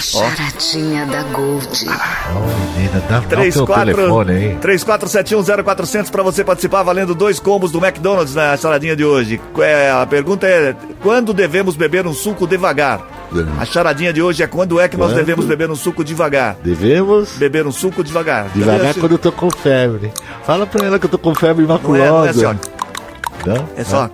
Charadinha 0.00 1.06
da 1.06 1.22
Gold. 1.24 1.68
Menina, 1.84 3.02
dá, 3.08 3.18
dá 3.18 3.18
o 3.18 3.22
teu 3.22 3.38
34 3.38 3.94
telefone 3.94 4.32
aí. 4.32 4.56
34710400 4.60 6.10
pra 6.10 6.22
você 6.22 6.42
participar, 6.44 6.82
valendo 6.82 7.14
dois 7.14 7.38
combos 7.38 7.70
do 7.70 7.78
McDonald's 7.84 8.34
na 8.34 8.56
charadinha 8.56 8.96
de 8.96 9.04
hoje. 9.04 9.40
É, 9.58 9.90
a 9.90 10.06
pergunta 10.06 10.46
é: 10.46 10.74
quando 11.02 11.32
devemos 11.34 11.76
beber 11.76 12.06
um 12.06 12.14
suco 12.14 12.46
devagar? 12.46 13.00
A 13.60 13.64
charadinha 13.64 14.12
de 14.12 14.20
hoje 14.20 14.42
é 14.42 14.46
quando 14.46 14.80
é 14.80 14.88
que 14.88 14.96
nós 14.96 15.10
Quando? 15.10 15.16
devemos 15.18 15.44
beber 15.44 15.70
um 15.70 15.76
suco 15.76 16.02
devagar? 16.02 16.56
Devemos 16.64 17.30
Beber 17.36 17.64
um 17.66 17.70
suco 17.72 18.02
devagar. 18.02 18.48
devagar 18.52 18.92
quando 18.94 19.12
eu 19.12 19.18
tô 19.18 19.30
com 19.30 19.48
febre. 19.50 20.12
Fala 20.44 20.66
pra 20.66 20.84
ela 20.84 20.98
que 20.98 21.06
eu 21.06 21.10
tô 21.10 21.18
com 21.18 21.32
febre 21.34 21.64
Não 21.64 21.76
imaculada. 21.76 22.04
é, 22.04 22.10
não 22.10 22.26
é 22.26 22.30
assim, 22.30 22.44
ó. 22.44 22.54
Não? 23.46 23.68
É 23.76 23.84
só. 23.84 24.10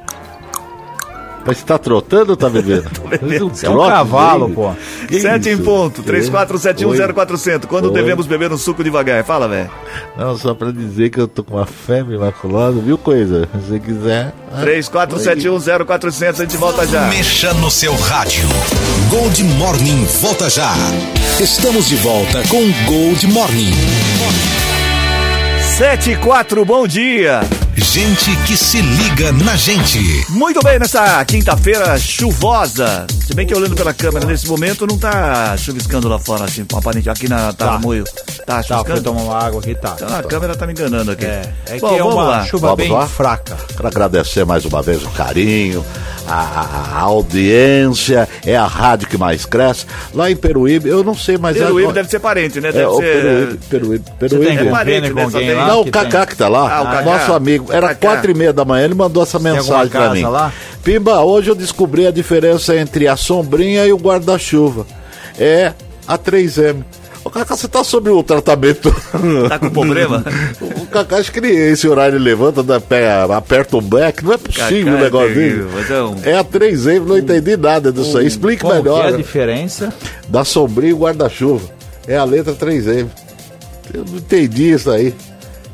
Mas 1.46 1.58
você 1.58 1.64
tá 1.64 1.78
trotando 1.78 2.30
ou 2.30 2.36
tá 2.36 2.48
bebendo? 2.50 2.90
bebendo. 3.08 3.48
Você 3.50 3.66
É 3.66 3.70
um 3.70 3.74
trote, 3.74 3.90
cavalo, 3.90 4.50
pô. 4.50 4.72
Que 5.06 5.20
7 5.20 5.48
em 5.50 5.58
ponto, 5.58 6.02
Oi? 6.06 6.20
34710400. 6.20 7.66
Quando 7.66 7.86
Oi? 7.86 7.92
devemos 7.92 8.26
beber 8.26 8.52
um 8.52 8.58
suco 8.58 8.82
devagar? 8.82 9.22
Fala, 9.24 9.46
velho. 9.48 9.70
Não, 10.18 10.36
só 10.36 10.54
pra 10.54 10.70
dizer 10.72 11.10
que 11.10 11.20
eu 11.20 11.28
tô 11.28 11.44
com 11.44 11.54
uma 11.56 11.66
febre 11.66 12.16
imaculada, 12.16 12.80
viu 12.80 12.98
coisa? 12.98 13.48
Se 13.52 13.68
você 13.70 13.78
quiser. 13.78 14.32
ah, 14.52 14.62
34710400, 14.64 16.28
a 16.28 16.32
gente 16.42 16.56
volta 16.56 16.86
já. 16.86 17.02
Mexa 17.08 17.54
no 17.54 17.70
seu 17.70 17.94
rádio. 17.94 18.48
Gold 19.10 19.44
Morning 19.44 20.04
volta 20.20 20.50
já. 20.50 20.72
Estamos 21.40 21.88
de 21.88 21.96
volta 21.96 22.42
com 22.48 22.60
Gold 22.86 23.26
Morning. 23.28 23.72
7 25.76 26.12
e 26.12 26.16
4, 26.16 26.64
bom 26.64 26.86
dia. 26.88 27.40
Gente 27.78 28.34
que 28.46 28.56
se 28.56 28.80
liga 28.80 29.32
na 29.32 29.54
gente. 29.54 29.98
Muito 30.30 30.60
bem, 30.62 30.78
nessa 30.78 31.22
quinta-feira 31.24 31.98
chuvosa. 31.98 33.06
Se 33.26 33.34
bem 33.34 33.46
que 33.46 33.54
olhando 33.54 33.74
pela 33.76 33.92
câmera 33.92 34.24
nesse 34.26 34.46
momento 34.48 34.86
não 34.86 34.96
tá 34.96 35.54
chuviscando 35.58 36.08
lá 36.08 36.18
fora, 36.18 36.44
assim, 36.44 36.64
aparente 36.74 37.10
aqui 37.10 37.28
na 37.28 37.52
Tamoio. 37.52 38.04
Tá 38.04 38.22
Tá, 38.46 38.62
foi 38.62 38.76
chuviscando? 38.76 39.02
tomar 39.02 39.22
uma 39.22 39.38
água 39.44 39.60
aqui, 39.60 39.74
tá. 39.74 39.94
Então, 39.96 40.16
a 40.16 40.22
câmera 40.22 40.54
tá 40.56 40.66
me 40.66 40.72
enganando 40.72 41.10
aqui. 41.10 41.24
É, 41.26 41.42
é 41.66 41.78
Bom, 41.78 41.88
que 41.88 41.94
é 41.96 41.98
vamos 41.98 42.14
uma 42.14 42.22
lá. 42.24 42.44
chuva 42.46 42.68
Vamos 42.68 42.84
bem 42.84 42.92
lá? 42.92 43.06
fraca. 43.06 43.56
Quero 43.74 43.88
agradecer 43.88 44.44
mais 44.46 44.64
uma 44.64 44.80
vez 44.82 45.02
o 45.02 45.08
carinho, 45.10 45.84
a, 46.28 47.00
audiência, 47.00 48.28
é 48.44 48.56
a 48.56 48.66
rádio 48.66 49.08
que 49.08 49.18
mais 49.18 49.44
cresce. 49.44 49.84
Lá 50.14 50.30
em 50.30 50.36
Peruíbe, 50.36 50.88
eu 50.88 51.02
não 51.02 51.16
sei, 51.16 51.36
mas 51.36 51.56
Peruíbe 51.56 51.90
é. 51.90 51.92
deve 51.92 52.08
ser 52.08 52.20
parente, 52.20 52.60
né? 52.60 52.70
Deve 52.70 52.84
é, 52.84 52.88
o 52.88 52.96
ser... 52.98 53.22
Peruíbe, 53.22 53.58
Peruíbe, 53.68 54.04
Você 54.06 54.28
Peruíbe. 54.28 54.46
tem 54.56 54.68
É 54.68 54.70
parente, 54.70 55.12
né? 55.12 55.26
tem-? 55.30 55.54
Não, 55.56 55.80
o 55.80 55.90
Cacá 55.90 56.18
tem? 56.20 56.28
que 56.28 56.36
tá 56.36 56.48
lá, 56.48 56.72
Ah, 56.76 56.82
o 56.82 56.84
Cacá. 56.84 57.02
nosso 57.02 57.32
amigo. 57.32 57.65
Era 57.70 57.94
quatro 57.94 58.30
e 58.30 58.34
meia 58.34 58.52
da 58.52 58.64
manhã, 58.64 58.84
ele 58.84 58.94
mandou 58.94 59.22
essa 59.22 59.38
mensagem 59.38 59.88
pra 59.90 60.00
casa 60.00 60.14
mim. 60.14 60.22
lá? 60.22 60.52
Pimba, 60.82 61.20
hoje 61.20 61.50
eu 61.50 61.54
descobri 61.54 62.06
a 62.06 62.10
diferença 62.10 62.76
entre 62.76 63.08
a 63.08 63.16
sombrinha 63.16 63.84
e 63.86 63.92
o 63.92 63.96
guarda-chuva. 63.96 64.86
É 65.38 65.72
a 66.06 66.16
3M. 66.18 66.82
Ô, 67.24 67.30
Cacá, 67.30 67.56
você 67.56 67.66
tá 67.66 67.82
sob 67.82 68.08
o 68.08 68.22
tratamento. 68.22 68.94
Tá 69.48 69.58
com 69.58 69.68
problema? 69.70 70.24
o 70.60 70.86
Cacá, 70.86 71.16
acho 71.16 71.32
que 71.32 71.40
ele, 71.40 71.50
esse 71.50 71.88
horário 71.88 72.16
ele 72.16 72.24
levanta, 72.24 72.62
pé, 72.80 73.10
aperta 73.34 73.76
um 73.76 73.80
back. 73.82 74.24
Não 74.24 74.32
é 74.32 74.36
possível 74.38 74.84
Cacá 74.94 74.96
o 74.96 75.02
negócio 75.02 75.30
é 75.30 75.34
dele. 75.34 75.66
é 75.90 76.02
um- 76.02 76.16
É 76.22 76.38
a 76.38 76.44
3M, 76.44 77.00
não 77.04 77.18
entendi 77.18 77.56
nada 77.56 77.90
disso 77.90 78.16
aí. 78.18 78.26
Explique 78.28 78.62
Qual 78.62 78.72
que 78.74 78.78
melhor. 78.82 79.04
é 79.04 79.08
a 79.08 79.10
né? 79.10 79.16
diferença? 79.16 79.92
Da 80.28 80.44
sombrinha 80.44 80.92
e 80.92 80.94
guarda-chuva. 80.94 81.68
É 82.06 82.16
a 82.16 82.22
letra 82.22 82.54
3M. 82.54 83.08
Eu 83.92 84.04
não 84.08 84.18
entendi 84.18 84.70
isso 84.70 84.88
aí. 84.90 85.12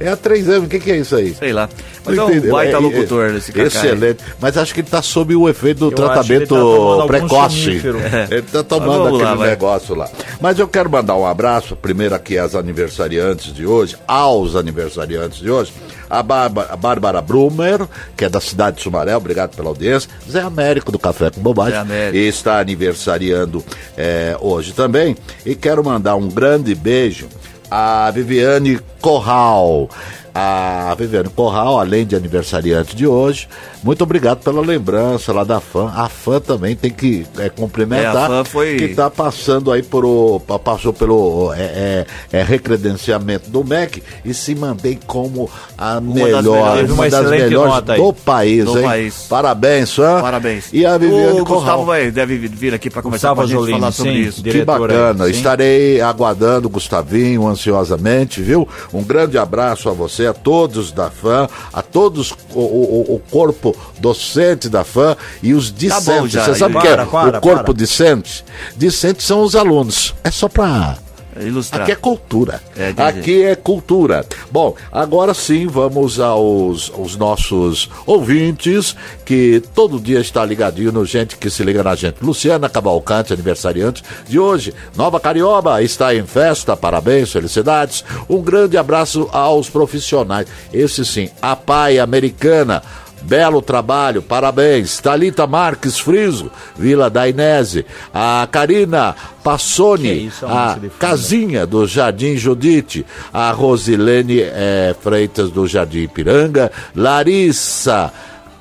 É 0.00 0.08
a 0.08 0.16
3M, 0.16 0.64
o 0.64 0.68
que, 0.68 0.80
que 0.80 0.90
é 0.90 0.96
isso 0.98 1.14
aí? 1.14 1.34
Sei 1.34 1.52
lá. 1.52 1.68
Mas 2.04 2.14
é 2.14 2.16
Não 2.16 2.26
um 2.26 2.30
entendeu? 2.30 2.52
baita 2.52 2.76
É, 2.76 2.80
locutor 2.80 3.30
é, 3.30 3.36
esse 3.36 3.52
Cacá. 3.52 3.66
Excelente. 3.66 4.18
Mas 4.40 4.56
acho 4.56 4.74
que 4.74 4.80
ele 4.80 4.88
está 4.88 5.00
sob 5.02 5.34
o 5.36 5.48
efeito 5.48 5.78
do 5.90 5.96
Eu 6.02 6.10
acho 6.10 6.26
que 6.26 6.32
ele 6.32 6.46
tratamento 6.46 6.54
tá 6.54 6.56
tomando 6.56 7.00
algum 7.00 7.06
precoce. 7.06 7.70
Ele 8.32 8.38
está 8.40 8.58
Mas 8.58 8.66
tomando 8.68 9.06
aquele 9.08 9.22
lá, 9.22 9.34
vai. 9.34 9.48
negócio 9.50 9.94
lá. 9.94 10.08
Mas 10.40 10.58
eu 10.58 10.66
quero 10.66 10.90
mandar 10.90 11.14
um 11.16 11.26
abraço, 11.26 11.76
primeiro 11.76 12.14
aqui 12.14 12.36
às 12.38 12.54
aniversariantes 12.54 13.52
de 13.54 13.64
hoje, 13.66 13.96
aos 14.08 14.56
aniversariantes 14.56 15.38
de 15.38 15.50
hoje. 15.50 15.72
A 16.10 16.22
Bárbara, 16.22 16.68
a 16.72 16.76
Bárbara 16.76 17.22
Brumer, 17.22 17.86
que 18.16 18.24
é 18.24 18.28
da 18.28 18.40
cidade 18.40 18.76
de 18.76 18.82
Sumaré, 18.82 19.16
obrigado 19.16 19.54
pela 19.56 19.68
audiência. 19.68 20.10
Zé 20.30 20.40
Américo 20.40 20.92
do 20.92 20.98
Café 20.98 21.30
com 21.30 21.40
Bobagem. 21.40 21.72
Zé 21.74 21.78
Américo. 21.78 22.16
E 22.16 22.28
está 22.28 22.58
aniversariando 22.58 23.64
eh, 23.96 24.36
hoje 24.40 24.72
também. 24.72 25.16
E 25.46 25.54
quero 25.54 25.82
mandar 25.84 26.16
um 26.16 26.28
grande 26.28 26.74
beijo 26.74 27.28
a 27.74 28.10
Viviane 28.10 28.78
Corral. 29.00 29.88
A 30.34 30.94
Viviane 30.98 31.30
Corral, 31.30 31.80
além 31.80 32.06
de 32.06 32.14
aniversariante 32.14 32.94
de 32.94 33.06
hoje, 33.06 33.48
muito 33.82 34.02
obrigado 34.04 34.38
pela 34.42 34.60
lembrança 34.60 35.32
lá 35.32 35.44
da 35.44 35.60
fã. 35.60 35.90
A 35.94 36.08
fã 36.08 36.40
também 36.40 36.76
tem 36.76 36.90
que 36.90 37.26
é, 37.38 37.48
cumprimentar. 37.48 38.14
É, 38.14 38.24
a 38.24 38.26
fã 38.28 38.44
foi- 38.44 38.76
Que 38.76 38.84
está 38.84 39.10
passando 39.10 39.70
aí 39.72 39.82
por 39.82 40.04
o, 40.04 40.40
pa- 40.40 40.58
passou 40.58 40.92
pelo 40.92 41.52
é, 41.54 42.06
é, 42.32 42.38
é, 42.38 42.42
recredenciamento 42.42 43.50
do 43.50 43.64
MEC 43.64 44.02
e 44.24 44.32
se 44.32 44.54
mantém 44.54 44.98
como 45.06 45.50
a 45.76 45.94
das 45.94 46.02
melhor, 46.02 46.42
melhores. 46.42 46.90
uma 46.90 46.94
Uma 47.02 47.10
das 47.10 47.20
excelente 47.20 47.42
melhores 47.42 47.88
aí. 47.90 47.96
do 48.00 48.12
país, 48.12 48.64
Do 48.64 48.78
hein? 48.78 48.84
país. 48.84 49.26
Parabéns, 49.28 49.94
fã. 49.94 50.20
Parabéns. 50.20 50.68
E 50.72 50.86
a 50.86 50.96
Viviane 50.98 51.40
o 51.40 51.44
Corral. 51.44 51.60
Gustavo 51.62 51.84
vai, 51.84 52.10
deve 52.10 52.36
vir 52.38 52.74
aqui 52.74 52.88
pra 52.90 53.02
conversar 53.02 53.30
Gustavo 53.34 53.48
com 53.48 53.62
a 53.64 53.66
gente 53.68 53.78
falar 53.80 53.92
sobre 53.92 54.12
sim. 54.12 54.18
isso. 54.28 54.42
Que 54.42 54.64
bacana. 54.64 55.24
sim. 55.24 55.30
Estarei 55.32 56.00
aguardando 56.00 56.68
o 56.68 56.70
Gustavinho 56.70 57.46
ansiosamente, 57.48 58.40
viu? 58.42 58.68
Um 58.92 59.02
grande 59.02 59.36
abraço 59.38 59.88
a 59.88 59.92
você, 59.92 60.26
a 60.26 60.32
todos 60.32 60.92
da 60.92 61.10
fã, 61.10 61.48
a 61.72 61.82
todos 61.82 62.32
o, 62.54 62.60
o- 62.60 63.14
o 63.16 63.22
corpo 63.30 63.71
docente 63.98 64.68
da 64.68 64.84
fã 64.84 65.16
e 65.42 65.54
os 65.54 65.72
discentes. 65.72 66.04
Tá 66.06 66.20
bom 66.20 66.26
já, 66.26 66.44
você 66.44 66.54
sabe 66.54 66.76
o 66.76 66.80
que 66.80 66.88
é 66.88 66.96
Para, 66.96 67.06
para, 67.06 67.38
o 67.38 67.40
corpo 67.40 67.64
para. 67.64 67.74
discente? 67.74 68.44
Discentes 68.76 69.26
são 69.26 69.42
os 69.42 69.54
alunos. 69.54 70.14
É 70.24 70.30
só 70.30 70.48
pra. 70.48 70.96
Ilustrar. 71.40 71.82
Aqui 71.82 71.92
é 71.92 71.96
cultura. 71.96 72.60
É. 72.76 72.92
Aqui 73.02 73.42
é 73.42 73.56
cultura. 73.56 74.26
Bom, 74.50 74.74
agora 74.90 75.32
sim 75.32 75.66
vamos 75.66 76.20
aos, 76.20 76.92
aos 76.94 77.16
nossos 77.16 77.88
ouvintes, 78.04 78.94
que 79.24 79.62
todo 79.74 79.98
dia 79.98 80.20
está 80.20 80.44
ligadinho 80.44 80.92
no 80.92 81.06
Gente 81.06 81.36
que 81.36 81.48
se 81.48 81.64
liga 81.64 81.82
na 81.82 81.94
gente. 81.94 82.22
Luciana 82.22 82.68
Cavalcante, 82.68 83.32
aniversariante 83.32 84.02
de 84.28 84.38
hoje. 84.38 84.74
Nova 84.94 85.18
Carioba 85.18 85.82
está 85.82 86.14
em 86.14 86.26
festa, 86.26 86.76
parabéns, 86.76 87.32
felicidades. 87.32 88.04
Um 88.28 88.42
grande 88.42 88.76
abraço 88.76 89.28
aos 89.32 89.70
profissionais. 89.70 90.46
Esse 90.72 91.04
sim, 91.04 91.30
a 91.40 91.56
pai 91.56 91.98
americana. 91.98 92.82
Belo 93.22 93.62
trabalho, 93.62 94.20
parabéns. 94.22 94.98
Talita 95.00 95.46
Marques 95.46 95.98
Friso, 95.98 96.50
Vila 96.76 97.08
da 97.08 97.28
Inese. 97.28 97.86
A 98.12 98.46
Karina 98.50 99.14
Passoni, 99.42 100.26
isso, 100.26 100.44
é 100.44 100.48
a. 100.48 100.78
Casinha 100.98 101.66
do 101.66 101.86
Jardim 101.86 102.36
Judite. 102.36 103.06
A 103.32 103.50
Rosilene 103.52 104.40
eh, 104.40 104.94
Freitas 105.00 105.50
do 105.50 105.66
Jardim 105.66 106.02
Ipiranga. 106.02 106.70
Larissa. 106.94 108.12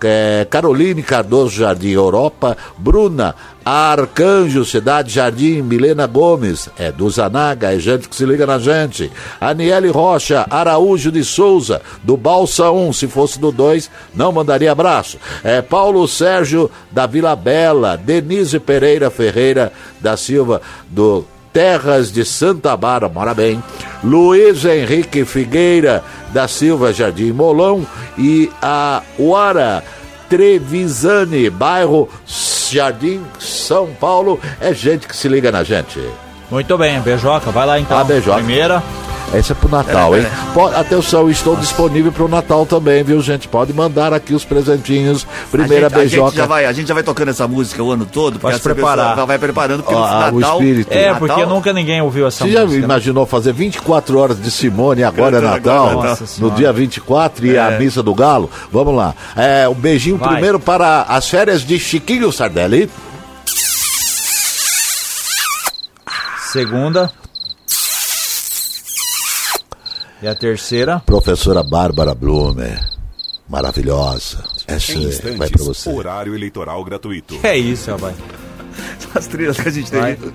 eh, 0.04 0.47
Caroline 0.50 1.04
Cardoso 1.04 1.56
Jardim 1.58 1.91
Europa, 1.91 2.58
Bruna 2.78 3.36
Arcanjo 3.63 4.65
Cidade 4.65 5.13
Jardim, 5.13 5.62
Milena 5.62 6.08
Gomes, 6.08 6.69
é 6.78 6.91
do 6.91 7.10
Zanaga, 7.10 7.74
é 7.74 7.80
gente 7.80 8.10
que 8.10 8.15
se 8.15 8.26
liga 8.26 8.45
na 8.45 8.58
gente. 8.58 9.12
Aniele 9.39 9.89
Rocha 9.89 10.47
Araújo 10.50 11.12
de 11.12 11.24
Souza, 11.24 11.82
do 12.04 12.17
Balsa 12.17 12.71
1, 12.71 12.93
se 12.93 13.08
fosse 13.08 13.39
do 13.39 13.52
2, 13.52 13.89
não 14.15 14.32
mandaria 14.32 14.71
abraço. 14.71 15.17
É 15.43 15.62
Paulo 15.62 16.08
Sérgio 16.08 16.71
da 16.91 17.06
Vila 17.06 17.36
Bela, 17.36 17.95
Denise 17.95 18.60
Pereira 18.60 19.12
Ferreira 19.12 19.71
da 20.00 20.17
Silva, 20.17 20.62
do 20.89 21.24
Terras 21.54 22.12
de 22.12 22.26
Santa 22.26 22.76
Bárbara, 22.76 23.13
mora 23.13 23.34
bem. 23.34 23.62
Luiz 24.04 24.65
Henrique 24.65 25.26
Figueira 25.26 26.04
da 26.34 26.47
Silva 26.47 26.93
Jardim 26.93 27.32
Molão 27.32 27.86
e 28.17 28.50
a 28.62 29.04
Uara 29.19 29.84
Trevisani, 30.32 31.50
bairro 31.50 32.08
Jardim 32.26 33.22
São 33.38 33.88
Paulo. 34.00 34.39
É 34.62 34.74
gente 34.74 35.06
que 35.06 35.13
se 35.13 35.28
liga 35.28 35.52
na 35.52 35.62
gente. 35.62 36.00
Muito 36.50 36.78
bem, 36.78 37.02
Beijoca, 37.02 37.52
vai 37.52 37.67
lá 37.67 37.78
então. 37.78 37.98
Ah, 37.98 38.04
Beijoca. 38.06 38.38
Primeira. 38.38 38.82
Esse 39.34 39.54
é 39.54 39.56
pro 39.56 39.70
Natal, 39.70 40.17
hein? 40.17 40.26
Pode, 40.54 40.76
atenção, 40.76 41.30
estou 41.30 41.56
disponível 41.56 42.12
pro 42.12 42.27
Natal 42.27 42.65
também, 42.65 43.02
viu, 43.02 43.21
gente? 43.21 43.48
Pode 43.48 43.71
mandar 43.73 44.12
aqui 44.13 44.34
os 44.34 44.44
presentinhos. 44.44 45.25
Primeira 45.50 45.88
a 45.88 45.90
gente, 45.90 45.96
a 46.00 46.02
gente 46.04 46.10
beijoca. 46.12 46.36
já 46.36 46.46
vai, 46.46 46.65
a 46.65 46.73
gente 46.73 46.88
já 46.90 46.94
vai 46.94 47.02
tocando 47.02 47.29
essa 47.29 47.48
música 47.48 47.82
o 47.82 47.92
ano 47.92 48.06
todo, 48.06 48.40
porque 48.40 48.56
essa 48.58 48.62
preparar. 48.73 49.25
vai 49.25 49.40
preparando 49.40 49.84
porque 49.84 49.96
Ah, 49.96 50.29
o 50.34 50.36
o 50.36 50.40
Natal, 50.42 50.60
espírito. 50.60 50.92
É, 50.92 51.12
Natal- 51.13 51.19
porque 51.19 51.46
nunca 51.46 51.71
ninguém 51.71 52.02
ouviu 52.02 52.27
essa 52.27 52.44
Você 52.44 52.52
já 52.52 52.62
música. 52.63 52.79
né? 52.79 52.84
imaginou 52.86 53.25
fazer 53.25 53.54
24 53.54 54.19
horas 54.19 54.42
de 54.42 54.52
Simone 54.52 55.02
agora 55.04 55.38
é 55.38 55.42
Natal? 55.42 55.90
agora, 55.92 56.10
Nossa 56.10 56.25
no 56.42 56.52
dia 56.52 56.73
24 56.73 57.46
e 57.46 57.58
a 57.58 57.71
missa 57.79 58.04
do 58.04 58.13
Galo? 58.13 58.50
Vamos 58.69 58.94
lá. 58.94 59.15
É, 59.38 59.67
um 59.69 59.73
beijinho 59.73 60.17
Vai. 60.17 60.27
primeiro 60.34 60.60
para 60.60 61.04
as 61.04 61.29
férias 61.29 61.62
de 61.65 61.79
Chiquinho 61.79 62.34
Sardelli. 62.34 62.90
Segunda. 66.52 67.10
E 70.22 70.28
a 70.28 70.36
terceira. 70.36 71.00
Professora 71.06 71.63
Bárbara 71.63 72.13
Blumer. 72.13 72.80
Maravilhosa. 73.50 74.44
Essa 74.67 74.94
Em 74.94 75.10
vai 75.36 75.50
para 75.50 75.62
instantes, 75.62 75.65
você. 75.65 75.90
horário 75.90 76.36
eleitoral 76.36 76.84
gratuito. 76.84 77.38
É 77.44 77.58
isso, 77.58 77.92
rapaz. 77.92 78.15
as 79.15 79.28
trilhas 79.28 79.58
que 79.60 79.67
a 79.67 79.72
gente 79.72 79.92
Vai. 79.92 80.15
tem. 80.15 80.32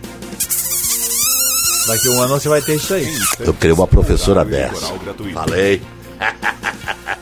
Daqui 1.87 2.09
um 2.09 2.21
ano 2.21 2.35
você 2.41 2.49
vai 2.49 2.61
ter 2.61 2.75
isso 2.75 2.93
aí. 2.93 3.07
Eu 3.41 3.55
queria 3.55 3.75
uma 3.75 3.87
professora 3.87 4.45
dessa. 4.45 4.93
Falei. 5.33 5.81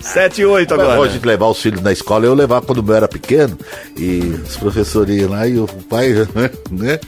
7 0.01 0.41
e 0.41 0.47
8 0.47 0.75
agora. 0.75 1.01
Hoje 1.01 1.19
de 1.19 1.27
levar 1.27 1.49
os 1.49 1.61
filhos 1.61 1.81
na 1.83 1.93
escola, 1.93 2.25
eu 2.25 2.35
levava 2.35 2.65
quando 2.65 2.85
eu 2.91 2.95
era 2.95 3.07
pequeno, 3.09 3.59
e 3.97 4.21
os 4.45 4.57
professores 4.57 5.21
iam 5.21 5.31
lá 5.31 5.47
e 5.47 5.59
o 5.59 5.67
pai, 5.67 6.13
né? 6.71 6.99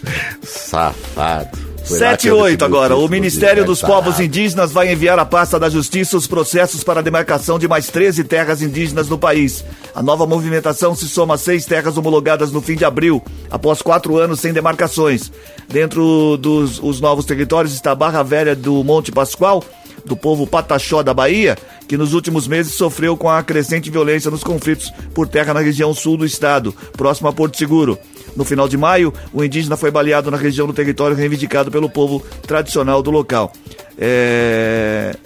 Safado. 0.43 1.66
Foi 1.87 2.01
lá 2.01 2.11
7 2.11 2.21
que 2.21 2.27
e 2.27 2.31
eu 2.31 2.37
8 2.39 2.45
recebi 2.45 2.63
o 2.63 2.67
agora. 2.67 2.97
O 2.97 3.09
Ministério 3.09 3.65
dos. 3.65 3.81
Povos 3.81 4.19
Indígenas 4.19 4.73
vai 4.73 4.93
enviar 4.93 5.19
à 5.19 5.25
pasta 5.25 5.61
da 5.61 5.69
Justiça 5.69 6.17
os 6.17 6.27
processos 6.27 6.83
para 6.83 6.99
a 6.99 7.03
demarcação 7.03 7.59
de 7.59 7.69
mais 7.69 7.87
13 7.87 8.25
terras 8.25 8.61
indígenas 8.61 9.09
no 9.09 9.17
país. 9.17 9.65
A 9.95 10.03
nova 10.03 10.27
movimentação 10.27 10.95
se 10.95 11.09
soma 11.09 11.35
a 11.35 11.39
seis 11.39 11.65
terras 11.65 11.97
homologadas 11.97 12.51
no 12.51 12.61
fim 12.61 12.75
de 12.75 12.85
abril, 12.85 13.23
após 13.49 13.81
quatro 13.81 14.19
anos 14.19 14.41
sem 14.41 14.53
demarcações. 14.53 15.31
Dentro 15.69 16.37
dos 16.37 16.83
os 16.83 17.01
novos 17.01 17.25
territórios 17.25 17.73
está 17.73 17.93
a 17.93 17.95
Barra 17.95 18.25
Velha 18.25 18.57
do 18.57 18.83
Monte 18.83 19.13
Pascoal, 19.13 19.63
do 20.05 20.17
povo 20.17 20.47
Pataxó 20.47 21.03
da 21.03 21.15
Bahia, 21.15 21.57
que 21.87 21.97
nos 21.97 22.13
últimos 22.13 22.49
meses 22.49 22.75
sofreu 22.75 23.17
com 23.17 23.31
a 23.31 23.43
crescente 23.43 23.91
violência 23.91 24.31
nos 24.31 24.43
conflitos 24.43 24.93
por 25.15 25.29
terra 25.29 25.55
na 25.55 25.61
região 25.61 25.95
sul 25.95 26.17
do 26.17 26.27
estado, 26.27 26.75
próximo 26.97 27.29
a 27.29 27.33
Porto 27.33 27.57
Seguro. 27.57 27.97
No 28.37 28.45
final 28.45 28.69
de 28.69 28.77
maio, 28.77 29.13
o 29.33 29.43
indígena 29.43 29.77
foi 29.77 29.91
baleado 29.91 30.31
na 30.31 30.37
região 30.37 30.67
do 30.67 30.73
território 30.73 31.17
reivindicado 31.17 31.71
pelo 31.71 31.89
povo 31.89 32.23
tradicional 32.47 33.03
do 33.03 33.11
local. 33.11 33.51
É... 33.99 35.17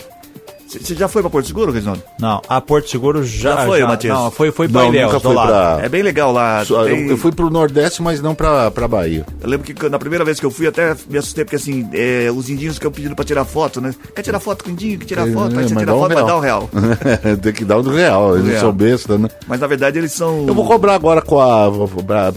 Você 0.71 0.95
já 0.95 1.09
foi 1.09 1.21
para 1.23 1.31
Porto 1.31 1.47
Seguro, 1.47 1.73
Reginaldo? 1.73 2.03
Não, 2.19 2.41
a 2.49 2.61
Porto 2.61 2.89
Seguro 2.89 3.25
já, 3.25 3.57
Já 3.57 3.67
foi, 3.67 3.79
já- 3.81 3.89
Matias? 3.89 4.17
Não, 4.17 4.31
foi, 4.31 4.51
foi 4.53 4.69
pra 4.69 4.83
Não, 4.83 4.89
Ilhéus, 4.89 5.13
nunca 5.13 5.29
lado. 5.31 5.49
pra- 5.49 5.85
É 5.85 5.89
bem 5.89 6.03
legal 6.03 6.31
lá. 6.33 6.65
Só- 6.65 6.85
tem- 6.85 7.05
Eu, 7.07 7.11
eu 7.11 7.17
fui 7.17 7.33
pro 7.33 7.51
Nordeste, 7.51 8.01
mas 8.03 8.21
não 8.21 8.35
pra, 8.35 8.71
pra 8.71 8.87
Bahia. 8.87 9.27
Eu 9.43 9.49
lembro 9.49 9.67
que 9.75 9.89
na 9.89 9.99
primeira 9.99 10.25
vez 10.25 10.39
que 10.39 10.47
eu 10.47 10.51
fui, 10.51 10.67
até 10.67 10.95
me 11.09 11.19
assustei, 11.19 11.45
porque 11.45 11.57
assim, 11.57 11.89
é, 11.93 12.31
os 12.35 12.49
indígeos 12.49 12.79
que 12.79 12.87
eu 12.87 12.91
pedindo 12.93 13.17
pra 13.17 13.25
tirar 13.25 13.45
foto, 13.45 13.81
né? 13.81 13.93
Quer 14.15 14.23
tirar 14.23 14.39
foto 14.39 14.63
com 14.65 14.71
o 14.71 14.73
indinho? 14.73 14.99
Quer 14.99 15.07
tirar 15.07 15.27
foto? 15.33 15.59
Aí 15.59 15.69
você 15.69 15.75
tira 15.75 15.95
um 15.95 15.99
foto, 16.01 16.15
vai 16.15 16.25
dar 16.25 16.37
um 16.37 16.41
real. 16.41 16.71
Tem 17.43 17.53
que 17.53 17.65
dar 17.65 17.79
um 17.79 17.83
real, 17.83 18.35
eles 18.35 18.45
não 18.45 18.51
real. 18.53 18.61
são 18.63 18.73
besta, 18.73 19.19
né? 19.19 19.29
Mas 19.49 19.61
na 19.61 19.67
verdade 19.67 19.99
eles 19.99 20.13
são. 20.13 20.47
Eu 20.47 20.55
vou 20.55 20.65
cobrar 20.67 20.95
agora 20.95 21.21
com 21.21 21.41
a. 21.41 21.69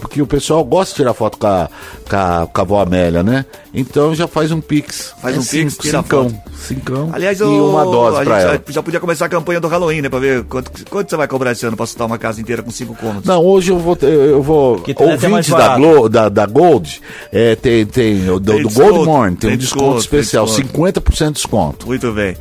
Porque 0.00 0.20
o 0.20 0.26
pessoal 0.26 0.64
gosta 0.64 0.92
de 0.92 0.96
tirar 0.96 1.14
foto 1.14 1.38
com 1.38 1.46
a, 1.46 1.68
com 2.08 2.16
a, 2.16 2.46
com 2.52 2.60
a 2.60 2.64
avó 2.64 2.80
Amélia, 2.80 3.22
né? 3.22 3.44
Então 3.74 4.14
já 4.14 4.28
faz 4.28 4.52
um 4.52 4.60
pix. 4.60 5.12
Faz 5.20 5.36
um 5.36 5.42
cinco- 5.42 5.64
pix, 5.72 5.78
tira 5.78 6.02
cincão, 6.02 6.30
foto. 6.30 6.56
Cincão. 6.58 7.10
Aliás, 7.12 7.40
e 7.40 7.42
o- 7.42 7.70
uma 7.70 7.84
dose 7.84 8.18
a 8.18 8.24
pra 8.24 8.34
gente 8.38 8.44
ela. 8.48 8.62
já, 8.68 8.72
já 8.74 8.82
podia 8.82 9.00
começar 9.00 9.26
a 9.26 9.28
campanha 9.28 9.60
do 9.60 9.66
Halloween, 9.66 10.00
né? 10.02 10.08
Pra 10.08 10.18
ver 10.20 10.44
quanto, 10.44 10.70
quanto 10.88 11.10
você 11.10 11.16
vai 11.16 11.26
cobrar 11.26 11.52
esse 11.52 11.66
ano 11.66 11.76
pra 11.76 11.84
assustar 11.84 12.06
uma 12.06 12.16
casa 12.16 12.40
inteira 12.40 12.62
com 12.62 12.70
cinco 12.70 12.94
cômodos. 12.94 13.24
Não, 13.24 13.44
hoje 13.44 13.72
eu 13.72 13.78
vou. 13.78 13.98
Eu 14.00 14.42
vou 14.42 14.82
mais 15.00 15.22
ouvintes 15.24 15.50
da. 15.50 15.76
Glo, 15.76 16.08
da, 16.08 16.28
da 16.28 16.46
Gold, 16.46 17.02
é, 17.32 17.56
tem, 17.56 17.84
tem, 17.84 18.30
o 18.30 18.38
do, 18.38 18.52
Tem 18.52 18.62
do 18.62 18.68
desconto, 18.68 18.90
Gold 18.92 19.04
Morning, 19.06 19.34
tem, 19.36 19.50
tem 19.50 19.56
um 19.56 19.60
desconto, 19.60 19.84
desconto, 19.96 20.10
tem 20.10 20.20
especial, 20.20 20.46
desconto. 20.46 20.68
50% 21.02 21.26
de 21.26 21.32
desconto. 21.34 21.86
Muito 21.86 22.12
bem. 22.12 22.36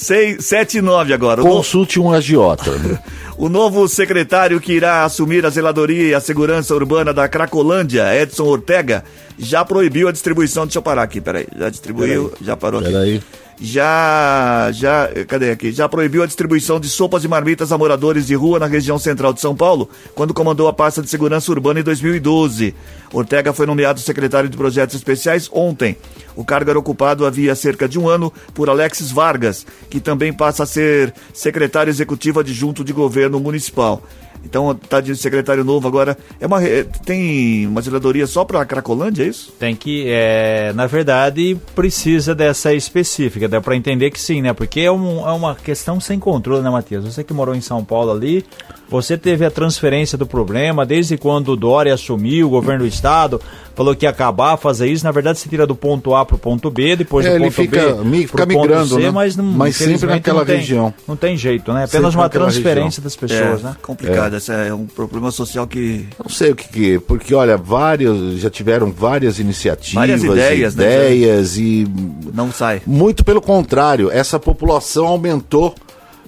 7 0.00 0.78
e 0.78 0.80
9 0.80 1.12
agora. 1.12 1.42
Consulte 1.42 2.00
um 2.00 2.10
agiota. 2.10 2.70
né? 2.70 2.98
o 3.36 3.48
novo 3.48 3.86
secretário 3.86 4.60
que 4.60 4.72
irá 4.72 5.04
assumir 5.04 5.44
a 5.44 5.50
zeladoria 5.50 6.08
e 6.08 6.14
a 6.14 6.20
segurança 6.20 6.74
urbana 6.74 7.12
da 7.12 7.28
Cracolândia, 7.28 8.14
Edson 8.20 8.44
Ortega, 8.44 9.04
já 9.38 9.64
proibiu 9.64 10.08
a 10.08 10.12
distribuição. 10.12 10.64
Deixa 10.64 10.78
eu 10.78 10.82
parar 10.82 11.02
aqui, 11.02 11.20
peraí. 11.20 11.46
Já 11.56 11.68
distribuiu, 11.68 12.32
já 12.40 12.56
parou 12.56 12.80
aqui. 12.80 12.90
Peraí. 12.90 13.22
Já, 13.60 14.70
já, 14.72 15.10
cadê 15.28 15.50
aqui? 15.50 15.70
Já 15.70 15.86
proibiu 15.86 16.22
a 16.22 16.26
distribuição 16.26 16.80
de 16.80 16.88
sopas 16.88 17.24
e 17.24 17.28
marmitas 17.28 17.70
a 17.70 17.76
moradores 17.76 18.26
de 18.26 18.34
rua 18.34 18.58
na 18.58 18.66
região 18.66 18.98
central 18.98 19.34
de 19.34 19.40
São 19.40 19.54
Paulo, 19.54 19.90
quando 20.14 20.32
comandou 20.32 20.66
a 20.66 20.72
pasta 20.72 21.02
de 21.02 21.10
segurança 21.10 21.52
urbana 21.52 21.80
em 21.80 21.82
2012. 21.82 22.74
Ortega 23.12 23.52
foi 23.52 23.66
nomeado 23.66 24.00
secretário 24.00 24.48
de 24.48 24.56
projetos 24.56 24.96
especiais 24.96 25.50
ontem. 25.52 25.94
O 26.34 26.42
cargo 26.42 26.70
era 26.70 26.78
ocupado 26.78 27.26
havia 27.26 27.54
cerca 27.54 27.86
de 27.86 27.98
um 27.98 28.08
ano 28.08 28.32
por 28.54 28.70
Alexis 28.70 29.10
Vargas, 29.10 29.66
que 29.90 30.00
também 30.00 30.32
passa 30.32 30.62
a 30.62 30.66
ser 30.66 31.12
secretário 31.34 31.90
executivo 31.90 32.40
adjunto 32.40 32.82
de 32.82 32.94
governo 32.94 33.38
municipal. 33.38 34.02
Então 34.44 34.74
tá 34.74 35.00
de 35.00 35.14
secretário 35.16 35.62
novo 35.64 35.86
agora. 35.86 36.16
É 36.40 36.46
uma 36.46 36.58
re- 36.58 36.84
tem 37.04 37.66
uma 37.66 37.80
zeladoria 37.80 38.26
só 38.26 38.44
para 38.44 38.64
Cracolândia, 38.64 39.24
é 39.24 39.26
isso? 39.28 39.52
Tem 39.58 39.76
que, 39.76 40.04
é, 40.08 40.72
na 40.74 40.86
verdade, 40.86 41.56
precisa 41.74 42.34
dessa 42.34 42.72
específica, 42.74 43.48
dá 43.48 43.60
para 43.60 43.76
entender 43.76 44.10
que 44.10 44.20
sim, 44.20 44.40
né? 44.42 44.52
Porque 44.52 44.80
é, 44.80 44.90
um- 44.90 45.28
é 45.28 45.32
uma 45.32 45.54
questão 45.54 46.00
sem 46.00 46.18
controle, 46.18 46.62
né, 46.62 46.70
Matias? 46.70 47.04
Você 47.04 47.22
que 47.22 47.32
morou 47.32 47.54
em 47.54 47.60
São 47.60 47.84
Paulo 47.84 48.10
ali, 48.10 48.44
você 48.90 49.16
teve 49.16 49.44
a 49.44 49.50
transferência 49.50 50.18
do 50.18 50.26
problema 50.26 50.84
desde 50.84 51.16
quando 51.16 51.52
o 51.52 51.56
Dória 51.56 51.94
assumiu, 51.94 52.48
o 52.48 52.50
governo 52.50 52.80
do 52.84 52.88
estado, 52.88 53.40
falou 53.76 53.94
que 53.94 54.04
ia 54.04 54.10
acabar, 54.10 54.56
fazer 54.56 54.88
isso. 54.88 55.04
Na 55.04 55.12
verdade, 55.12 55.38
você 55.38 55.48
tira 55.48 55.66
do 55.66 55.76
ponto 55.76 56.14
A 56.14 56.26
pro 56.26 56.36
ponto 56.36 56.70
B, 56.70 56.96
depois 56.96 57.24
É, 57.24 57.30
do 57.30 57.36
ele 57.36 57.44
ponto 57.44 57.52
fica- 57.54 57.80
B 57.92 58.26
pro 58.26 58.42
fica 58.42 58.46
ponto 58.48 58.86
C, 58.88 58.98
né? 58.98 59.10
mas, 59.10 59.36
não, 59.36 59.44
Mas 59.44 59.76
sempre 59.76 60.06
naquela 60.08 60.40
não 60.40 60.46
tem- 60.46 60.56
região. 60.56 60.94
Não 61.06 61.16
tem 61.16 61.36
jeito, 61.36 61.72
né? 61.72 61.84
É 61.84 61.86
Sempre 61.86 61.98
apenas 61.98 62.14
uma 62.16 62.24
naquela 62.24 62.44
transferência 62.46 63.00
região. 63.00 63.04
das 63.04 63.16
pessoas, 63.16 63.60
é, 63.60 63.64
né? 63.68 63.76
complicado. 63.80 64.36
Esse 64.36 64.52
é 64.52 64.74
um 64.74 64.86
problema 64.86 65.30
social 65.30 65.66
que 65.66 66.06
Não 66.22 66.28
sei 66.28 66.50
o 66.50 66.56
que, 66.56 66.68
que 66.68 66.98
porque 66.98 67.32
olha, 67.34 67.56
vários 67.56 68.40
já 68.40 68.50
tiveram 68.50 68.90
várias 68.90 69.38
iniciativas, 69.38 69.94
Várias 69.94 70.24
ideias, 70.24 70.74
né, 70.74 70.84
ideias 71.14 71.56
e 71.56 71.86
não 72.34 72.50
sai. 72.52 72.82
muito 72.86 73.24
pelo 73.24 73.40
contrário, 73.40 74.10
essa 74.10 74.38
população 74.38 75.06
aumentou 75.06 75.74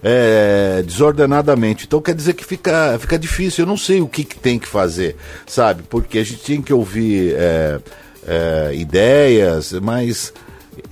é, 0.03 0.83
desordenadamente. 0.85 1.85
Então 1.87 2.01
quer 2.01 2.15
dizer 2.15 2.35
que 2.35 2.45
fica, 2.45 2.97
fica 2.99 3.19
difícil. 3.19 3.63
Eu 3.63 3.69
não 3.69 3.77
sei 3.77 4.01
o 4.01 4.07
que, 4.09 4.25
que 4.25 4.39
tem 4.39 4.59
que 4.59 4.67
fazer, 4.69 5.17
sabe? 5.47 5.83
Porque 5.89 6.19
a 6.19 6.25
gente 6.25 6.41
tem 6.43 6.61
que 6.63 6.73
ouvir 6.73 7.35
é, 7.37 7.79
é, 8.27 8.75
ideias, 8.75 9.73
mas 9.81 10.33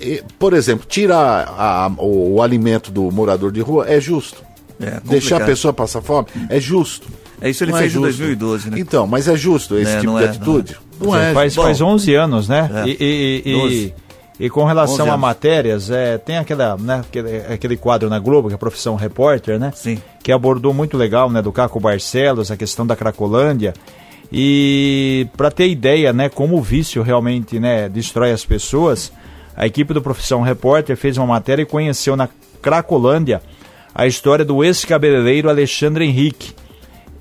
e, 0.00 0.22
por 0.38 0.52
exemplo, 0.52 0.86
tirar 0.88 1.48
a- 1.56 1.86
a- 1.86 1.92
o, 1.98 2.34
o 2.36 2.42
alimento 2.42 2.90
do 2.90 3.10
morador 3.10 3.50
de 3.50 3.60
rua 3.60 3.86
é 3.88 4.00
justo. 4.00 4.42
É, 4.80 4.98
Deixar 5.04 5.42
a 5.42 5.44
pessoa 5.44 5.74
passar 5.74 6.00
fome 6.00 6.26
é 6.48 6.58
justo. 6.58 7.06
É 7.42 7.48
isso 7.50 7.64
ele 7.64 7.72
Não 7.72 7.78
fez 7.78 7.90
em 7.90 7.94
justo. 7.94 8.04
2012, 8.04 8.70
né? 8.70 8.78
Então, 8.78 9.06
mas 9.06 9.26
é 9.28 9.34
justo 9.36 9.76
esse 9.78 9.90
É, 9.92 10.00
tipo 10.00 10.12
não 10.12 10.18
de 10.18 10.24
é, 10.24 10.28
atitude? 10.28 10.76
Não 11.00 11.16
é. 11.16 11.32
faz, 11.32 11.54
Bom. 11.56 11.62
faz 11.62 11.80
11 11.80 12.14
anos, 12.14 12.48
né? 12.48 12.70
É. 12.84 12.88
E, 12.88 12.96
e, 13.00 13.42
e- 13.46 13.52
12. 13.52 13.94
E 14.40 14.48
com 14.48 14.64
relação 14.64 15.04
11 15.04 15.10
a 15.10 15.16
matérias, 15.18 15.90
é, 15.90 16.16
tem 16.16 16.38
aquela, 16.38 16.74
né, 16.78 17.02
aquele, 17.06 17.36
aquele 17.52 17.76
quadro 17.76 18.08
na 18.08 18.18
Globo, 18.18 18.48
que 18.48 18.54
é 18.54 18.56
a 18.56 18.58
profissão 18.58 18.94
repórter, 18.94 19.58
né? 19.60 19.70
Sim. 19.76 20.00
Que 20.22 20.32
abordou 20.32 20.72
muito 20.72 20.96
legal, 20.96 21.28
né, 21.28 21.42
do 21.42 21.52
Caco 21.52 21.78
Barcelos, 21.78 22.50
a 22.50 22.56
questão 22.56 22.86
da 22.86 22.96
Cracolândia. 22.96 23.74
E 24.32 25.28
para 25.36 25.50
ter 25.50 25.68
ideia, 25.68 26.10
né, 26.10 26.30
como 26.30 26.56
o 26.56 26.62
vício 26.62 27.02
realmente, 27.02 27.60
né, 27.60 27.86
destrói 27.86 28.32
as 28.32 28.42
pessoas, 28.42 29.12
a 29.54 29.66
equipe 29.66 29.92
do 29.92 30.00
Profissão 30.00 30.40
Repórter 30.40 30.96
fez 30.96 31.18
uma 31.18 31.26
matéria 31.26 31.60
e 31.62 31.66
conheceu 31.66 32.16
na 32.16 32.26
Cracolândia 32.62 33.42
a 33.94 34.06
história 34.06 34.44
do 34.44 34.64
ex-cabeleireiro 34.64 35.50
Alexandre 35.50 36.06
Henrique 36.06 36.54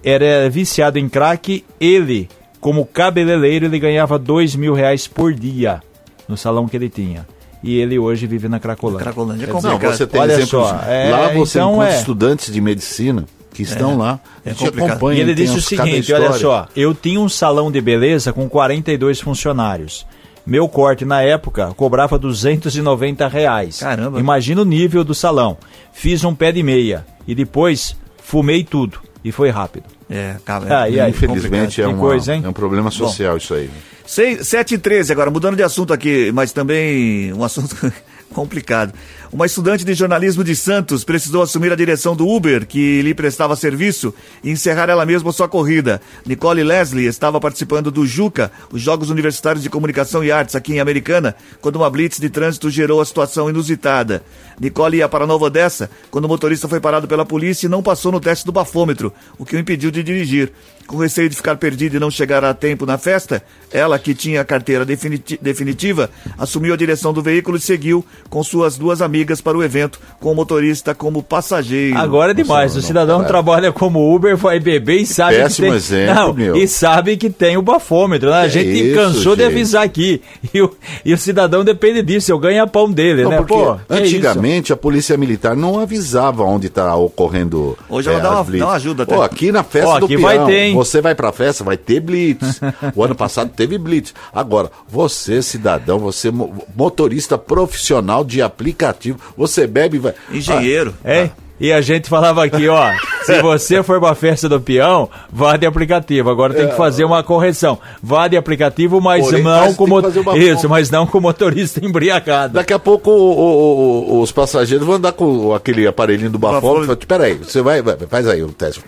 era 0.01 0.49
viciado 0.49 0.97
em 0.97 1.09
crack, 1.09 1.65
ele, 1.81 2.29
como 2.61 2.85
cabeleireiro, 2.85 3.65
ele 3.65 3.77
ganhava 3.77 4.17
dois 4.17 4.55
mil 4.55 4.73
reais 4.73 5.05
por 5.05 5.33
dia 5.33 5.81
no 6.29 6.37
salão 6.37 6.67
que 6.67 6.77
ele 6.77 6.89
tinha. 6.89 7.27
E 7.61 7.77
ele 7.77 7.99
hoje 7.99 8.25
vive 8.25 8.47
na 8.47 8.59
Cracolândia. 8.59 9.03
Cracolândia 9.03 9.43
é 9.43 9.47
dizer, 9.47 9.53
Não, 9.53 9.71
complicado. 9.71 9.97
você 9.97 10.07
tem 10.07 10.21
Olha 10.21 10.31
exemplos. 10.33 10.49
só, 10.49 10.81
é, 10.87 11.09
lá 11.09 11.27
você 11.33 11.57
então 11.57 11.71
encontra 11.73 11.93
é. 11.93 11.97
estudantes 11.97 12.53
de 12.53 12.61
medicina 12.61 13.25
que 13.53 13.63
estão 13.63 13.97
lá. 13.97 14.19
é 14.45 14.51
a 14.51 14.53
gente 14.53 14.63
complicado. 14.65 14.91
acompanha. 14.91 15.17
E 15.17 15.21
ele 15.21 15.33
disse 15.33 15.57
o 15.57 15.61
seguinte: 15.61 16.13
olha 16.13 16.31
só, 16.33 16.67
eu 16.73 16.93
tinha 16.93 17.19
um 17.19 17.27
salão 17.27 17.69
de 17.69 17.81
beleza 17.81 18.31
com 18.31 18.47
42 18.47 19.19
funcionários. 19.19 20.05
Meu 20.45 20.69
corte 20.69 21.03
na 21.03 21.21
época 21.21 21.73
cobrava 21.75 22.17
290 22.17 23.27
reais. 23.27 23.79
Caramba. 23.79 24.19
Imagina 24.19 24.61
o 24.61 24.65
nível 24.65 25.03
do 25.03 25.13
salão. 25.13 25.57
Fiz 25.91 26.23
um 26.23 26.33
pé 26.33 26.51
de 26.51 26.63
meia 26.63 27.05
e 27.27 27.35
depois 27.35 27.95
fumei 28.23 28.63
tudo. 28.63 28.99
E 29.23 29.31
foi 29.31 29.49
rápido. 29.49 29.83
É, 30.09 30.35
cara, 30.45 30.81
Ah, 30.83 30.89
e 30.89 30.99
aí? 30.99 31.11
Infelizmente 31.11 31.81
é, 31.81 31.87
uma- 31.87 31.97
coisa, 31.97 32.33
hein? 32.35 32.41
é 32.45 32.47
um 32.49 32.53
problema 32.53 32.89
social 32.89 33.37
isso 33.37 33.53
aí. 33.53 33.69
7 34.05 34.75
e 34.75 34.77
13 34.77 35.11
agora, 35.11 35.29
mudando 35.29 35.55
de 35.55 35.63
assunto 35.63 35.93
aqui, 35.93 36.31
mas 36.33 36.51
também 36.51 37.31
um 37.33 37.43
assunto 37.43 37.75
complicado. 38.33 38.93
Uma 39.31 39.45
estudante 39.45 39.85
de 39.85 39.93
jornalismo 39.93 40.43
de 40.43 40.55
Santos 40.55 41.03
precisou 41.03 41.43
assumir 41.43 41.71
a 41.71 41.75
direção 41.75 42.15
do 42.15 42.27
Uber, 42.27 42.65
que 42.65 42.99
lhe 43.03 43.13
prestava 43.13 43.55
serviço, 43.55 44.11
e 44.43 44.49
encerrar 44.49 44.89
ela 44.89 45.05
mesma 45.05 45.31
sua 45.31 45.47
corrida. 45.47 46.01
Nicole 46.25 46.63
Leslie 46.63 47.05
estava 47.05 47.39
participando 47.39 47.91
do 47.91 48.07
JUCA, 48.07 48.51
os 48.71 48.81
Jogos 48.81 49.11
Universitários 49.11 49.61
de 49.61 49.69
Comunicação 49.69 50.23
e 50.23 50.31
Artes, 50.31 50.55
aqui 50.55 50.73
em 50.73 50.79
Americana, 50.79 51.35
quando 51.61 51.75
uma 51.75 51.91
blitz 51.91 52.19
de 52.19 52.27
trânsito 52.27 52.71
gerou 52.71 53.01
a 53.01 53.05
situação 53.05 53.47
inusitada. 53.47 54.23
Nicole 54.59 54.97
ia 54.97 55.07
para 55.07 55.27
Nova 55.27 55.45
Odessa 55.45 55.91
quando 56.09 56.25
o 56.25 56.27
motorista 56.27 56.67
foi 56.67 56.79
parado 56.79 57.07
pela 57.07 57.23
polícia 57.23 57.67
e 57.67 57.69
não 57.69 57.83
passou 57.83 58.11
no 58.11 58.19
teste 58.19 58.47
do 58.47 58.51
bafômetro, 58.51 59.13
o 59.37 59.45
que 59.45 59.55
o 59.55 59.59
impediu 59.59 59.91
de 59.91 60.01
dirigir. 60.01 60.51
Com 60.87 60.97
receio 60.97 61.29
de 61.29 61.35
ficar 61.35 61.55
perdida 61.55 61.97
e 61.97 61.99
não 61.99 62.09
chegar 62.09 62.43
a 62.43 62.51
tempo 62.51 62.83
na 62.83 62.97
festa, 62.97 63.43
ela, 63.71 63.99
que 63.99 64.15
tinha 64.15 64.41
a 64.41 64.45
carteira 64.45 64.83
definiti 64.83 65.37
definitiva, 65.39 66.09
assumiu 66.35 66.73
a 66.73 66.77
direção 66.77 67.13
do 67.13 67.21
veículo 67.21 67.57
e 67.57 67.61
seguiu 67.61 68.03
com 68.27 68.43
suas 68.43 68.75
duas 68.75 68.99
amigas 68.99 69.18
para 69.41 69.57
o 69.57 69.63
evento, 69.63 69.99
com 70.19 70.31
o 70.31 70.35
motorista 70.35 70.93
como 70.95 71.21
passageiro. 71.21 71.97
Agora 71.97 72.31
é 72.31 72.33
demais. 72.33 72.73
Nossa, 72.73 72.79
o 72.85 72.87
cidadão 72.87 73.19
não, 73.19 73.25
trabalha 73.25 73.71
como 73.71 74.13
Uber, 74.15 74.35
vai 74.37 74.59
beber 74.59 74.97
e 75.01 75.05
sabe 75.05 75.35
Péssimo 75.37 75.65
que 75.67 75.71
tem... 75.71 75.77
exemplo, 75.77 76.15
não, 76.15 76.33
meu. 76.33 76.55
E 76.55 76.67
sabe 76.67 77.17
que 77.17 77.29
tem 77.29 77.57
o 77.57 77.61
bafômetro. 77.61 78.29
Né? 78.29 78.39
A 78.41 78.43
Que 78.43 78.49
gente 78.49 78.87
isso, 78.87 78.95
cansou 78.95 79.35
de 79.35 79.43
gente. 79.43 79.51
avisar 79.53 79.83
aqui. 79.83 80.21
E 80.53 80.61
o, 80.61 80.71
e 81.05 81.13
o 81.13 81.17
cidadão 81.17 81.63
depende 81.63 82.01
disso. 82.01 82.31
Eu 82.31 82.39
ganho 82.39 82.63
a 82.63 82.67
pão 82.67 82.89
dele, 82.89 83.23
Não, 83.23 83.29
né? 83.29 83.41
Pô, 83.47 83.75
que 83.75 83.81
antigamente 83.93 84.73
a 84.73 84.77
polícia 84.77 85.15
militar 85.17 85.55
não 85.55 85.79
avisava 85.79 86.43
onde 86.43 86.67
está 86.67 86.95
ocorrendo. 86.95 87.77
Hoje 87.89 88.09
ela 88.09 88.19
é, 88.19 88.21
dá 88.21 88.31
uma- 88.31 88.43
blitz. 88.43 88.59
dá 88.59 88.65
uma 88.67 88.75
ajuda 88.75 89.03
até. 89.03 89.15
Pô, 89.15 89.21
aqui 89.21 89.51
na 89.51 89.63
festa 89.63 89.89
Ó, 89.89 89.99
do 89.99 90.07
peão, 90.07 90.21
vai 90.21 90.45
ter, 90.45 90.59
hein? 90.59 90.73
você 90.75 91.01
vai 91.01 91.13
pra 91.15 91.31
festa, 91.31 91.63
vai 91.63 91.77
ter 91.77 91.99
blitz. 91.99 92.59
o 92.95 93.03
ano 93.03 93.15
passado 93.15 93.51
teve 93.55 93.77
blitz. 93.77 94.13
Agora, 94.33 94.71
você 94.87 95.41
cidadão, 95.41 95.99
você 95.99 96.31
mo- 96.31 96.53
motorista 96.75 97.37
profissional 97.37 98.23
de 98.23 98.41
aplicativo, 98.41 99.08
você 99.37 99.65
bebe 99.67 99.97
e 99.97 99.99
vai. 99.99 100.13
Engenheiro. 100.31 100.93
Ah, 101.03 101.09
É, 101.11 101.31
e 101.59 101.73
a 101.73 101.81
gente 101.81 102.07
falava 102.09 102.43
aqui, 102.45 102.67
ó, 102.69 102.89
se 103.25 103.41
você 103.41 103.83
for 103.83 103.99
pra 103.99 104.15
festa 104.15 104.47
do 104.47 104.61
peão, 104.61 105.09
vá 105.31 105.57
de 105.57 105.65
aplicativo. 105.65 106.29
Agora 106.29 106.53
tem 106.53 106.67
que 106.69 106.75
fazer 106.77 107.03
uma 107.03 107.21
correção. 107.21 107.77
Vá 108.01 108.27
de 108.29 108.37
aplicativo, 108.37 109.01
mas 109.01 109.25
Porém, 109.25 109.43
não 109.43 109.73
com 109.73 109.85
tem 109.85 109.85
que 109.85 109.89
mo- 109.89 110.01
fazer 110.01 110.19
uma- 110.21 110.37
Isso, 110.37 110.69
mas 110.69 110.89
não 110.89 111.05
com 111.05 111.19
motorista 111.19 111.79
embriagado. 111.85 112.53
Daqui 112.53 112.71
a 112.73 112.79
pouco 112.79 113.11
o- 113.11 114.15
o- 114.17 114.21
os 114.21 114.31
passageiros 114.31 114.85
vão 114.85 114.95
andar 114.95 115.11
com 115.11 115.53
aquele 115.53 115.85
aparelhinho 115.85 116.29
do 116.29 116.39
bafômetro. 116.39 116.69
Bafômetro. 116.69 117.03
Espera 117.03 117.23
aí, 117.25 117.33
você 117.35 117.61
vai, 117.61 117.81
vai, 117.81 117.97
faz 118.09 118.25
aí 118.27 118.41
o 118.41 118.49
teste. 118.53 118.81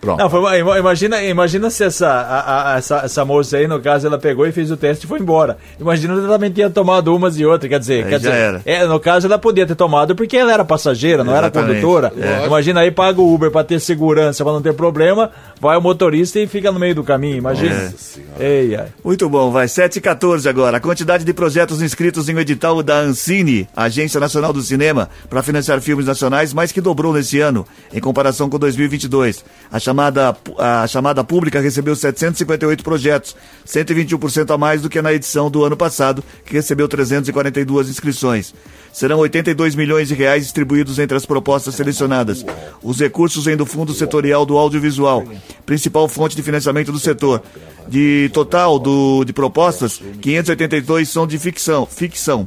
Pronto. 0.00 0.18
Não, 0.20 0.30
foi, 0.30 0.58
imagina, 0.78 1.22
imagina 1.22 1.70
se 1.70 1.82
essa, 1.84 2.08
a- 2.08 2.74
a- 2.74 2.78
essa, 2.78 2.96
essa 3.04 3.24
moça 3.24 3.56
aí, 3.56 3.66
no 3.66 3.80
caso, 3.80 4.06
ela 4.06 4.16
pegou 4.18 4.46
e 4.46 4.52
fez 4.52 4.70
o 4.70 4.76
teste 4.76 5.04
e 5.06 5.08
foi 5.08 5.18
embora. 5.18 5.58
Imagina 5.80 6.14
se 6.14 6.20
ela 6.20 6.28
também 6.34 6.50
tinha 6.50 6.70
tomado 6.70 7.14
umas 7.14 7.38
e 7.38 7.44
outras, 7.44 7.68
quer 7.68 7.78
dizer, 7.80 8.04
Aí 8.04 8.10
quer 8.10 8.18
dizer 8.18 8.32
era. 8.32 8.62
É, 8.64 8.86
no 8.86 9.00
caso 9.00 9.26
ela 9.26 9.38
podia 9.38 9.66
ter 9.66 9.74
tomado 9.74 10.14
porque 10.14 10.36
ela 10.36 10.52
era 10.52 10.64
passageira, 10.64 11.24
não 11.24 11.32
era 11.34 11.46
Exatamente. 11.48 11.80
condutora. 11.80 12.12
É. 12.16 12.46
Imagina 12.46 12.80
aí, 12.80 12.90
paga 12.90 13.20
o 13.20 13.34
Uber 13.34 13.50
pra 13.50 13.64
ter 13.64 13.80
segurança, 13.80 14.44
pra 14.44 14.52
não 14.52 14.62
ter 14.62 14.72
problema, 14.74 15.30
vai 15.60 15.76
o 15.76 15.80
motorista 15.80 16.38
e 16.38 16.46
fica 16.46 16.70
no 16.70 16.78
meio 16.78 16.94
do 16.94 17.02
caminho, 17.02 17.36
imagina. 17.36 17.92
Ei, 18.38 18.76
ai. 18.76 18.86
Muito 19.04 19.28
bom, 19.28 19.50
vai 19.50 19.66
7 19.66 19.96
e 19.96 20.00
14 20.00 20.48
agora. 20.48 20.76
A 20.76 20.80
quantidade 20.80 21.24
de 21.24 21.32
projetos 21.32 21.82
inscritos 21.82 22.28
em 22.28 22.34
um 22.36 22.38
edital 22.38 22.82
da 22.82 22.98
Ancine, 23.00 23.68
Agência 23.76 24.20
Nacional 24.20 24.52
do 24.52 24.62
Cinema, 24.62 25.08
para 25.28 25.42
financiar 25.42 25.80
filmes 25.80 26.06
nacionais, 26.06 26.52
mais 26.54 26.70
que 26.70 26.80
dobrou 26.80 27.12
nesse 27.12 27.40
ano, 27.40 27.66
em 27.92 28.00
comparação 28.00 28.48
com 28.48 28.58
2022. 28.58 29.44
A 29.72 29.80
chamada, 29.88 30.36
a 30.58 30.86
chamada 30.86 31.24
pública 31.24 31.60
recebeu 31.60 31.96
758 31.96 32.84
projetos, 32.84 33.34
121% 33.66 34.54
a 34.54 34.58
mais 34.58 34.82
do 34.82 34.90
que 34.90 35.00
na 35.00 35.12
edição 35.12 35.50
do 35.50 35.64
ano 35.64 35.76
passado, 35.76 36.22
que 36.44 36.52
recebeu 36.52 36.86
342 36.86 37.88
inscrições. 37.88 38.54
Serão 38.92 39.18
82 39.18 39.74
milhões 39.74 40.08
de 40.08 40.14
reais 40.14 40.42
distribuídos 40.44 40.98
entre 40.98 41.16
as 41.16 41.24
propostas 41.24 41.74
selecionadas. 41.74 42.44
Os 42.82 43.00
recursos 43.00 43.44
vêm 43.44 43.56
do 43.56 43.64
Fundo 43.64 43.94
Setorial 43.94 44.44
do 44.44 44.58
Audiovisual, 44.58 45.24
principal 45.64 46.06
fonte 46.08 46.36
de 46.36 46.42
financiamento 46.42 46.92
do 46.92 46.98
setor. 46.98 47.42
De 47.86 48.30
total 48.34 48.78
do, 48.78 49.24
de 49.24 49.32
propostas, 49.32 50.02
582 50.20 51.08
são 51.08 51.26
de 51.26 51.38
ficção. 51.38 51.86
ficção. 51.86 52.46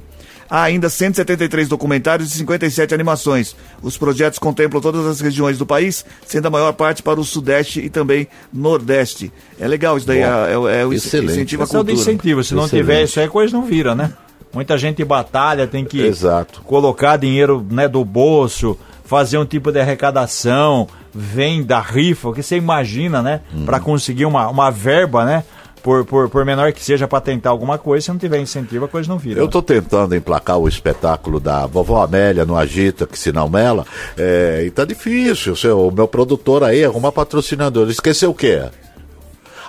Há 0.52 0.64
ainda 0.64 0.90
173 0.90 1.70
documentários 1.70 2.30
e 2.36 2.38
57 2.40 2.94
animações. 2.94 3.56
Os 3.82 3.98
projetos 3.98 4.38
contemplam 4.38 4.82
todas 4.82 5.06
as 5.06 5.22
regiões 5.22 5.58
do 5.58 5.66
país, 5.66 6.04
sendo 6.28 6.48
a 6.48 6.50
maior 6.50 6.74
parte 6.74 7.02
para 7.02 7.22
o 7.22 7.24
Sudeste 7.24 7.80
e 7.80 7.90
também 7.90 8.28
Nordeste. 8.52 9.32
É 9.58 9.66
legal 9.66 9.96
isso 9.98 10.06
daí, 10.06 10.20
Bom, 10.20 10.68
é, 10.68 10.76
é, 10.78 10.82
é 10.82 10.86
o 10.86 10.92
excelente. 10.92 11.32
incentivo 11.32 11.64
à 11.64 11.66
Questão 11.66 11.86
de 11.86 11.94
cultura. 11.94 12.12
incentivo, 12.12 12.44
se 12.44 12.54
não 12.54 12.66
Excelente. 12.66 12.86
tiver 12.86 13.04
isso 13.04 13.20
aí, 13.22 13.30
coisa 13.30 13.56
não 13.56 13.64
vira, 13.66 13.96
né? 13.96 14.12
Muita 14.54 14.78
gente 14.78 15.02
batalha, 15.06 15.66
tem 15.66 15.86
que 15.86 16.02
Exato. 16.02 16.62
colocar 16.64 17.16
dinheiro 17.16 17.66
né, 17.72 17.88
do 17.88 18.04
bolso, 18.04 18.78
fazer 19.06 19.38
um 19.38 19.46
tipo 19.46 19.72
de 19.72 19.80
arrecadação, 19.80 20.86
vem 21.14 21.64
da 21.64 21.80
rifa, 21.80 22.28
o 22.28 22.34
que 22.34 22.44
você 22.44 22.58
imagina, 22.58 23.22
né? 23.22 23.40
Uhum. 23.54 23.64
Pra 23.64 23.80
conseguir 23.80 24.26
uma, 24.26 24.50
uma 24.50 24.70
verba, 24.70 25.24
né? 25.24 25.46
Por, 25.84 26.06
por, 26.06 26.30
por 26.30 26.46
menor 26.46 26.72
que 26.74 26.84
seja 26.84 27.08
pra 27.08 27.20
tentar 27.20 27.50
alguma 27.50 27.78
coisa, 27.78 28.06
se 28.06 28.12
não 28.12 28.18
tiver 28.20 28.40
incentivo, 28.40 28.86
a 28.86 28.88
coisa 28.88 29.10
não 29.10 29.18
vira. 29.18 29.40
Eu 29.40 29.46
né? 29.46 29.52
tô 29.52 29.62
tentando 29.64 30.16
emplacar 30.16 30.58
o 30.60 30.68
espetáculo 30.68 31.40
da 31.40 31.66
vovó 31.66 32.04
Amélia 32.04 32.46
no 32.46 32.56
Agita, 32.56 33.08
que 33.08 33.18
se 33.18 33.32
não 33.32 33.50
mela, 33.50 33.86
é, 34.16 34.64
e 34.66 34.70
tá 34.70 34.86
difícil. 34.86 35.54
O, 35.54 35.56
seu, 35.56 35.88
o 35.88 35.92
meu 35.92 36.08
produtor 36.08 36.64
aí 36.64 36.86
arrumar 36.86 37.12
patrocinador. 37.12 37.90
Esqueceu 37.90 38.30
o 38.30 38.36
quê? 38.36 38.62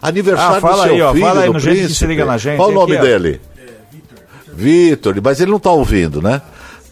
Aniversário 0.02 0.56
Ah, 0.56 0.60
fala 0.60 0.76
do 0.76 0.82
seu 0.82 0.94
aí, 0.94 1.02
ó, 1.02 1.12
filho, 1.12 1.24
fala 1.26 1.40
aí 1.40 1.46
do 1.46 1.52
no 1.54 1.58
gente 1.60 1.70
que 1.72 1.78
príncipe. 1.78 1.98
se 1.98 2.06
liga 2.06 2.24
na 2.26 2.36
gente, 2.36 2.56
Qual 2.56 2.68
o 2.68 2.72
nome 2.72 2.96
aqui, 2.96 3.06
dele? 3.06 3.40
Vitor, 4.54 5.14
mas 5.22 5.40
ele 5.40 5.50
não 5.50 5.58
tá 5.58 5.70
ouvindo, 5.70 6.20
né? 6.20 6.42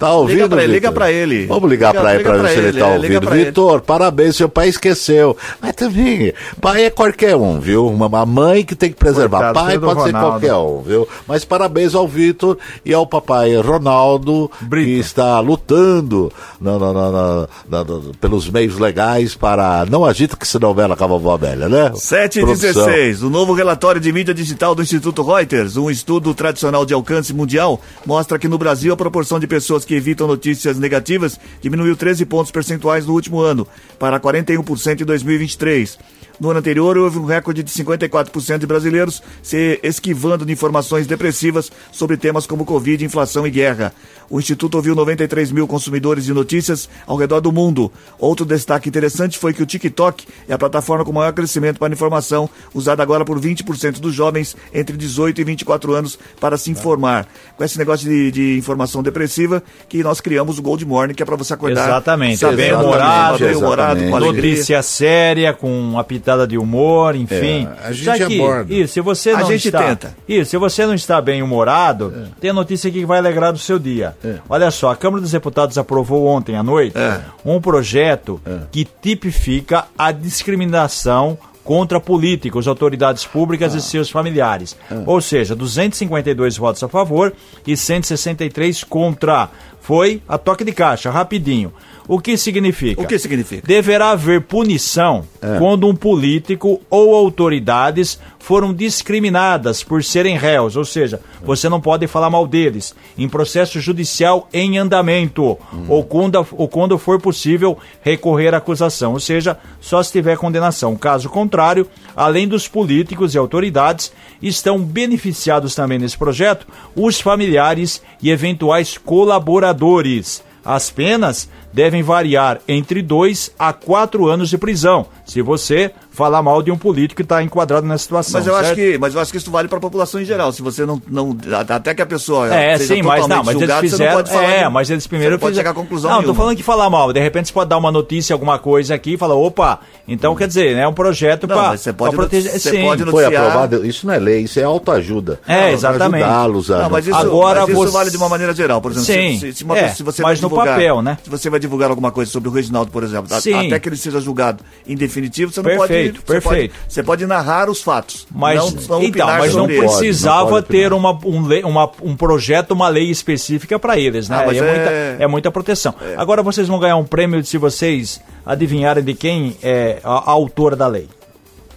Tá 0.01 0.15
ouvindo, 0.15 0.49
pra 0.49 0.65
ele, 0.65 0.73
liga 0.73 0.91
pra 0.91 1.13
ele. 1.13 1.47
Vamos 1.47 1.69
ligar 1.71 1.91
Liga- 1.91 2.01
pra 2.01 2.11
ele 2.15 2.19
liga 2.19 2.31
pra 2.33 2.43
ver 2.43 2.49
se 2.49 2.59
ele 2.59 2.69
ele, 2.69 2.81
tá 2.81 2.89
é, 2.89 2.99
liga 2.99 3.15
ouvindo. 3.17 3.31
Vitor, 3.31 3.81
parabéns, 3.83 4.35
seu 4.37 4.49
pai 4.49 4.69
esqueceu. 4.69 5.37
Mas 5.61 5.75
também, 5.75 6.33
pai 6.61 6.87
é 6.87 6.91
qualquer 6.91 7.37
um, 7.37 7.61
viu? 7.61 7.87
Uma 7.87 8.07
uma 8.07 8.25
mãe 8.27 8.65
que 8.65 8.75
tem 8.75 8.89
que 8.91 8.97
preservar. 8.97 9.39
Coitado, 9.53 9.55
pai 9.67 9.79
pode 9.79 10.03
ser 10.05 10.13
qualquer 10.13 10.55
um, 10.55 10.81
viu? 10.83 11.07
Mas 11.29 11.45
parabéns 11.45 11.95
ao 11.95 12.09
Vitor 12.09 12.57
e 12.85 12.93
ao 12.95 13.07
papai 13.07 13.55
Ronaldo, 13.57 14.51
Brito. 14.63 14.87
que 14.87 14.99
está 14.99 15.39
lutando 15.41 16.33
na- 16.61 16.79
na- 16.79 17.49
na- 17.69 17.85
pelos 18.21 18.49
meios 18.49 18.79
legais 18.79 19.35
para. 19.35 19.85
Não 19.91 20.05
agita 20.05 20.37
que 20.37 20.49
se 20.49 20.59
novela 20.59 20.97
com 20.97 21.05
a 21.05 21.07
vovó 21.07 21.35
Amélia, 21.35 21.69
né? 21.69 21.93
7 21.95 22.39
e 22.39 22.43
Produção. 22.43 22.87
16. 22.87 23.23
O 23.23 23.29
novo 23.31 23.53
relatório 23.53 24.01
de 24.01 24.11
mídia 24.13 24.33
digital 24.35 24.75
do 24.75 24.83
Instituto 24.83 25.23
Reuters, 25.23 25.77
um 25.77 25.91
estudo 25.91 26.33
tradicional 26.35 26.87
de 26.87 26.95
alcance 26.95 27.33
mundial, 27.35 27.81
mostra 28.07 28.39
que 28.39 28.49
no 28.49 28.57
Brasil 28.59 28.93
a 28.93 28.97
proporção 28.97 29.39
de 29.39 29.47
pessoas 29.47 29.85
que 29.85 29.90
evitam 29.95 30.27
notícias 30.27 30.79
negativas 30.79 31.39
diminuiu 31.61 31.97
13 31.97 32.25
pontos 32.27 32.51
percentuais 32.51 33.07
no 33.07 33.13
último 33.13 33.41
ano, 33.41 33.67
para 33.99 34.21
41% 34.21 35.01
em 35.01 35.05
2023. 35.05 35.99
No 36.41 36.49
ano 36.49 36.59
anterior, 36.59 36.97
houve 36.97 37.19
um 37.19 37.27
recorde 37.27 37.63
de 37.63 37.71
54% 37.71 38.59
de 38.59 38.67
brasileiros 38.67 39.23
se 39.43 39.79
esquivando 39.83 40.47
de 40.47 40.53
informações 40.53 41.07
depressivas 41.07 41.71
sobre 41.93 42.17
temas 42.17 42.47
como 42.47 42.65
Covid, 42.65 43.05
inflação 43.05 43.47
e 43.47 43.51
guerra. 43.51 43.93
O 44.31 44.39
Instituto 44.39 44.77
ouviu 44.77 44.95
93 44.95 45.51
mil 45.51 45.67
consumidores 45.67 46.25
de 46.25 46.33
notícias 46.33 46.89
ao 47.05 47.17
redor 47.17 47.41
do 47.41 47.51
mundo. 47.51 47.93
Outro 48.17 48.47
destaque 48.47 48.89
interessante 48.89 49.37
foi 49.37 49.53
que 49.53 49.63
o 49.63 49.67
TikTok 49.67 50.25
é 50.49 50.55
a 50.55 50.59
plataforma 50.59 51.05
com 51.05 51.13
maior 51.13 51.33
crescimento 51.33 51.79
para 51.79 51.93
informação, 51.93 52.49
usada 52.73 53.03
agora 53.03 53.25
por 53.25 53.41
20% 53.41 53.99
dos 53.99 54.15
jovens 54.15 54.57
entre 54.73 54.97
18 54.97 55.41
e 55.41 55.45
24 55.45 55.93
anos 55.93 56.19
para 56.41 56.57
se 56.57 56.71
informar. 56.71 57.27
Com 57.57 57.65
esse 57.65 57.77
negócio 57.77 58.09
de, 58.09 58.31
de 58.31 58.57
informação 58.57 59.03
depressiva, 59.03 59.63
que 59.89 60.03
nós 60.03 60.21
criamos 60.21 60.59
o 60.59 60.63
Gold 60.63 60.87
Morning, 60.87 61.13
que 61.13 61.23
é 61.25 61.27
para 61.27 61.37
você 61.37 61.53
acordar 61.53 61.89
Exatamente, 61.89 62.39
sabendo, 62.39 62.57
bem 62.57 62.67
Exatamente, 62.69 62.87
humorado, 62.87 63.39
bem 63.45 63.57
humorado, 63.57 64.01
com 64.05 64.17
alegria. 64.17 64.51
Notícia 64.53 64.83
séria, 64.83 65.53
com 65.53 65.69
uma 65.69 66.05
pitada 66.31 66.47
de 66.47 66.57
humor, 66.57 67.17
enfim. 67.17 67.69
É, 67.83 67.89
a 67.89 67.93
gente 67.93 68.27
que, 68.27 68.41
aborda. 68.41 68.73
Isso, 68.73 68.95
se 68.95 69.01
você 69.01 69.31
A 69.31 69.39
não 69.41 69.47
gente 69.47 69.67
está, 69.69 69.83
tenta. 69.83 70.17
Isso, 70.29 70.51
se 70.51 70.57
você 70.57 70.87
não 70.87 70.95
está 70.95 71.21
bem 71.21 71.43
humorado, 71.43 72.13
tem 72.41 72.53
notícia 72.53 72.89
aqui 72.89 73.01
que 73.01 73.07
vai 73.07 73.19
alegrar 73.19 73.53
o 73.53 73.59
seu 73.59 73.79
dia. 73.79 74.17
Olha 74.49 74.71
só, 74.71 74.91
a 74.91 74.97
Câmara 74.97 75.21
dos 75.21 75.33
Deputados 75.33 75.77
aprovou 75.79 76.27
ontem 76.27 76.57
à 76.57 76.63
noite 76.63 76.97
É. 76.97 77.21
um 77.45 77.61
projeto 77.61 78.41
que 78.71 78.87
tipifica 79.03 79.87
a 79.99 80.13
discriminação 80.13 81.37
contra 81.65 82.01
políticos, 82.01 82.67
autoridades 82.67 83.25
públicas 83.25 83.75
e 83.75 83.81
seus 83.83 84.11
familiares. 84.11 84.77
Ou 85.07 85.21
seja, 85.21 85.55
252 85.55 86.57
votos 86.57 86.83
a 86.83 86.89
favor 86.89 87.33
e 87.67 87.77
163 87.77 88.85
contra. 88.85 89.49
Foi 89.81 90.23
a 90.29 90.37
toque 90.39 90.63
de 90.65 90.73
caixa, 90.73 91.11
rapidinho. 91.11 91.73
O 92.11 92.19
que 92.19 92.37
significa? 92.37 93.01
O 93.01 93.07
que 93.07 93.17
significa? 93.21 93.65
Deverá 93.65 94.11
haver 94.11 94.41
punição 94.41 95.25
quando 95.61 95.87
um 95.87 95.95
político 95.95 96.81
ou 96.91 97.15
autoridades 97.15 98.19
foram 98.41 98.75
discriminadas 98.75 99.85
por 99.85 100.03
serem 100.03 100.37
réus, 100.37 100.75
ou 100.75 100.85
seja, 100.85 101.21
você 101.41 101.69
não 101.69 101.81
pode 101.81 102.09
falar 102.09 102.29
mal 102.29 102.49
deles, 102.49 102.97
em 103.17 103.29
processo 103.29 103.79
judicial 103.79 104.49
em 104.53 104.77
andamento, 104.77 105.57
ou, 105.87 106.03
quando, 106.03 106.45
ou 106.51 106.67
quando 106.67 106.99
for 106.99 107.21
possível 107.21 107.79
recorrer 108.03 108.55
à 108.55 108.59
acusação, 108.59 109.13
ou 109.13 109.21
seja, 109.21 109.57
só 109.81 110.03
se 110.03 110.11
tiver 110.11 110.37
condenação. 110.37 110.97
Caso 110.97 111.29
contrário, 111.29 111.87
além 112.17 112.49
dos 112.49 112.67
políticos 112.67 113.37
e 113.37 113.39
autoridades, 113.39 114.13
estão 114.43 114.81
beneficiados 114.81 115.77
também 115.77 116.01
nesse 116.01 116.19
projeto 116.19 116.67
os 116.97 117.21
familiares 117.21 118.03
e 118.21 118.31
eventuais 118.31 118.99
colaboradores. 118.99 120.43
As 120.65 120.91
penas 120.91 121.49
devem 121.73 122.03
variar 122.03 122.61
entre 122.67 123.03
2 123.03 123.53
a 123.59 123.73
4 123.73 124.27
anos 124.27 124.49
de 124.49 124.59
prisão, 124.59 125.07
se 125.25 125.41
você 125.43 125.93
falar 126.11 126.43
mal 126.43 126.63
de 126.63 126.71
um 126.71 126.77
político 126.77 127.17
que 127.17 127.23
está 127.23 127.43
enquadrado 127.43 127.87
nessa 127.87 128.03
situação. 128.05 128.33
Mas 128.41 128.47
eu, 128.47 128.53
certo? 128.55 128.67
acho 128.67 128.75
que, 128.75 128.99
mas 128.99 129.15
eu 129.15 129.21
acho 129.21 129.31
que 129.31 129.39
isso 129.39 129.51
vale 129.51 129.69
para 129.69 129.79
a 129.79 129.81
população 129.81 130.21
em 130.21 130.25
geral. 130.25 130.53
Se 130.53 130.61
você 130.63 130.85
não, 130.85 131.01
não. 131.09 131.37
Até 131.69 131.95
que 131.95 132.03
a 132.03 132.07
pessoa. 132.07 132.53
É, 132.55 132.77
seja 132.79 132.95
sim, 132.97 133.03
mas 133.03 133.27
não, 133.27 133.39
mas 133.39 133.49
eles 133.49 133.61
julgada, 133.61 133.81
você 133.81 133.87
não 133.87 133.91
fizeram. 133.91 134.15
pode 134.17 134.31
falar 134.31 134.43
É, 134.51 134.65
de- 134.65 134.71
mas 134.71 134.91
eles 134.91 135.07
primeiro 135.07 135.33
você 135.33 135.37
não 135.37 135.41
pode 135.41 135.53
fizeram- 135.53 135.69
chegar 135.71 135.81
a 135.81 135.83
conclusão 135.83 136.11
Não, 136.11 136.19
nenhuma. 136.19 136.35
tô 136.35 136.39
falando 136.41 136.57
que 136.57 136.63
falar 136.63 136.91
mal. 136.91 137.13
De 137.13 137.21
repente 137.21 137.49
você 137.49 137.55
pode 137.55 137.71
dar 137.71 137.79
uma 137.79 137.93
notícia, 137.93 138.35
alguma 138.35 138.59
coisa 138.59 138.95
aqui 138.95 139.15
e 139.15 139.17
falar, 139.17 139.35
opa, 139.35 139.81
então 140.07 140.35
quer 140.35 140.49
dizer, 140.49 140.77
é 140.77 140.87
um 140.87 140.93
projeto 140.93 141.47
Não, 141.47 141.57
para 141.57 141.69
mas 141.69 141.81
você 141.81 141.93
pode 141.93 142.15
proteger. 142.17 142.53
você 142.53 142.71
sim. 142.71 142.83
pode 142.83 143.03
Foi 143.05 143.13
noticiar- 143.23 143.43
aprovado, 143.47 143.87
isso 143.87 144.07
não 144.07 144.15
é 144.15 144.19
lei, 144.19 144.41
isso 144.43 144.59
é 144.61 144.65
autoajuda. 144.65 145.41
É, 145.47 145.73
exatamente. 145.73 146.25
Ajudá-los 146.25 146.71
a. 146.71 146.79
Não, 146.83 146.91
mas 146.91 147.07
isso, 147.07 147.17
Agora 147.17 147.61
mas 147.61 147.69
isso 147.71 147.79
você- 147.79 147.93
vale 147.93 148.11
de 148.11 148.17
uma 148.17 148.29
maneira 148.29 148.55
geral. 148.55 148.81
Por 148.81 148.91
exemplo, 148.93 149.07
Sim, 149.07 149.39
se, 149.39 149.53
se, 149.53 149.65
uma 149.65 149.79
é, 149.79 149.89
se 149.91 150.03
você 150.03 150.23
mas 150.23 150.39
vai 150.41 150.43
no 150.43 150.49
divulgar, 150.49 150.75
papel, 150.75 151.03
né? 151.03 151.19
Se 151.23 151.31
você 151.31 151.49
vai 151.49 151.61
divulgar 151.61 151.91
alguma 151.91 152.11
coisa 152.11 152.31
sobre 152.31 152.49
o 152.49 152.53
Reginaldo, 152.53 152.91
por 152.91 153.03
exemplo, 153.05 153.29
Sim. 153.41 153.67
até 153.69 153.79
que 153.79 153.89
ele 153.89 153.97
seja 153.97 154.21
julgado 154.21 154.65
em 154.87 154.97
definitivo, 154.97 155.53
você 155.53 155.61
não 155.61 155.65
Perfeito, 155.65 155.89
pode. 155.89 156.00
Você 156.09 156.23
perfeito. 156.41 156.73
Pode, 156.73 156.85
você 156.93 157.03
pode 157.03 157.27
narrar 157.27 157.69
os 157.71 157.83
fatos. 157.83 158.27
Mas, 158.35 158.59
não, 158.59 158.99
não 158.99 159.03
então, 159.03 159.27
mas 159.27 159.55
não 159.55 159.67
precisava 159.67 160.43
Não 160.45 160.49
pode 160.51 160.67
ter 160.67 160.93
uma, 160.93 161.19
um, 161.25 161.47
lei- 161.47 161.63
uma- 161.65 161.91
um 162.03 162.17
projeto, 162.17 162.73
uma 162.73 162.89
lei 162.89 163.11
específica 163.11 163.79
para 163.79 163.99
eles, 163.99 164.29
né? 164.29 164.41
Ah, 164.43 164.47
mas 164.47 164.57
é, 164.57 164.61
é- 164.61 164.63
Muita, 164.71 164.91
é 165.25 165.27
muita 165.27 165.51
proteção. 165.51 165.95
Agora 166.17 166.43
vocês 166.43 166.67
vão 166.69 166.79
ganhar 166.79 166.97
um 166.97 167.05
prêmio 167.05 167.45
se 167.45 167.59
vocês 167.59 168.21
adivinharem 168.45 169.05
de 169.05 169.15
quem 169.15 169.57
é 169.63 169.99
a, 170.03 170.11
a 170.13 170.31
autora 170.31 170.75
da 170.77 170.87
lei. 170.87 171.09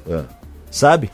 É. 0.10 0.22
Sabe? 0.72 1.10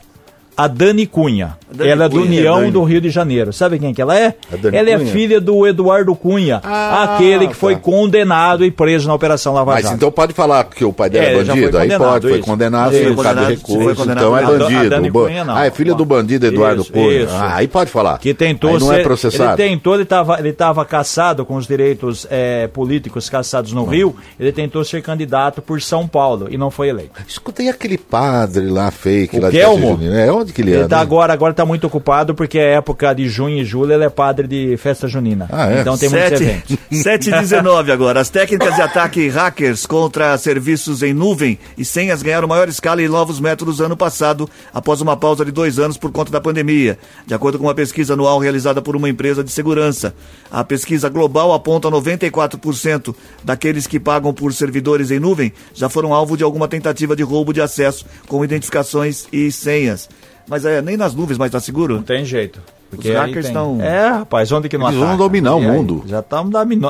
A 0.60 0.66
Dani 0.66 1.06
Cunha. 1.06 1.56
Dani 1.72 1.90
ela 1.90 2.04
é 2.04 2.08
do 2.08 2.16
Cunha, 2.16 2.26
União 2.26 2.60
Dani. 2.60 2.70
do 2.70 2.82
Rio 2.82 3.00
de 3.00 3.08
Janeiro. 3.10 3.52
Sabe 3.52 3.78
quem 3.78 3.94
que 3.94 4.02
ela 4.02 4.18
é? 4.18 4.34
A 4.52 4.76
ela 4.76 4.90
é 4.90 4.98
Cunha? 4.98 5.12
filha 5.12 5.40
do 5.40 5.66
Eduardo 5.66 6.14
Cunha, 6.14 6.60
Ah, 6.62 7.14
aquele 7.14 7.48
que 7.48 7.54
foi 7.54 7.74
tá. 7.76 7.80
condenado 7.80 8.64
e 8.64 8.70
preso 8.70 9.08
na 9.08 9.14
Operação 9.14 9.54
Lava 9.54 9.72
Mas 9.72 9.84
Jato. 9.84 9.94
então 9.94 10.10
pode 10.12 10.32
falar 10.34 10.64
que 10.64 10.84
o 10.84 10.92
pai 10.92 11.08
dela 11.08 11.24
É, 11.24 11.28
é, 11.32 11.34
foi 11.36 11.44
bandido? 11.44 11.78
Aí 11.78 11.96
pode, 11.96 12.28
foi 12.28 12.38
condenado, 12.40 12.92
Isso. 12.92 13.02
foi 13.04 13.14
Foi 13.14 13.16
condenado, 13.24 13.44
foi 13.46 13.54
recurso, 13.54 13.96
condenado. 13.96 14.18
então 14.18 14.36
é 14.36 14.42
A 14.42 14.46
a 14.46 14.50
bandido. 14.50 15.12
Cunha, 15.12 15.44
não. 15.44 15.56
Ah, 15.56 15.66
é 15.66 15.70
filha 15.70 15.94
do 15.94 16.04
bandido 16.04 16.46
Eduardo 16.46 16.82
Isso, 16.82 16.92
Cunha. 16.92 17.22
isso. 17.22 17.32
Ah, 17.32 17.54
aí 17.56 17.68
pode 17.68 17.90
falar. 17.90 18.18
que 18.18 18.34
tentou 18.34 18.70
aí 18.74 18.78
não 18.80 18.86
ser, 18.88 19.00
é 19.00 19.02
processado. 19.02 19.62
Ele 19.62 19.70
tentou, 19.70 19.94
ele 19.94 20.02
estava 20.02 20.38
ele 20.40 20.52
tava 20.52 20.84
caçado 20.84 21.44
com 21.46 21.56
os 21.56 21.66
direitos 21.66 22.26
eh, 22.30 22.68
políticos 22.72 23.30
caçados 23.30 23.72
no 23.72 23.84
Rio. 23.84 24.14
Ele 24.38 24.52
tentou 24.52 24.84
ser 24.84 25.00
candidato 25.02 25.62
por 25.62 25.80
São 25.80 26.06
Paulo 26.06 26.48
e 26.50 26.58
não 26.58 26.70
foi 26.70 26.88
eleito. 26.88 27.12
Escutei 27.26 27.68
aquele 27.68 27.96
padre 27.96 28.68
lá 28.68 28.90
fake 28.90 29.38
O 29.38 29.42
lá 29.42 29.50
de 29.50 29.56
Kelmo? 29.56 29.92
Caxias, 29.96 30.12
né? 30.12 30.30
Onde 30.50 30.52
que 30.54 30.62
ele, 30.62 30.70
Ele 30.72 30.78
anda? 30.80 30.88
tá 30.96 31.00
agora, 31.00 31.32
agora 31.32 31.54
tá 31.54 31.64
muito 31.64 31.86
ocupado 31.86 32.34
porque 32.34 32.58
é 32.58 32.74
época 32.74 33.12
de 33.14 33.28
junho 33.28 33.58
e 33.58 33.64
julho, 33.64 33.92
ele 33.92 34.04
é 34.04 34.10
padre 34.10 34.46
de 34.48 34.76
festa 34.76 35.06
junina. 35.08 35.48
Ah, 35.50 35.70
é? 35.72 35.80
Então 35.80 35.96
tem 35.96 36.08
muitos 36.08 36.28
Sete- 36.38 36.42
eventos. 36.42 36.76
7 37.02 37.28
e 37.30 37.32
19 37.40 37.92
agora. 37.92 38.20
As 38.20 38.28
técnicas 38.28 38.74
de 38.74 38.82
ataque 38.82 39.28
hackers 39.28 39.86
contra 39.86 40.36
serviços 40.36 41.02
em 41.02 41.14
nuvem 41.14 41.58
e 41.78 41.84
senhas 41.84 42.22
ganharam 42.22 42.48
maior 42.48 42.68
escala 42.68 43.00
e 43.02 43.08
novos 43.08 43.38
métodos 43.40 43.80
ano 43.80 43.96
passado, 43.96 44.48
após 44.74 45.00
uma 45.00 45.16
pausa 45.16 45.44
de 45.44 45.52
dois 45.52 45.78
anos 45.78 45.96
por 45.96 46.10
conta 46.10 46.30
da 46.32 46.40
pandemia. 46.40 46.98
De 47.26 47.32
acordo 47.34 47.58
com 47.58 47.64
uma 47.64 47.74
pesquisa 47.74 48.14
anual 48.14 48.38
realizada 48.38 48.82
por 48.82 48.96
uma 48.96 49.08
empresa 49.08 49.42
de 49.44 49.50
segurança. 49.50 50.14
A 50.50 50.64
pesquisa 50.64 51.08
global 51.08 51.52
aponta 51.52 51.88
94% 51.88 53.14
daqueles 53.44 53.86
que 53.86 54.00
pagam 54.00 54.32
por 54.34 54.52
servidores 54.52 55.10
em 55.10 55.20
nuvem 55.20 55.52
já 55.74 55.88
foram 55.88 56.12
alvo 56.12 56.36
de 56.36 56.42
alguma 56.44 56.68
tentativa 56.68 57.14
de 57.14 57.22
roubo 57.22 57.52
de 57.52 57.60
acesso 57.60 58.04
com 58.26 58.44
identificações 58.44 59.26
e 59.32 59.50
senhas. 59.52 60.08
Mas 60.48 60.64
é, 60.64 60.80
nem 60.82 60.96
nas 60.96 61.14
nuvens 61.14 61.38
mais 61.38 61.52
tá 61.52 61.60
seguro? 61.60 61.96
Não 61.96 62.02
tem 62.02 62.24
jeito. 62.24 62.60
Porque 62.90 63.08
Os 63.10 63.14
hackers 63.14 63.46
tem- 63.46 63.54
estão- 63.54 63.80
É, 63.80 64.08
rapaz, 64.08 64.50
onde 64.50 64.68
que 64.68 64.76
não 64.76 64.86
Eles 64.88 64.96
vão 64.98 65.08
ataca? 65.10 65.22
dominar 65.22 65.54
o 65.54 65.58
aí? 65.60 65.66
mundo. 65.66 66.02
Já, 66.06 66.20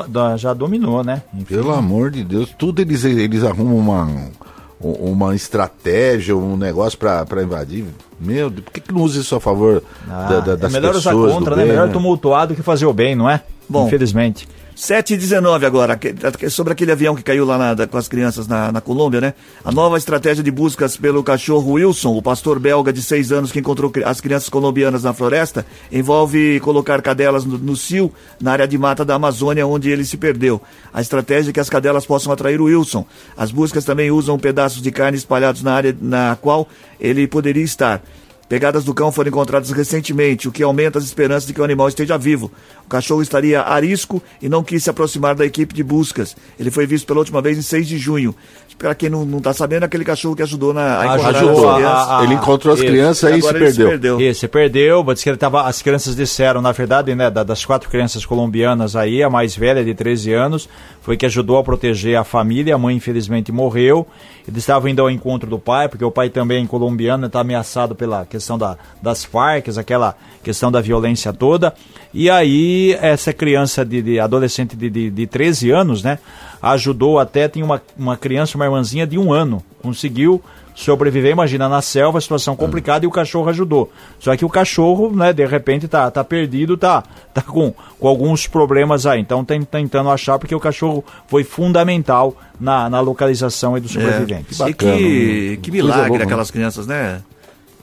da- 0.07 0.35
já 0.37 0.51
dominou, 0.53 1.03
né? 1.03 1.21
Enfim. 1.33 1.45
Pelo 1.45 1.71
amor 1.71 2.09
de 2.09 2.23
Deus, 2.23 2.49
tudo 2.57 2.81
eles, 2.81 3.03
eles 3.05 3.43
arrumam 3.43 3.77
uma, 3.77 4.09
uma 4.79 5.35
estratégia, 5.35 6.35
um 6.35 6.57
negócio 6.57 6.97
pra, 6.97 7.23
pra 7.25 7.43
invadir. 7.43 7.85
Meu 8.19 8.49
Deus, 8.49 8.63
por 8.65 8.71
que, 8.73 8.79
que 8.81 8.91
não 8.93 9.01
usa 9.01 9.19
isso 9.19 9.35
a 9.35 9.39
favor 9.39 9.83
Ah, 10.09 10.25
da, 10.27 10.39
da, 10.39 10.51
é 10.53 10.55
das 10.57 10.73
melhor 10.73 10.95
usar 10.95 11.11
pessoas? 11.11 11.33
contra, 11.33 11.51
do 11.51 11.57
né? 11.57 11.63
bem, 11.63 11.71
Melhor 11.73 11.87
né? 11.87 11.93
tumultuar 11.93 12.47
do 12.47 12.55
que 12.55 12.63
fazer 12.63 12.85
o 12.87 12.93
bem, 12.93 13.13
não 13.15 13.29
é? 13.29 13.41
Bom. 13.69 13.85
Infelizmente. 13.87 14.47
7 14.81 15.13
e 15.13 15.17
19 15.17 15.63
agora, 15.63 15.99
sobre 16.49 16.73
aquele 16.73 16.91
avião 16.91 17.15
que 17.15 17.21
caiu 17.21 17.45
lá 17.45 17.75
na- 17.75 17.85
com 17.85 17.99
as 17.99 18.07
crianças 18.07 18.47
na, 18.47 18.71
na 18.71 18.81
Colômbia, 18.81 19.21
né? 19.21 19.35
A 19.63 19.71
nova 19.71 19.95
estratégia 19.95 20.43
de 20.43 20.49
buscas 20.49 20.97
pelo 20.97 21.23
cachorro 21.23 21.73
Wilson, 21.73 22.17
o 22.17 22.21
pastor 22.21 22.57
belga 22.57 22.91
de 22.91 22.99
6 22.99 23.31
anos 23.31 23.51
que 23.51 23.59
encontrou 23.59 23.93
as 24.03 24.19
crianças 24.19 24.49
colombianas 24.49 25.03
na 25.03 25.13
floresta, 25.13 25.63
envolve 25.91 26.59
colocar 26.61 26.99
cadelas 27.03 27.45
no, 27.45 27.59
no 27.59 27.75
cio, 27.75 28.11
na 28.41 28.53
área 28.53 28.67
de 28.67 28.75
mata 28.75 29.05
da 29.05 29.13
Amazônia, 29.13 29.67
onde 29.67 29.87
ele 29.91 30.03
se 30.03 30.17
perdeu. 30.17 30.59
A 30.91 30.99
estratégia 30.99 31.51
é 31.51 31.53
que 31.53 31.59
as 31.59 31.69
cadelas 31.69 32.07
possam 32.07 32.33
atrair 32.33 32.59
o 32.59 32.63
Wilson. 32.63 33.05
As 33.37 33.51
buscas 33.51 33.85
também 33.85 34.09
usam 34.09 34.39
pedaços 34.39 34.81
de 34.81 34.91
carne 34.91 35.15
espalhados 35.15 35.61
na 35.61 35.73
área 35.73 35.95
na 36.01 36.35
qual 36.41 36.67
ele 36.99 37.27
poderia 37.27 37.63
estar. 37.63 38.01
Pegadas 38.51 38.83
do 38.83 38.93
cão 38.93 39.13
foram 39.13 39.29
encontradas 39.29 39.71
recentemente, 39.71 40.49
o 40.49 40.51
que 40.51 40.61
aumenta 40.61 40.99
as 40.99 41.05
esperanças 41.05 41.47
de 41.47 41.53
que 41.53 41.61
o 41.61 41.63
animal 41.63 41.87
esteja 41.87 42.17
vivo. 42.17 42.51
O 42.85 42.89
cachorro 42.89 43.21
estaria 43.21 43.61
arisco 43.61 44.21
e 44.41 44.49
não 44.49 44.61
quis 44.61 44.83
se 44.83 44.89
aproximar 44.89 45.35
da 45.35 45.45
equipe 45.45 45.73
de 45.73 45.81
buscas. 45.81 46.35
Ele 46.59 46.69
foi 46.69 46.85
visto 46.85 47.07
pela 47.07 47.19
última 47.19 47.41
vez 47.41 47.57
em 47.57 47.61
6 47.61 47.87
de 47.87 47.97
junho. 47.97 48.35
Para 48.77 48.93
quem 48.93 49.09
não 49.09 49.37
está 49.37 49.53
sabendo, 49.53 49.83
é 49.83 49.85
aquele 49.85 50.03
cachorro 50.03 50.35
que 50.35 50.41
ajudou 50.41 50.73
na, 50.73 50.99
a 50.99 51.05
encontrar 51.05 51.29
Ajudou. 51.37 51.69
as 51.69 51.75
crianças. 51.77 52.09
a- 52.09 52.23
ele 52.25 52.33
encontrou 52.33 52.73
as 52.73 52.79
isso. 52.81 52.87
crianças 52.89 53.23
aí 53.31 53.39
e 53.39 53.41
se 53.41 53.47
Agora 53.47 53.65
ele 53.65 53.73
perdeu. 53.87 54.19
Isso, 54.21 54.39
você 54.41 54.47
perdeu, 54.49 55.03
mas 55.03 55.23
que 55.23 55.29
ele 55.29 55.37
tava, 55.37 55.61
as 55.67 55.81
crianças 55.81 56.13
disseram, 56.15 56.61
na 56.61 56.71
verdade, 56.73 57.15
né, 57.15 57.29
da- 57.31 57.43
das 57.43 57.63
quatro 57.63 57.89
crianças 57.89 58.25
colombianas 58.25 58.97
aí, 58.97 59.23
a 59.23 59.29
mais 59.29 59.55
velha 59.55 59.81
de 59.85 59.93
13 59.93 60.33
anos, 60.33 60.67
foi 61.01 61.17
que 61.17 61.25
ajudou 61.25 61.57
a 61.57 61.63
proteger 61.63 62.15
a 62.15 62.23
família, 62.23 62.75
a 62.75 62.77
mãe 62.77 62.95
infelizmente 62.95 63.51
morreu, 63.51 64.07
eles 64.47 64.59
estavam 64.59 64.89
indo 64.89 65.01
ao 65.01 65.09
encontro 65.09 65.49
do 65.49 65.57
pai, 65.57 65.89
porque 65.89 66.05
o 66.05 66.11
pai 66.11 66.29
também 66.29 66.63
é 66.63 66.67
colombiano, 66.67 67.25
está 67.25 67.41
ameaçado 67.41 67.95
pela 67.95 68.25
questão 68.25 68.57
da, 68.57 68.77
das 69.01 69.25
Farc, 69.25 69.67
aquela 69.77 70.15
questão 70.43 70.71
da 70.71 70.79
violência 70.79 71.33
toda, 71.33 71.73
e 72.13 72.29
aí 72.29 72.95
essa 73.01 73.33
criança 73.33 73.83
de, 73.83 74.01
de 74.01 74.19
adolescente 74.19 74.75
de, 74.75 74.89
de, 74.89 75.09
de 75.09 75.27
13 75.27 75.71
anos, 75.71 76.03
né, 76.03 76.19
ajudou 76.61 77.19
até, 77.19 77.47
tinha 77.47 77.65
uma, 77.65 77.81
uma 77.97 78.15
criança, 78.15 78.55
uma 78.57 78.65
irmãzinha 78.65 79.07
de 79.07 79.17
um 79.17 79.33
ano, 79.33 79.63
conseguiu 79.81 80.41
sobreviver, 80.73 81.31
imagina, 81.31 81.67
na 81.67 81.81
selva, 81.81 82.19
situação 82.21 82.55
complicada, 82.55 83.05
e 83.05 83.07
o 83.07 83.11
cachorro 83.11 83.49
ajudou. 83.49 83.91
Só 84.19 84.35
que 84.35 84.45
o 84.45 84.49
cachorro, 84.49 85.15
né, 85.15 85.33
de 85.33 85.45
repente 85.45 85.87
tá, 85.87 86.09
tá 86.09 86.23
perdido, 86.23 86.77
tá, 86.77 87.03
tá 87.33 87.41
com, 87.41 87.73
com 87.99 88.07
alguns 88.07 88.47
problemas 88.47 89.05
aí. 89.05 89.19
Então 89.19 89.43
tem 89.43 89.61
tentando 89.63 90.09
achar, 90.09 90.39
porque 90.39 90.55
o 90.55 90.59
cachorro 90.59 91.03
foi 91.27 91.43
fundamental 91.43 92.35
na, 92.59 92.89
na 92.89 92.99
localização 92.99 93.77
e 93.77 93.81
dos 93.81 93.91
sobreviventes. 93.91 94.59
E 94.59 94.63
bacana, 94.63 94.97
que, 94.97 95.49
né? 95.51 95.57
que 95.61 95.71
milagre 95.71 96.09
louca, 96.09 96.23
aquelas 96.23 96.51
crianças, 96.51 96.87
né? 96.87 97.21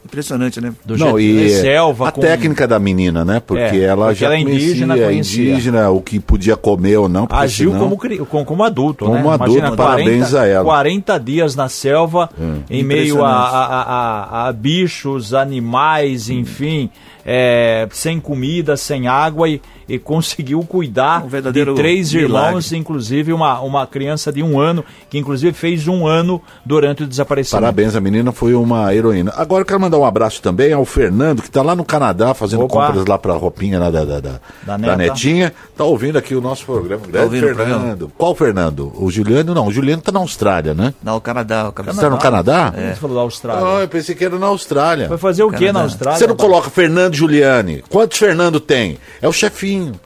Impressionante, 0.09 0.59
né? 0.59 0.72
Do 0.86 0.96
Não, 0.96 1.18
jeito- 1.18 1.20
e 1.20 1.52
é 1.52 1.61
selva 1.61 2.09
a 2.09 2.12
com- 2.12 2.20
técnica 2.22 2.66
da 2.66 2.78
menina, 2.78 3.26
né? 3.26 3.40
Porque 3.46 3.62
É, 3.62 3.82
ela 3.84 4.06
porque 4.06 4.20
já 4.20 4.26
ela 4.28 4.36
é 4.36 4.40
indígena, 4.40 4.96
conhecia, 4.96 5.52
indígena, 5.52 5.90
o 5.90 6.00
que 6.00 6.18
podia 6.18 6.56
comer 6.56 6.96
ou 6.96 7.09
não. 7.11 7.28
Agiu 7.30 7.72
senão- 7.72 7.84
como, 7.84 7.98
cri- 7.98 8.18
como, 8.18 8.44
como 8.46 8.64
adulto, 8.64 9.04
Como 9.04 9.16
né? 9.16 9.20
adulto, 9.20 9.44
Imagina, 9.44 9.76
parabéns 9.76 10.34
a 10.34 10.46
ela. 10.46 10.64
40 10.64 11.18
dias 11.18 11.54
na 11.54 11.68
selva, 11.68 12.30
em 12.70 12.82
meio 12.82 13.22
a, 13.22 13.30
a- 13.30 13.82
a- 13.82 14.48
a 14.48 14.52
bichos, 14.52 15.34
animais, 15.34 16.30
enfim, 16.30 16.88
é, 17.30 17.86
sem 17.92 18.18
comida, 18.18 18.74
sem 18.74 19.06
água 19.06 19.46
e, 19.46 19.60
e 19.86 19.98
conseguiu 19.98 20.62
cuidar 20.62 21.22
Um 21.26 21.28
verdadeiro 21.28 21.74
de 21.74 21.80
três 21.80 22.10
milagre. 22.14 22.46
irmãos, 22.46 22.72
inclusive 22.72 23.34
uma, 23.34 23.60
uma 23.60 23.86
criança 23.86 24.32
de 24.32 24.42
um 24.42 24.58
ano, 24.58 24.82
que 25.10 25.18
inclusive 25.18 25.52
fez 25.52 25.86
um 25.86 26.06
ano 26.06 26.40
durante 26.64 27.02
o 27.02 27.06
desaparecimento. 27.06 27.60
Parabéns, 27.62 27.94
a 27.94 28.00
menina 28.00 28.32
foi 28.32 28.54
uma 28.54 28.94
heroína. 28.94 29.30
Agora 29.36 29.60
eu 29.60 29.66
quero 29.66 29.78
mandar 29.78 29.98
um 29.98 30.06
abraço 30.06 30.40
também 30.40 30.72
ao 30.72 30.86
Fernando, 30.86 31.42
que 31.42 31.48
está 31.48 31.60
lá 31.60 31.76
no 31.76 31.84
Canadá 31.84 32.32
fazendo 32.32 32.64
Opa. 32.64 32.86
compras 32.86 33.04
lá 33.04 33.18
para 33.18 33.34
a 33.34 33.36
roupinha 33.36 33.78
lá 33.78 33.90
da, 33.90 34.04
da, 34.06 34.20
da, 34.20 34.40
Da 34.64 34.76
da 34.78 34.96
netinha. 34.96 35.52
Tá 35.76 35.84
ouvindo 35.84 36.16
aqui 36.16 36.34
o 36.34 36.40
nosso 36.40 36.64
programa. 36.64 37.02
Grande 37.06 37.24
ouvindo 37.26 37.52
o 37.52 37.54
Fernando. 37.54 38.12
Qual 38.16 38.34
Fernando? 38.34 38.90
O 38.96 39.10
Juliano? 39.10 39.52
Não, 39.54 39.66
o 39.66 39.70
Juliano 39.70 40.00
tá 40.00 40.10
na 40.10 40.20
Austrália, 40.20 40.72
né? 40.72 40.94
Não, 41.02 41.16
o 41.16 41.20
Canadá. 41.20 41.68
O 41.68 41.72
Canadá. 41.72 41.94
Você 41.94 42.00
tá 42.00 42.10
no 42.10 42.18
Canadá? 42.18 42.72
Você 42.74 42.94
falou 42.94 43.16
da 43.16 43.22
Austrália. 43.22 43.62
Ah, 43.66 43.80
eu 43.82 43.88
pensei 43.88 44.14
que 44.14 44.24
era 44.24 44.38
na 44.38 44.46
Austrália. 44.46 45.08
Vai 45.08 45.18
fazer 45.18 45.42
o 45.42 45.50
que 45.50 45.58
Canadá. 45.58 45.72
na 45.72 45.84
Austrália? 45.84 46.18
Você 46.18 46.26
não 46.26 46.36
coloca 46.36 46.70
Fernando 46.70 47.17
Giuliani. 47.18 47.82
Quantos 47.88 48.18
Fernando 48.18 48.60
tem? 48.60 48.96
É 49.20 49.26
o 49.28 49.32
chefinho. 49.32 49.98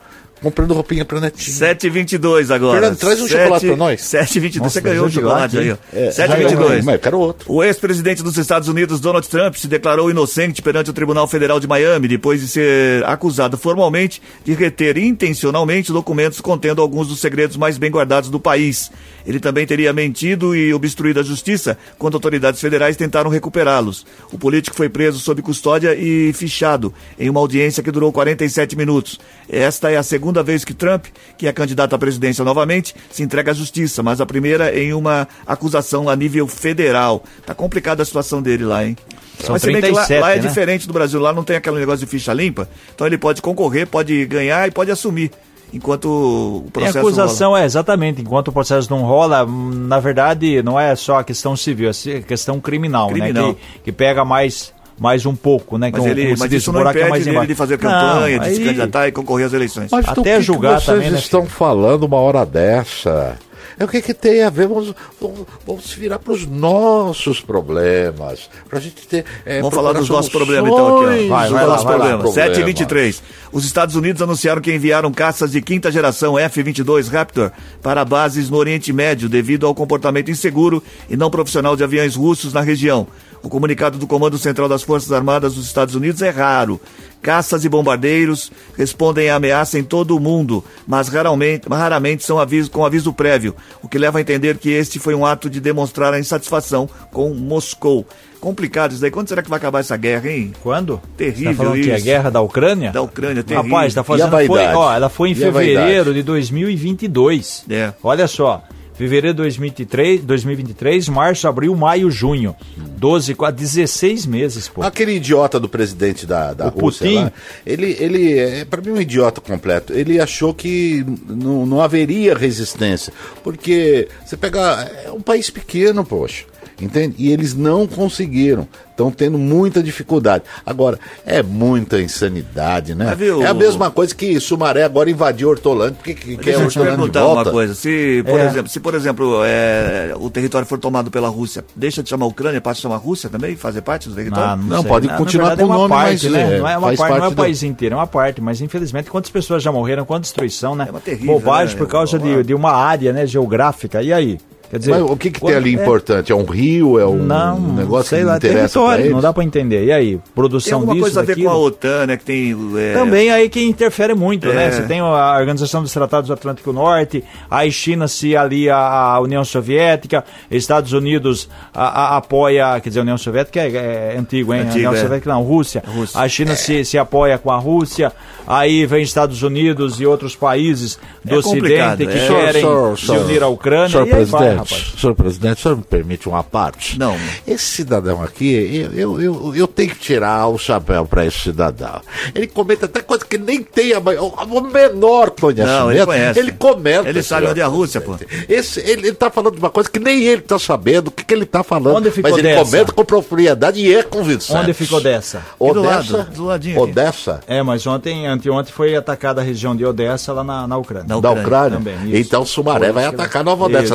Comprando 0.43 0.74
roupinha 0.74 1.05
pra 1.05 1.20
netinha. 1.20 1.74
7h22 1.74 2.51
agora. 2.51 2.80
Fernando, 2.80 2.99
traz 2.99 3.20
um 3.20 3.28
chocolate 3.28 3.66
pra 3.66 3.76
nós. 3.76 4.01
7h22. 4.01 4.57
Nossa, 4.57 4.70
Você 4.70 4.80
ganhou 4.80 5.05
o 5.05 5.09
eu 5.09 5.12
chocolate 5.12 5.59
aí, 5.59 5.72
ó. 5.72 5.76
É, 5.93 6.11
7h22. 6.11 6.82
Mas 6.82 6.95
eu 6.95 6.99
quero 7.01 7.18
outro. 7.18 7.53
O 7.53 7.62
ex-presidente 7.62 8.22
dos 8.22 8.36
Estados 8.36 8.68
Unidos, 8.68 9.01
Donald 9.01 9.26
Trump, 9.28 9.55
se 9.55 9.68
declarou 9.68 10.11
inocente 10.11 10.61
perante 10.61 10.90
o 10.90 10.93
Tribunal 10.93 11.28
Federal 11.28 11.61
de 11.61 11.68
Miami 11.68 12.09
depois 12.09 12.40
de 12.40 12.49
ser 12.49 13.05
acusado 13.05 13.57
formalmente 13.57 14.20
de 14.45 14.53
reter 14.55 14.99
intencionalmente 14.99 15.93
documentos 15.93 16.40
contendo 16.40 16.82
alguns 16.82 17.07
dos 17.09 17.20
segredos 17.20 17.57
mais 17.57 17.78
bem 17.78 17.90
guardados 17.90 18.28
do 18.28 18.40
país. 18.40 18.90
Ele 19.24 19.38
também 19.38 19.66
teria 19.66 19.93
mentido 19.93 20.57
e 20.57 20.74
obstruído 20.74 21.20
a 21.20 21.22
justiça 21.22 21.78
quando 21.99 22.14
autoridades 22.14 22.61
federais 22.61 22.97
tentaram 22.97 23.30
recuperá-los. 23.30 24.05
O 24.32 24.38
político 24.38 24.76
foi 24.76 24.88
preso 24.88 25.20
sob 25.20 25.40
custódia 25.43 25.95
e 25.95 26.32
fichado 26.32 26.93
em 27.18 27.30
uma 27.30 27.38
audiência 27.38 27.82
que 27.82 27.93
durou 27.93 28.12
47 28.12 28.76
minutos. 28.76 29.20
Esta 29.49 29.90
é 29.90 29.97
a 29.97 30.03
segunda 30.03 30.32
segunda 30.33 30.43
vez 30.43 30.64
que 30.64 30.72
Trump, 30.72 31.07
que 31.37 31.47
é 31.47 31.53
candidato 31.53 31.95
à 31.95 31.99
presidência 31.99 32.43
novamente, 32.43 32.95
se 33.11 33.22
entrega 33.22 33.51
à 33.51 33.55
justiça, 33.55 34.03
mas 34.03 34.20
a 34.20 34.26
primeira 34.26 34.76
em 34.76 34.95
uma 34.95 35.28
acusação 35.47 36.09
a 36.09 36.16
nível 36.16 36.49
federal. 36.49 37.22
Tá 37.45 37.55
complicada 37.55 38.03
a 38.03 38.07
situação 38.07 38.41
dele 38.41 38.64
lá, 38.64 38.85
hein? 38.85 38.97
São 39.39 39.53
mas 39.53 39.62
se 39.62 39.70
bem 39.70 39.83
que 39.83 39.91
lá, 39.91 40.07
37, 40.07 40.20
lá 40.20 40.33
é 40.33 40.37
né? 40.37 40.41
diferente 40.41 40.87
do 40.87 40.93
Brasil, 40.93 41.20
lá 41.20 41.33
não 41.33 41.45
tem 41.45 41.57
aquele 41.57 41.78
negócio 41.78 42.01
de 42.01 42.07
ficha 42.07 42.33
limpa, 42.33 42.68
então 42.95 43.07
ele 43.07 43.18
pode 43.18 43.43
concorrer, 43.43 43.87
pode 43.87 44.24
ganhar 44.26 44.66
e 44.66 44.70
pode 44.70 44.91
assumir, 44.91 45.30
enquanto 45.72 46.07
o 46.07 46.61
Tem 46.62 46.72
processo 46.72 46.99
acusação, 46.99 47.57
é, 47.57 47.64
exatamente. 47.64 48.22
Enquanto 48.22 48.49
o 48.49 48.53
processo 48.53 48.91
não 48.91 49.03
rola, 49.03 49.47
na 49.47 50.01
verdade, 50.01 50.62
não 50.62 50.78
é 50.78 50.95
só 50.97 51.18
a 51.18 51.24
questão 51.24 51.57
civil, 51.57 51.91
é 51.91 52.16
a 52.16 52.22
questão 52.22 52.61
criminal, 52.61 53.09
Criminal. 53.09 53.49
né? 53.49 53.55
Que, 53.55 53.80
que 53.85 53.93
pega 53.93 54.24
mais, 54.24 54.72
mais 55.03 55.26
um 55.26 55.34
pouco, 55.34 55.76
né? 55.76 55.90
Mas, 55.92 56.03
Que, 56.03 56.09
ele, 56.09 56.36
mas 56.38 56.53
isso 56.53 56.72
não 56.72 56.86
é 56.86 56.90
impede 56.90 57.11
mais 57.11 57.24
dele 57.24 57.46
de 57.46 57.55
fazer 57.57 57.78
Não, 57.82 57.90
campanha, 57.90 58.38
de 58.38 58.48
aí- 58.48 58.55
se 58.57 58.64
candidatar 58.64 59.09
e 59.09 59.12
concorrer 59.12 59.46
às 59.46 59.53
eleições. 59.53 59.90
Mas 59.90 60.07
Até 60.09 60.36
que 60.36 60.42
julgar 60.42 60.78
que 60.78 60.84
vocês 60.84 60.96
também, 60.96 61.11
né, 61.11 61.18
estão 61.18 61.44
falando 61.44 62.05
uma 62.05 62.16
hora 62.18 62.46
dessa? 62.46 63.36
É 63.78 63.84
o 63.84 63.88
que, 63.88 64.03
que 64.03 64.12
tem 64.12 64.42
a 64.42 64.50
ver? 64.50 64.68
Vamos, 64.68 64.94
vamos, 65.20 65.40
vamos 65.66 65.84
se 65.90 65.98
virar 65.98 66.18
para 66.18 66.32
os 66.34 66.46
nossos 66.46 67.40
problemas. 67.40 68.50
Para 68.68 68.78
a 68.78 68.82
gente 68.82 69.07
ter. 69.09 69.24
é, 69.46 69.61
Vamos 69.61 69.74
falar 69.74 69.92
dos 69.94 70.09
nossos 70.11 70.30
problemas 70.30 70.70
então 70.70 70.98
aqui, 70.98 71.24
ó. 71.24 71.28
Vai, 71.28 71.44
dos 71.48 71.53
vai 71.53 71.66
lá, 71.66 71.76
vai 71.76 71.98
lá. 71.98 72.05
problemas. 72.09 72.34
7 72.34 72.61
e 72.61 72.64
23. 72.64 73.22
Os 73.50 73.64
Estados 73.64 73.96
Unidos 73.96 74.20
anunciaram 74.20 74.61
que 74.61 74.72
enviaram 74.72 75.11
caças 75.11 75.50
de 75.53 75.62
quinta 75.62 75.90
geração 75.90 76.38
F-22 76.38 77.09
Raptor 77.11 77.50
para 77.82 78.05
bases 78.05 78.50
no 78.50 78.59
Oriente 78.59 78.92
Médio 78.92 79.28
devido 79.28 79.66
ao 79.66 79.74
comportamento 79.74 80.30
inseguro 80.30 80.82
e 81.09 81.16
não 81.16 81.30
profissional 81.30 81.74
de 81.74 81.82
aviões 81.82 82.14
russos 82.14 82.53
na 82.53 82.61
região. 82.61 83.07
O 83.43 83.49
comunicado 83.49 83.99
do 83.99 84.07
Comando 84.07 84.38
Central 84.38 84.68
das 84.68 84.82
Forças 84.82 85.11
Armadas 85.11 85.55
dos 85.55 85.66
Estados 85.66 85.95
Unidos 85.95 86.22
é 86.22 86.30
raro. 86.30 86.80
Caças 87.20 87.64
e 87.64 87.68
bombardeiros 87.68 88.51
respondem 88.76 89.30
à 89.30 89.36
ameaça 89.36 89.78
em 89.78 89.84
todo 89.84 90.16
o 90.16 90.20
mundo, 90.20 90.64
mas 90.86 91.09
raramente, 91.09 91.68
raramente 91.68 92.24
são 92.24 92.38
aviso, 92.38 92.70
com 92.70 92.84
aviso 92.84 93.12
prévio, 93.12 93.55
o 93.80 93.88
que 93.88 93.99
leva 93.99 94.18
a 94.18 94.20
entender 94.20 94.59
que 94.59 94.70
este 94.70 94.99
foi 94.99 95.14
um 95.14 95.24
ato 95.24 95.49
de 95.49 95.61
demonstrar 95.61 96.12
a 96.14 96.18
insatisfação 96.18 96.88
com 97.12 97.32
Moscou. 97.34 98.07
Complicado 98.40 98.90
isso 98.90 99.01
daí. 99.01 99.11
Quando 99.11 99.28
será 99.28 99.40
que 99.40 99.49
vai 99.49 99.57
acabar 99.57 99.78
essa 99.78 99.97
guerra, 99.97 100.28
hein? 100.28 100.53
Quando? 100.64 101.01
Terrível 101.16 101.53
Você 101.53 101.57
tá 101.59 101.62
falando 101.64 101.80
que 101.80 101.90
é 101.90 101.95
a 101.95 101.97
isso. 101.97 102.05
guerra 102.05 102.28
da 102.28 102.40
Ucrânia? 102.40 102.90
Da 102.90 103.01
Ucrânia, 103.01 103.45
terrível. 103.45 103.70
Rapaz, 103.70 103.95
tá 103.95 104.03
fazendo. 104.03 104.36
A 104.36 104.45
Foi, 104.45 104.64
ó, 104.66 104.93
ela 104.93 105.09
foi 105.09 105.28
em 105.28 105.32
E 105.32 105.45
a 105.45 105.53
fevereiro 105.53 106.12
de 106.12 106.24
2022. 106.24 107.64
É. 107.70 107.93
Olha 108.03 108.26
só. 108.26 108.64
Fevereiro 108.95 109.34
de 109.34 109.43
2023, 109.43 110.22
2023, 110.22 111.09
março, 111.09 111.49
abril, 111.49 111.74
maio, 111.74 112.11
junho. 112.11 112.55
12, 112.76 113.34
quase 113.34 113.57
16 113.57 114.26
meses, 114.26 114.68
pô. 114.68 114.82
Aquele 114.82 115.12
idiota 115.16 115.59
do 115.59 115.68
presidente 115.68 116.26
da, 116.26 116.53
da 116.53 116.66
O 116.66 116.70
Rússia 116.70 117.07
Putin? 117.07 117.24
lá, 117.24 117.32
ele, 117.66 117.97
ele 117.99 118.38
é 118.38 118.64
para 118.64 118.80
mim 118.80 118.90
um 118.90 119.01
idiota 119.01 119.40
completo. 119.40 119.93
Ele 119.93 120.20
achou 120.20 120.55
que 120.55 121.05
não, 121.26 121.66
não 121.66 121.80
haveria 121.80 122.34
resistência, 122.34 123.12
porque 123.43 124.09
você 124.24 124.36
pega 124.36 124.90
é 125.05 125.11
um 125.11 125.20
país 125.20 125.51
pequeno, 125.51 126.05
poxa, 126.05 126.45
entende? 126.85 127.14
E 127.18 127.30
eles 127.33 127.55
não 127.55 127.87
conseguiram, 127.87 128.66
estão 128.91 129.11
tendo 129.11 129.39
muita 129.39 129.83
dificuldade. 129.83 130.45
Agora 130.64 130.99
é 131.24 131.43
muita 131.43 132.01
insanidade, 132.01 132.95
né? 132.95 133.14
Viu, 133.14 133.43
é 133.43 133.47
a 133.47 133.55
mesma 133.55 133.91
coisa 133.91 134.14
que 134.14 134.39
Sumaré 134.41 134.85
agora 134.85 135.11
invadiu 135.11 135.49
Hortolândia, 135.49 135.95
porque 135.97 136.14
que 136.14 136.37
quer 136.37 136.45
Deixa 136.57 136.62
eu 136.62 136.68
te 136.68 136.78
perguntar 136.78 137.26
uma 137.26 137.45
coisa. 137.45 137.74
Se, 137.74 138.22
por 138.26 138.39
É. 138.39 138.47
exemplo, 138.47 138.68
se, 138.70 138.80
por 138.80 138.95
exemplo 138.95 139.41
é, 139.45 140.14
o 140.18 140.28
território 140.30 140.66
for 140.66 140.78
tomado 140.78 141.11
pela 141.11 141.28
Rússia, 141.28 141.64
deixa 141.74 142.03
de 142.03 142.09
chamar 142.09 142.26
Ucrânia, 142.26 142.61
passa 142.61 142.80
a 142.80 142.83
chamar 142.83 142.97
Rússia 142.97 143.28
também? 143.30 143.57
Fazer 143.57 143.80
parte 143.83 144.09
do 144.09 144.14
território? 144.14 144.62
Não, 144.62 144.80
sei. 144.83 144.89
pode 144.89 145.07
Na- 145.07 145.16
continuar 145.16 145.49
verdade, 145.51 145.68
com 145.68 145.72
o 145.72 145.74
é 145.74 145.76
uma 145.78 145.89
nome, 145.89 145.95
parte, 146.03 146.24
mas, 146.28 146.33
né? 146.33 146.41
é, 146.57 146.59
não 146.59 146.68
é 146.68 146.78
uma 146.78 146.87
faz 146.89 146.99
parte, 146.99 147.11
não 147.11 147.16
é 147.16 147.18
o 147.18 147.22
parte 147.22 147.35
do- 147.35 147.43
país 147.43 147.62
inteiro, 147.62 147.95
é 147.95 147.99
uma 147.99 148.07
parte. 148.07 148.41
Mas 148.41 148.61
infelizmente, 148.61 149.11
quantas 149.11 149.30
pessoas 149.30 149.62
já 149.62 149.70
morreram, 149.72 150.05
quanta 150.05 150.22
destruição, 150.22 150.74
né? 150.74 150.87
É 150.89 150.91
uma 150.91 151.01
terrível, 151.01 151.35
Bobagem 151.35 151.74
né? 151.74 151.78
por 151.78 151.89
causa 151.89 152.18
de, 152.18 152.43
de 152.43 152.55
uma 152.55 152.72
área 152.72 153.12
né, 153.12 153.26
geográfica. 153.26 154.03
E 154.03 154.12
aí? 154.12 154.39
Quer 154.72 154.78
dizer, 154.78 154.90
Mas 154.92 155.02
o 155.02 155.16
que, 155.18 155.30
que 155.30 155.38
tem 155.38 155.54
ali 155.54 155.76
é- 155.76 155.82
importante? 155.82 156.32
É 156.32 156.34
um 156.34 156.46
rio? 156.46 156.98
É 156.98 157.04
um 157.06 157.16
Não, 157.16 157.60
negócio 157.60 158.08
sei 158.08 158.20
que 158.20 158.24
lá, 158.24 158.36
interessa 158.38 158.80
território, 158.80 159.10
não 159.12 159.20
dá 159.20 159.30
pra 159.30 159.44
entender. 159.44 159.84
E 159.84 159.92
aí, 159.92 160.10
Tem 160.12 160.22
produção 160.34 160.78
alguma 160.78 160.94
disso, 160.94 161.04
coisa 161.04 161.20
a 161.20 161.22
ver 161.22 161.26
daquilo? 161.34 161.50
com 161.50 161.54
a 161.54 161.58
OTAN, 161.58 162.06
né? 162.06 162.16
Que 162.16 162.24
tem. 162.24 162.56
é, 162.78 162.94
Também 162.94 163.30
aí 163.30 163.50
que 163.50 163.62
interfere 163.62 164.14
muito, 164.14 164.48
É. 164.48 164.54
né? 164.54 164.70
Você 164.70 164.82
tem 164.84 165.00
a 165.00 165.36
Organização 165.38 165.82
dos 165.82 165.92
Tratados 165.92 166.28
do 166.28 166.32
Atlântico 166.32 166.72
Norte, 166.72 167.22
aí 167.50 167.70
China 167.70 168.08
se 168.08 168.34
alia 168.34 168.74
à 168.74 169.20
União 169.20 169.44
Soviética, 169.44 170.24
Estados 170.50 170.94
Unidos 170.94 171.50
a- 171.74 172.14
a- 172.14 172.16
apoia, 172.16 172.80
quer 172.80 172.88
dizer, 172.88 173.00
a 173.00 173.02
União 173.02 173.18
Soviética 173.18 173.60
é, 173.60 174.14
é 174.14 174.16
antigo, 174.18 174.54
hein? 174.54 174.60
Antigo, 174.62 174.86
a 174.86 174.88
União 174.88 174.94
é. 174.94 175.02
Soviética 175.02 175.30
não, 175.34 175.42
Rússia. 175.42 175.82
Rússia. 175.86 176.18
A 176.18 176.26
China 176.30 176.56
se, 176.56 176.82
se 176.86 176.96
apoia 176.96 177.36
com 177.36 177.50
a 177.50 177.58
Rússia, 177.58 178.10
aí 178.46 178.86
vem 178.86 179.02
Estados 179.02 179.42
Unidos 179.42 180.00
e 180.00 180.06
outros 180.06 180.34
países 180.34 180.98
do 181.22 181.34
É 181.34 181.38
Ocidente 181.38 182.06
que 182.06 182.18
é. 182.18 182.26
querem 182.26 182.62
Senhor- 182.62 182.98
se 182.98 183.06
senhor- 183.06 183.24
unir 183.26 183.42
à 183.42 183.48
Ucrânia. 183.48 183.88
Senhor 183.90 184.06
e 184.06 184.10
presidente, 184.10 184.61
rapaz. 184.62 184.94
senhor 184.98 185.14
presidente, 185.14 185.58
o 185.58 185.62
senhor 185.62 185.76
me 185.76 185.82
permite 185.82 186.28
uma 186.28 186.42
parte? 186.42 186.98
Não. 186.98 187.16
Esse 187.46 187.64
cidadão 187.64 188.22
aqui, 188.22 188.88
eu, 188.94 189.20
eu, 189.20 189.54
eu, 189.54 189.66
tenho 189.66 189.90
que 189.90 189.98
tirar 189.98 190.46
o 190.48 190.58
chapéu 190.58 191.04
para 191.06 191.26
esse 191.26 191.38
cidadão. 191.38 192.00
Ele 192.34 192.46
comenta 192.46 192.86
até 192.86 193.00
coisa 193.00 193.24
que 193.24 193.38
nem 193.38 193.62
tem 193.62 193.92
a, 193.92 193.98
o 193.98 194.60
menor 194.60 195.30
conhecimento. 195.30 195.70
Não, 195.70 195.92
ele 195.92 196.04
conhece. 196.04 196.38
Ele 196.38 196.52
comenta. 196.52 197.08
Ele 197.08 197.22
sabe 197.22 197.46
onde 197.46 197.60
é 197.60 197.62
a 197.62 197.68
Rússia, 197.68 198.00
pô. 198.00 198.16
Esse, 198.48 198.80
ele, 198.80 199.08
ele 199.08 199.14
tá 199.14 199.30
falando 199.30 199.54
de 199.54 199.60
uma 199.60 199.70
coisa 199.70 199.90
que 199.90 199.98
nem 199.98 200.24
ele 200.24 200.42
tá 200.42 200.58
sabendo, 200.58 201.08
o 201.08 201.10
que, 201.10 201.24
que 201.24 201.34
ele 201.34 201.46
tá 201.46 201.62
falando. 201.62 201.96
Onde 201.96 202.10
ficou 202.10 202.30
mas 202.30 202.38
ele 202.38 202.48
dessa? 202.48 202.64
comenta 202.64 202.92
com 202.92 203.04
propriedade 203.04 203.80
e 203.80 203.94
é 203.94 204.02
convincente. 204.02 204.58
Onde 204.58 204.72
ficou 204.72 205.00
dessa? 205.00 205.38
Aqui 205.38 205.72
do 205.72 205.80
Odessa? 205.80 206.16
lado, 206.16 206.30
do 206.30 206.44
ladinho 206.44 206.82
aqui. 206.82 206.90
Odessa? 206.90 207.40
É, 207.46 207.62
mas 207.62 207.86
ontem, 207.86 208.26
anteontem 208.26 208.72
foi 208.72 208.94
atacada 208.94 209.40
a 209.40 209.44
região 209.44 209.74
de 209.74 209.84
Odessa 209.84 210.32
lá 210.32 210.44
na, 210.44 210.66
na 210.66 210.76
Ucrânia. 210.76 211.06
Na 211.08 211.20
da 211.20 211.30
Ucrânia 211.30 211.42
Ucrânia. 211.52 211.78
também, 211.78 212.20
então 212.20 212.44
Sumaré 212.44 212.92
vai 212.92 213.04
atacar 213.04 213.44
Nova 213.44 213.64
Odessa. 213.64 213.94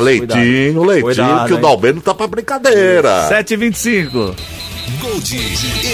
leitinho, 0.58 0.82
leitinho, 0.82 1.04
Cuidado, 1.04 1.46
que 1.46 1.54
o 1.54 1.92
não 1.94 2.00
tá 2.00 2.14
pra 2.14 2.26
brincadeira. 2.26 3.28
7h25. 3.28 4.34
Gold 5.00 5.36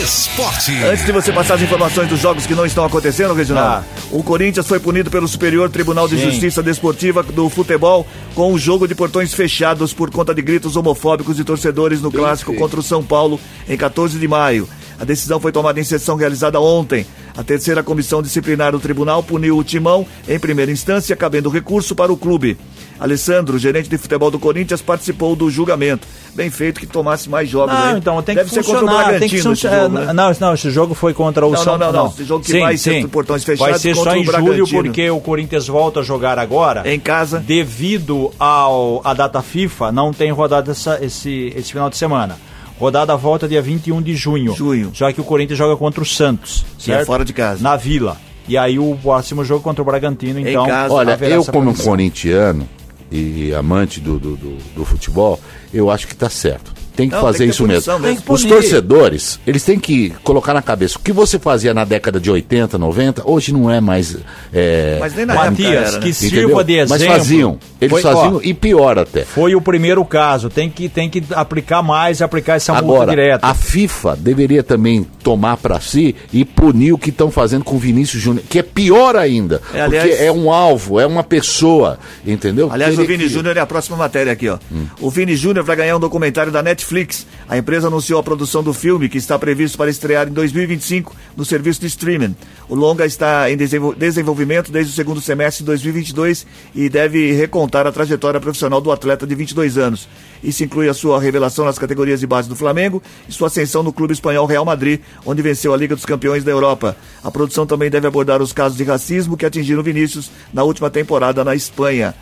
Esporte. 0.03 0.73
Antes 0.85 1.05
de 1.05 1.11
você 1.11 1.33
passar 1.33 1.55
as 1.55 1.63
informações 1.63 2.09
dos 2.09 2.21
jogos 2.21 2.47
que 2.47 2.55
não 2.55 2.65
estão 2.65 2.85
acontecendo, 2.85 3.35
Reginaldo, 3.35 3.85
Ah. 3.85 4.07
o 4.13 4.23
Corinthians 4.23 4.69
foi 4.69 4.79
punido 4.79 5.11
pelo 5.11 5.27
Superior 5.27 5.69
Tribunal 5.69 6.07
de 6.07 6.17
Sim. 6.17 6.31
Justiça 6.31 6.63
Desportiva 6.63 7.23
do 7.23 7.49
Futebol 7.51 8.07
com 8.37 8.53
um 8.53 8.59
jogo 8.59 8.87
de 8.87 8.95
portões 8.95 9.35
fechados 9.35 9.93
por 9.93 10.11
conta 10.13 10.33
de 10.33 10.41
gritos 10.43 10.77
homofóbicos 10.77 11.37
de 11.37 11.43
torcedores 11.43 12.01
no 12.01 12.11
clássico 12.13 12.55
contra 12.55 12.79
o 12.79 12.83
São 12.85 13.03
Paulo 13.03 13.41
em 13.69 13.77
14 13.77 14.17
de 14.17 14.29
maio. 14.29 14.69
A 14.99 15.05
decisão 15.05 15.41
foi 15.41 15.51
tomada 15.51 15.81
em 15.81 15.85
sessão 15.85 16.15
realizada 16.15 16.61
ontem. 16.61 17.05
A 17.37 17.43
terceira 17.43 17.83
comissão 17.83 18.23
disciplinar 18.23 18.71
do 18.71 18.79
tribunal 18.79 19.25
puniu 19.25 19.59
o 19.59 19.65
Timão 19.65 20.07
em 20.29 20.39
primeira 20.39 20.71
instância, 20.71 21.17
cabendo 21.17 21.51
recurso 21.51 21.97
para 21.97 22.13
o 22.13 22.17
clube. 22.17 22.57
Alessandro, 22.99 23.59
gerente 23.59 23.89
de 23.89 23.99
futebol 23.99 24.31
do 24.31 24.39
Corinthians, 24.39 24.81
participou 24.81 25.35
do 25.35 25.51
julgamento. 25.51 26.07
Bem 26.35 26.51
feito 26.51 26.81
que 26.81 26.87
tomasse 26.87 27.29
mais 27.29 27.49
jogos 27.49 27.75
Não, 27.75 27.83
aí. 27.83 27.99
então 27.99 28.23
tem 28.23 28.35
Deve 28.35 28.49
que 28.49 28.55
ser 28.55 28.65
contra 28.65 28.85
o. 28.85 29.19
Tem 29.19 29.29
que 29.29 29.39
jogo, 29.39 29.59
né? 29.89 30.13
Não, 30.13 30.33
não, 30.41 30.55
esse 30.55 30.71
jogo 30.71 30.95
foi 30.95 31.15
contra 31.15 31.47
o 31.47 31.51
Não, 31.51 31.59
São 31.63 31.79
não, 31.79 31.93
não, 31.93 32.05
não. 32.05 32.07
Esse 32.09 32.25
jogo 32.25 32.45
que 32.45 32.59
vai 32.59 32.77
ser 32.77 33.03
por 33.03 33.11
portões 33.11 33.45
fechados 33.45 33.71
Vai 33.71 33.79
ser 33.79 33.95
só 33.95 34.15
em 34.17 34.25
julho, 34.25 34.67
porque 34.69 35.11
o 35.11 35.21
Corinthians 35.21 35.67
volta 35.67 36.01
a 36.01 36.03
jogar 36.03 36.39
agora. 36.39 36.83
Em 36.93 36.99
casa. 36.99 37.39
Devido 37.39 38.33
ao 38.39 39.01
a 39.05 39.15
data 39.15 39.43
FIFA, 39.43 39.93
não 39.93 40.13
tem 40.13 40.31
rodada 40.31 40.73
essa, 40.73 40.99
esse, 41.03 41.53
esse 41.57 41.73
final 41.73 41.89
de 41.91 41.97
semana. 41.97 42.37
Rodada 42.79 43.17
volta 43.17 43.47
dia 43.47 43.63
21 43.63 44.03
de 44.03 44.17
junho. 44.17 44.55
Junho. 44.55 44.91
Só 44.95 45.11
que 45.13 45.21
o 45.21 45.25
Corinthians 45.25 45.59
joga 45.59 45.77
contra 45.77 46.03
o 46.03 46.07
Santos. 46.07 46.65
É 46.81 46.83
certo? 46.83 47.07
fora 47.07 47.25
de 47.25 47.33
casa. 47.33 47.63
Na 47.63 47.77
Vila. 47.77 48.17
E 48.49 48.59
aí 48.59 48.79
o 48.79 48.99
próximo 49.01 49.45
jogo 49.45 49.63
contra 49.63 49.81
o 49.81 49.85
Bragantino, 49.85 50.41
Em 50.41 50.49
então. 50.49 50.67
casa. 50.67 50.93
Olha, 50.93 51.19
eu 51.23 51.45
como 51.45 51.67
punição. 51.67 51.87
corintiano 51.93 52.69
e 53.11 53.55
amante 53.55 54.01
do, 54.01 54.19
do, 54.19 54.37
do- 54.37 54.59
do 54.75 54.85
futebol, 54.85 55.41
eu 55.73 55.91
acho 55.91 56.07
que 56.07 56.15
tá 56.17 56.29
certo. 56.29 56.73
Tem 56.97 57.09
que 57.09 57.15
Não, 57.15 57.23
fazer 57.23 57.39
tem 57.39 57.47
que 57.49 57.55
isso 57.55 57.67
mesmo. 57.67 57.99
punição 58.01 58.35
Os 58.35 58.45
torcedores, 58.45 59.41
eles 59.47 59.65
têm 59.65 59.79
que 59.79 60.11
colocar 60.23 60.55
na 60.55 60.63
cabeça 60.63 60.97
o 60.97 61.01
que 61.01 61.13
você 61.13 61.39
fazia 61.39 61.75
na 61.75 61.85
década 61.85 62.21
de 62.21 62.31
80, 62.31 62.79
90, 62.79 63.23
hoje 63.29 63.53
não 63.53 63.69
é 63.71 63.81
mais. 63.81 64.17
é, 64.53 64.99
Mas 65.01 65.15
nem 65.15 65.27
na 65.27 65.35
época 65.35 65.51
Matias, 65.51 65.71
era, 65.73 65.91
né? 65.93 65.99
que 66.01 66.09
entendeu? 66.11 66.47
sirva 66.49 66.65
de 66.65 66.73
exemplo. 66.75 66.91
Mas 66.91 67.05
faziam. 67.19 67.59
Eles 67.81 67.91
Foi- 67.91 68.03
faziam 68.03 68.37
ó, 68.37 68.41
e 68.43 68.55
pior 68.55 68.99
até. 68.99 69.25
Foi 69.25 69.55
o 69.55 69.61
primeiro 69.61 70.05
caso. 70.05 70.49
Tem 70.49 70.71
que, 70.71 70.89
tem 70.89 71.11
que 71.11 71.23
aplicar 71.35 71.83
mais, 71.83 72.23
aplicar 72.23 72.55
essa 72.55 72.73
multa 72.75 72.87
Agora, 73.03 73.11
direta. 73.11 73.47
a 73.47 73.55
FIFA 73.55 74.17
deveria 74.17 74.63
também 74.63 75.05
tomar 75.23 75.57
para 75.57 75.81
si 75.81 76.15
e 76.33 76.45
punir 76.45 76.93
o 76.93 76.99
que 76.99 77.11
estão 77.11 77.31
fazendo 77.31 77.65
com 77.65 77.75
o 77.75 77.79
Vinícius 77.79 78.23
Júnior, 78.23 78.45
que 78.49 78.59
é 78.59 78.63
pior 78.63 79.17
ainda, 79.17 79.61
É, 79.75 79.81
aliás- 79.81 80.09
porque 80.11 80.23
é 80.25 80.31
um 80.33 80.51
alvo, 80.53 81.01
é 81.01 81.07
uma 81.07 81.25
pessoa, 81.25 81.99
entendeu? 82.27 82.69
Aliás, 82.73 82.97
o 82.99 83.05
Vini 83.05 83.25
que- 83.25 83.29
Júnior 83.29 83.57
é 83.57 83.61
a 83.61 83.67
próxima 83.67 83.97
matéria 83.97 84.33
aqui, 84.33 84.49
ó. 84.49 84.59
Hum. 84.73 84.87
O 85.01 85.11
Vini 85.11 85.35
Júnior 85.37 85.65
vai 85.65 85.75
ganhar 85.77 85.97
um 85.97 86.01
documentário 86.01 86.53
da 86.53 86.63
Netflix 86.63 86.84
Netflix. 86.85 87.27
A 87.49 87.57
empresa 87.57 87.87
anunciou 87.89 88.21
a 88.21 88.23
produção 88.23 88.63
do 88.63 88.73
filme, 88.73 89.09
que 89.09 89.19
está 89.19 89.39
previsto 89.39 89.79
para 89.79 89.91
estrear 89.91 90.29
em 90.29 90.33
2025 90.33 91.15
no 91.37 91.45
serviço 91.45 91.81
de 91.81 91.87
streaming. 91.87 92.37
O 92.69 92.75
longa 92.75 93.07
está 93.07 93.51
em 93.51 93.57
desenvolvimento 93.57 94.71
desde 94.71 94.93
o 94.93 94.95
segundo 94.95 95.21
semestre 95.21 95.63
de 95.63 95.67
2022 95.67 96.47
e 96.75 96.89
deve 96.89 97.33
recontar 97.33 97.87
a 97.87 97.93
trajetória 97.93 98.41
profissional 98.41 98.81
do 98.81 98.93
atleta 98.93 99.27
de 99.27 99.35
22 99.35 99.79
anos. 99.79 100.09
Isso 100.43 100.65
inclui 100.65 100.89
a 100.89 100.95
sua 100.95 101.21
revelação 101.21 101.65
nas 101.65 101.79
categorias 101.79 102.21
de 102.21 102.27
base 102.27 102.49
do 102.49 102.57
Flamengo 102.57 103.03
e 103.29 103.33
sua 103.33 103.49
ascensão 103.49 103.83
no 103.83 103.93
clube 103.93 104.13
espanhol 104.13 104.47
Real 104.47 104.65
Madrid, 104.65 105.01
onde 105.25 105.43
venceu 105.43 105.73
a 105.73 105.77
Liga 105.77 105.95
dos 105.95 106.05
Campeões 106.05 106.45
da 106.45 106.51
Europa. 106.51 106.97
A 107.23 107.31
produção 107.31 107.67
também 107.67 107.91
deve 107.91 108.07
abordar 108.07 108.43
os 108.43 108.53
casos 108.53 108.77
de 108.77 108.85
racismo 108.85 109.37
que 109.37 109.47
atingiram 109.47 109.83
Vinícius 109.83 110.31
na 110.53 110.63
última 110.63 110.91
temporada 110.91 111.45
na 111.45 111.55
Espanha. 111.55 112.15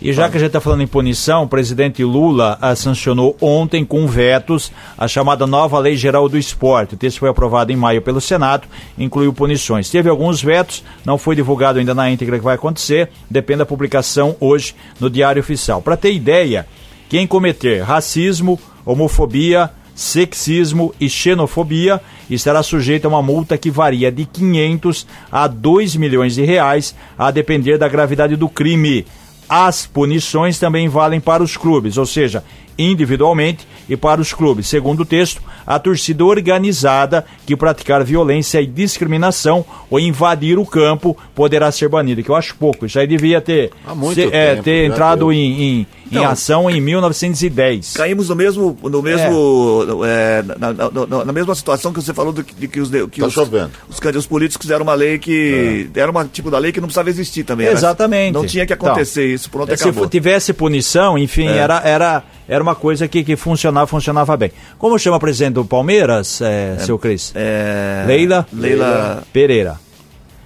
E 0.00 0.12
já 0.12 0.28
que 0.28 0.36
a 0.36 0.40
gente 0.40 0.48
está 0.48 0.60
falando 0.60 0.82
em 0.82 0.86
punição, 0.86 1.44
o 1.44 1.48
presidente 1.48 2.04
Lula 2.04 2.58
a 2.60 2.76
sancionou 2.76 3.34
ontem 3.40 3.84
com 3.84 4.06
vetos 4.06 4.70
a 4.96 5.08
chamada 5.08 5.46
nova 5.46 5.78
Lei 5.78 5.96
Geral 5.96 6.28
do 6.28 6.36
Esporte. 6.36 6.94
O 6.94 6.98
texto 6.98 7.20
foi 7.20 7.30
aprovado 7.30 7.72
em 7.72 7.76
maio 7.76 8.02
pelo 8.02 8.20
Senado, 8.20 8.68
incluiu 8.98 9.32
punições. 9.32 9.88
Teve 9.88 10.10
alguns 10.10 10.42
vetos, 10.42 10.84
não 11.04 11.16
foi 11.16 11.34
divulgado 11.34 11.78
ainda 11.78 11.94
na 11.94 12.10
íntegra 12.10 12.38
que 12.38 12.44
vai 12.44 12.56
acontecer, 12.56 13.08
depende 13.30 13.60
da 13.60 13.66
publicação 13.66 14.36
hoje 14.38 14.74
no 15.00 15.08
Diário 15.08 15.40
Oficial. 15.40 15.80
Para 15.80 15.96
ter 15.96 16.12
ideia, 16.12 16.66
quem 17.08 17.26
cometer 17.26 17.82
racismo, 17.82 18.60
homofobia, 18.84 19.70
sexismo 19.94 20.94
e 21.00 21.08
xenofobia 21.08 22.02
estará 22.28 22.62
sujeito 22.62 23.06
a 23.06 23.08
uma 23.08 23.22
multa 23.22 23.56
que 23.56 23.70
varia 23.70 24.12
de 24.12 24.26
500 24.26 25.06
a 25.32 25.46
2 25.46 25.96
milhões 25.96 26.34
de 26.34 26.44
reais, 26.44 26.94
a 27.18 27.30
depender 27.30 27.78
da 27.78 27.88
gravidade 27.88 28.36
do 28.36 28.46
crime. 28.46 29.06
As 29.48 29.86
punições 29.86 30.58
também 30.58 30.88
valem 30.88 31.20
para 31.20 31.42
os 31.42 31.56
clubes, 31.56 31.96
ou 31.96 32.06
seja, 32.06 32.42
individualmente 32.78 33.66
e 33.88 33.96
para 33.96 34.20
os 34.20 34.32
clubes. 34.32 34.66
Segundo 34.66 35.00
o 35.00 35.04
texto, 35.04 35.40
a 35.66 35.78
torcida 35.78 36.24
organizada 36.24 37.24
que 37.46 37.56
praticar 37.56 38.04
violência 38.04 38.60
e 38.60 38.66
discriminação 38.66 39.64
ou 39.90 39.98
invadir 39.98 40.58
o 40.58 40.66
campo 40.66 41.16
poderá 41.34 41.70
ser 41.70 41.88
banida, 41.88 42.22
que 42.22 42.28
eu 42.28 42.36
acho 42.36 42.56
pouco. 42.56 42.86
Isso 42.86 42.98
aí 42.98 43.06
devia 43.06 43.40
ter, 43.40 43.70
ser, 44.14 44.34
é, 44.34 44.56
ter 44.56 44.86
entrado 44.86 45.32
em, 45.32 45.62
em, 45.62 45.86
em 46.10 46.24
ação 46.24 46.70
em 46.70 46.80
1910. 46.80 47.94
Caímos 47.94 48.28
no 48.28 48.36
mesmo, 48.36 48.76
no 48.82 49.02
mesmo 49.02 50.04
é. 50.04 50.38
É, 50.38 50.42
na, 50.58 50.72
na, 50.72 51.24
na, 51.24 51.32
mesma 51.32 51.54
situação 51.54 51.92
que 51.92 52.00
você 52.00 52.14
falou 52.14 52.32
do, 52.32 52.42
de 52.42 52.68
que 52.68 52.80
os 52.80 52.90
que 52.90 53.20
tá 53.20 53.26
os, 53.26 53.32
chovendo. 53.32 53.72
Os, 53.88 53.98
os, 53.98 54.26
políticos 54.26 54.64
fizeram 54.64 54.82
uma 54.82 54.94
lei 54.94 55.18
que 55.18 55.88
é. 55.94 56.00
era 56.00 56.10
uma 56.10 56.24
tipo 56.24 56.50
da 56.50 56.58
lei 56.58 56.72
que 56.72 56.80
não 56.80 56.88
precisava 56.88 57.10
existir 57.10 57.44
também. 57.44 57.66
Exatamente. 57.66 58.32
Não 58.32 58.46
tinha 58.46 58.66
que 58.66 58.72
acontecer 58.72 59.24
então, 59.24 59.34
isso, 59.34 59.50
pronto, 59.50 59.76
se 59.76 59.82
acabou. 59.82 60.08
tivesse 60.08 60.52
punição, 60.52 61.18
enfim, 61.18 61.48
é. 61.48 61.56
era, 61.56 61.80
era 61.84 62.24
era 62.48 62.62
uma 62.62 62.74
coisa 62.74 63.08
que, 63.08 63.24
que 63.24 63.36
funcionava, 63.36 63.86
funcionava 63.86 64.36
bem. 64.36 64.52
Como 64.78 64.98
chama 64.98 65.16
a 65.16 65.20
presidente 65.20 65.54
do 65.54 65.64
Palmeiras, 65.64 66.40
é, 66.40 66.76
é, 66.78 66.78
seu 66.78 66.98
Cris? 66.98 67.32
É... 67.34 68.04
Leila? 68.06 68.46
Leila 68.52 69.24
Pereira. 69.32 69.80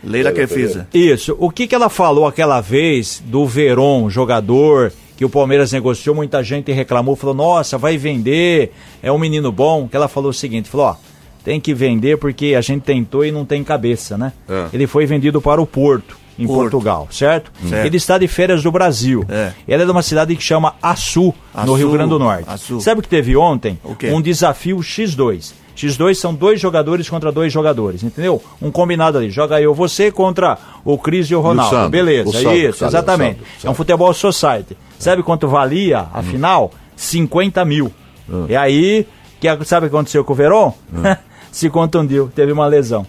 Leila 0.02 0.32
Kerfisa. 0.32 0.88
Isso. 0.94 1.36
O 1.38 1.50
que, 1.50 1.66
que 1.66 1.74
ela 1.74 1.90
falou 1.90 2.26
aquela 2.26 2.60
vez 2.60 3.22
do 3.26 3.46
Veron, 3.46 4.08
jogador, 4.08 4.92
que 5.20 5.24
o 5.26 5.28
Palmeiras 5.28 5.70
negociou, 5.70 6.16
muita 6.16 6.42
gente 6.42 6.72
reclamou, 6.72 7.14
falou, 7.14 7.34
nossa, 7.34 7.76
vai 7.76 7.98
vender, 7.98 8.72
é 9.02 9.12
um 9.12 9.18
menino 9.18 9.52
bom. 9.52 9.86
Que 9.86 9.94
ela 9.94 10.08
falou 10.08 10.30
o 10.30 10.32
seguinte, 10.32 10.66
falou, 10.66 10.86
ó, 10.86 10.96
tem 11.44 11.60
que 11.60 11.74
vender 11.74 12.16
porque 12.16 12.54
a 12.56 12.62
gente 12.62 12.84
tentou 12.84 13.22
e 13.22 13.30
não 13.30 13.44
tem 13.44 13.62
cabeça, 13.62 14.16
né? 14.16 14.32
É. 14.48 14.68
Ele 14.72 14.86
foi 14.86 15.04
vendido 15.04 15.38
para 15.38 15.60
o 15.60 15.66
Porto 15.66 16.16
em 16.38 16.46
Porto. 16.46 16.70
Portugal, 16.70 17.06
certo? 17.10 17.52
certo? 17.68 17.84
Ele 17.84 17.98
está 17.98 18.16
de 18.16 18.26
férias 18.26 18.62
do 18.62 18.72
Brasil. 18.72 19.22
É. 19.28 19.52
Ela 19.68 19.82
é 19.82 19.84
de 19.84 19.92
uma 19.92 20.02
cidade 20.02 20.34
que 20.34 20.42
chama 20.42 20.74
Açu, 20.80 21.34
Açu 21.52 21.66
no 21.66 21.74
Rio 21.74 21.90
Grande 21.90 22.08
do 22.08 22.18
Norte. 22.18 22.48
Açu. 22.48 22.80
Sabe 22.80 23.00
o 23.00 23.02
que 23.02 23.08
teve 23.10 23.36
ontem? 23.36 23.78
Um 24.10 24.22
desafio 24.22 24.78
X2. 24.78 25.52
X2 25.76 26.14
são 26.14 26.32
dois 26.32 26.58
jogadores 26.58 27.10
contra 27.10 27.30
dois 27.30 27.52
jogadores, 27.52 28.02
entendeu? 28.02 28.42
Um 28.60 28.70
combinado 28.70 29.18
ali. 29.18 29.30
Joga 29.30 29.60
eu, 29.60 29.74
você 29.74 30.10
contra 30.10 30.56
o 30.82 30.96
Cris 30.96 31.26
e 31.26 31.34
o 31.34 31.42
Ronaldo. 31.42 31.76
O 31.76 31.88
Beleza, 31.90 32.30
o 32.30 32.32
Sandro, 32.32 32.56
isso, 32.56 32.84
exatamente. 32.86 33.34
Sandro, 33.34 33.46
Sandro. 33.52 33.68
É 33.68 33.70
um 33.70 33.74
futebol 33.74 34.14
society. 34.14 34.76
Sabe 35.00 35.22
quanto 35.22 35.48
valia 35.48 36.08
a 36.12 36.20
hum. 36.20 36.22
final? 36.22 36.70
50 36.94 37.64
mil. 37.64 37.90
Hum. 38.28 38.44
E 38.48 38.54
aí, 38.54 39.08
que, 39.40 39.48
sabe 39.64 39.86
o 39.86 39.90
que 39.90 39.96
aconteceu 39.96 40.22
com 40.22 40.34
o 40.34 40.36
Verón? 40.36 40.74
Hum. 40.92 41.02
Se 41.50 41.68
contundiu, 41.70 42.30
teve 42.32 42.52
uma 42.52 42.66
lesão. 42.66 43.06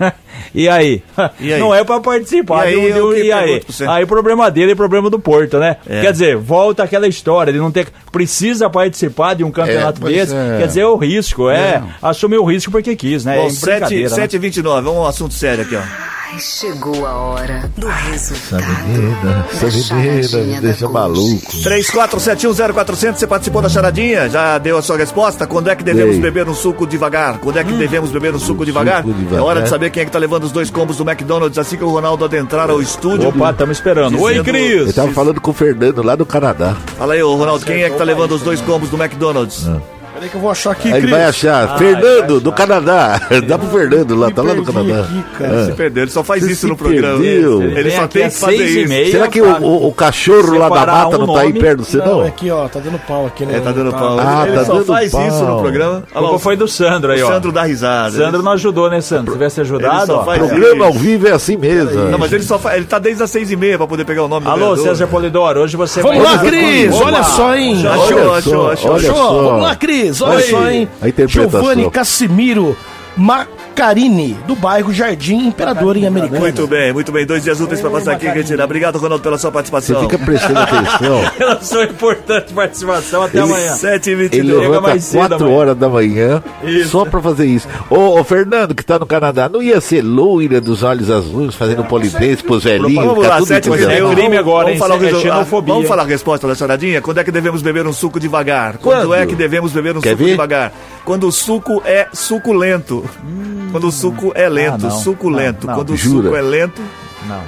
e, 0.54 0.68
aí? 0.68 1.02
e, 1.38 1.52
aí? 1.52 1.60
Não 1.60 1.74
é 1.74 1.84
para 1.84 2.00
participar. 2.00 2.70
E 2.70 2.74
aí? 2.74 3.26
E 3.26 3.32
aí? 3.32 3.62
aí 3.88 4.06
problema 4.06 4.50
dele 4.50 4.72
é 4.72 4.74
problema 4.74 5.10
do 5.10 5.18
Porto, 5.18 5.58
né? 5.58 5.76
É. 5.86 6.00
Quer 6.02 6.12
dizer, 6.12 6.36
volta 6.36 6.82
aquela 6.82 7.06
história 7.06 7.52
de 7.52 7.58
não 7.58 7.70
ter. 7.70 7.88
Precisa 8.10 8.68
participar 8.68 9.34
de 9.34 9.44
um 9.44 9.50
campeonato 9.50 10.06
é, 10.08 10.10
desse. 10.10 10.34
É. 10.34 10.58
Quer 10.58 10.66
dizer, 10.66 10.84
o 10.84 10.96
risco, 10.96 11.48
é. 11.48 11.82
Assumir 12.02 12.38
o 12.38 12.44
risco 12.44 12.70
porque 12.70 12.96
quis, 12.96 13.24
né? 13.24 13.36
Bom, 13.36 13.46
é 13.46 13.50
7h29, 13.50 14.62
né? 14.76 14.80
vamos 14.80 14.98
um 15.00 15.06
assunto 15.06 15.34
sério 15.34 15.64
aqui, 15.64 15.76
ó. 15.76 16.20
Chegou 16.38 17.06
a 17.06 17.12
hora 17.12 17.70
do 17.76 17.88
resultado. 17.88 18.62
Essa 18.62 19.66
menina, 19.66 20.18
essa 20.18 20.36
menina 20.38 20.56
me 20.56 20.60
deixa 20.60 20.88
maluco. 20.88 21.52
34710400, 21.64 23.14
você 23.16 23.26
participou 23.26 23.60
da 23.60 23.68
charadinha? 23.68 24.28
Já 24.28 24.56
deu 24.58 24.78
a 24.78 24.82
sua 24.82 24.96
resposta? 24.96 25.46
Quando 25.46 25.68
é 25.70 25.76
que 25.76 25.82
devemos 25.82 26.14
Ei. 26.14 26.20
beber 26.20 26.48
um 26.48 26.54
suco 26.54 26.86
devagar? 26.86 27.38
Quando 27.38 27.58
é 27.58 27.64
que 27.64 27.72
hum. 27.72 27.78
devemos 27.78 28.12
beber 28.12 28.34
um 28.34 28.38
suco, 28.38 28.64
devagar? 28.64 29.02
suco 29.02 29.12
devagar? 29.12 29.38
É 29.38 29.42
hora 29.42 29.62
de 29.62 29.68
saber 29.68 29.89
quem 29.90 30.02
é 30.02 30.06
que 30.06 30.12
tá 30.12 30.18
levando 30.18 30.44
os 30.44 30.52
dois 30.52 30.70
combos 30.70 30.96
do 30.96 31.08
McDonald's 31.08 31.58
assim 31.58 31.76
que 31.76 31.84
o 31.84 31.90
Ronaldo 31.90 32.24
adentrar 32.24 32.70
ao 32.70 32.80
estúdio. 32.80 33.28
Opa, 33.28 33.50
estamos 33.50 33.76
esperando. 33.76 34.16
Dizendo... 34.16 34.24
Oi, 34.24 34.42
Cris! 34.42 34.86
Eu 34.88 34.92
tava 34.94 35.12
falando 35.12 35.40
com 35.40 35.50
o 35.50 35.54
Fernando 35.54 36.02
lá 36.02 36.14
do 36.16 36.24
Canadá. 36.24 36.76
Fala 36.96 37.14
aí, 37.14 37.22
ô 37.22 37.34
Ronaldo, 37.34 37.64
quem 37.64 37.82
é 37.82 37.90
que 37.90 37.96
tá 37.96 38.04
levando 38.04 38.32
os 38.32 38.42
dois 38.42 38.60
combos 38.60 38.88
do 38.88 38.96
McDonald's? 38.96 39.68
Ah. 39.68 39.99
Peraí 40.20 40.28
que 40.28 40.36
eu 40.36 40.40
vou 40.42 40.50
achar 40.50 40.72
aqui, 40.72 40.92
Aí 40.92 40.98
ele 40.98 41.06
vai 41.06 41.24
achar. 41.24 41.78
Fernando, 41.78 42.40
do 42.42 42.52
Canadá. 42.52 43.18
Dá 43.48 43.56
pro 43.56 43.68
Fernando 43.68 44.14
lá, 44.14 44.30
tá 44.30 44.42
lá 44.42 44.52
no 44.52 44.66
Canadá. 44.66 45.00
Aqui, 45.00 45.24
cara. 45.38 45.64
Se 45.64 45.72
perdeu, 45.72 46.04
ele 46.04 46.10
só 46.10 46.22
faz 46.22 46.44
Você 46.44 46.52
isso 46.52 46.68
no 46.68 46.76
programa. 46.76 47.18
Perdeu. 47.18 47.62
Ele 47.62 47.90
só 47.90 48.06
tem 48.06 48.28
que 48.28 48.36
fazer 48.36 48.66
isso. 48.66 49.12
Será 49.12 49.28
que 49.28 49.40
o, 49.40 49.62
o, 49.62 49.88
o 49.88 49.92
cachorro 49.94 50.58
lá 50.58 50.68
da 50.68 50.84
mata 50.84 51.16
não 51.16 51.32
tá 51.32 51.40
aí 51.40 51.54
perto 51.54 51.78
do 51.78 51.84
você, 51.84 51.96
não? 51.96 52.18
Não, 52.18 52.26
aqui, 52.26 52.50
ó, 52.50 52.68
tá 52.68 52.80
dando 52.80 52.98
pau 52.98 53.24
aqui. 53.24 53.46
Né? 53.46 53.56
É, 53.56 53.60
tá 53.60 53.72
dando 53.72 53.92
pau. 53.92 54.18
Ah, 54.20 54.44
ele 54.46 54.56
tá 54.58 54.64
só 54.66 54.74
dando 54.74 54.84
faz 54.84 55.10
pau. 55.10 55.26
isso 55.26 55.42
no 55.42 55.58
programa. 55.62 56.02
A 56.14 56.18
culpa 56.18 56.38
foi 56.38 56.54
do 56.54 56.68
Sandro 56.68 57.12
aí, 57.12 57.22
ó. 57.22 57.26
O 57.26 57.32
Sandro 57.32 57.50
dá 57.50 57.62
risada. 57.62 58.10
Sandro 58.10 58.42
não 58.42 58.52
ajudou, 58.52 58.90
né, 58.90 59.00
Sandro? 59.00 59.32
Se 59.32 59.38
tivesse 59.38 59.62
ajudado, 59.62 60.16
ó. 60.16 60.22
Programa 60.22 60.84
ao 60.84 60.92
vivo 60.92 61.28
é 61.28 61.32
assim 61.32 61.56
mesmo. 61.56 61.98
Não, 62.10 62.18
mas 62.18 62.30
ele 62.30 62.42
só 62.42 62.58
faz, 62.58 62.76
ele 62.76 62.84
tá 62.84 62.98
desde 62.98 63.22
as 63.22 63.30
seis 63.30 63.50
e 63.50 63.56
meia 63.56 63.78
pra 63.78 63.86
poder 63.86 64.04
pegar 64.04 64.24
o 64.24 64.28
nome 64.28 64.44
do 64.44 64.52
Alô, 64.52 64.76
César 64.76 65.06
Polidoro, 65.06 65.62
hoje 65.62 65.78
você 65.78 66.02
vai... 66.02 66.18
Vamos 66.18 66.30
lá, 66.30 66.38
Cris, 66.40 66.94
olha 66.94 67.22
só, 67.22 67.56
hein. 67.56 67.86
Achou, 67.86 68.34
achou, 68.34 68.70
achou. 68.70 68.94
Achou, 68.96 69.44
vamos 69.44 69.62
lá, 69.62 69.74
Cris, 69.76 70.09
olha 70.20 70.50
só, 70.50 70.70
hein. 70.70 70.88
Giovanni 71.28 71.90
Cassimiro 71.90 72.76
Macarini, 73.80 74.36
do 74.46 74.54
bairro 74.54 74.92
Jardim 74.92 75.46
Imperador 75.46 75.96
em 75.96 76.06
Americana. 76.06 76.38
Muito 76.38 76.66
bem, 76.66 76.92
muito 76.92 77.10
bem. 77.10 77.24
Dois 77.24 77.42
dias 77.42 77.58
úteis 77.62 77.80
para 77.80 77.88
passar 77.88 78.12
aqui, 78.12 78.26
retirar. 78.26 78.64
Obrigado, 78.64 78.98
Ronaldo, 78.98 79.22
pela 79.22 79.38
sua 79.38 79.50
participação. 79.50 80.02
Você 80.02 80.06
fica 80.06 80.18
prestando 80.22 80.58
atenção. 80.58 81.30
pela 81.38 81.62
sua 81.62 81.84
importante 81.84 82.52
participação. 82.52 83.22
Até 83.22 83.38
ele, 83.38 83.50
amanhã. 83.50 83.74
7 83.74 84.12
h 84.12 84.36
Ele 84.36 84.52
levanta 84.52 84.80
mais 84.82 85.10
4 85.10 85.50
horas 85.50 85.76
da 85.78 85.88
manhã 85.88 86.42
isso. 86.62 86.90
só 86.90 87.06
para 87.06 87.22
fazer 87.22 87.46
isso. 87.46 87.66
Ô, 87.88 88.20
ô, 88.20 88.22
Fernando, 88.24 88.74
que 88.74 88.84
tá 88.84 88.98
no 88.98 89.06
Canadá, 89.06 89.48
não 89.48 89.62
ia 89.62 89.80
ser 89.80 90.02
loira 90.02 90.60
dos 90.60 90.82
olhos 90.82 91.10
azuis, 91.10 91.54
fazendo 91.54 91.82
polidense 91.84 92.42
pros 92.42 92.64
velhinhos? 92.64 93.02
Vamos 93.02 93.26
lá, 93.26 93.40
7 93.40 93.72
h 93.72 93.92
É 93.94 94.14
crime 94.14 94.36
agora, 94.36 94.66
vamos, 94.66 94.78
falar, 94.78 95.02
é 95.02 95.14
xenofobia. 95.14 95.72
Vamos 95.72 95.88
falar 95.88 96.02
a 96.02 96.06
resposta 96.06 96.46
da 96.46 96.54
choradinha? 96.54 97.00
Quando 97.00 97.18
é 97.18 97.24
que 97.24 97.32
devemos 97.32 97.62
beber 97.62 97.86
um 97.86 97.94
suco 97.94 98.20
devagar? 98.20 98.76
Quando, 98.76 99.06
Quando 99.06 99.14
é 99.14 99.24
que 99.24 99.34
devemos 99.34 99.72
beber 99.72 99.96
um 99.96 100.02
Quer 100.02 100.10
suco 100.10 100.24
ver? 100.24 100.30
devagar? 100.32 100.70
Quando 101.02 101.26
o 101.26 101.32
suco 101.32 101.82
é 101.86 102.08
suculento. 102.12 103.02
Hum. 103.24 103.59
Quando 103.70 103.86
o 103.86 103.92
suco 103.92 104.32
é 104.34 104.48
lento, 104.48 104.86
ah, 104.86 104.90
suculento. 104.90 105.66
Não, 105.66 105.74
não. 105.74 105.80
Quando 105.84 105.96
Jura? 105.96 106.18
o 106.18 106.22
suco 106.22 106.36
é 106.36 106.42
lento. 106.42 106.82
Não. 107.26 107.42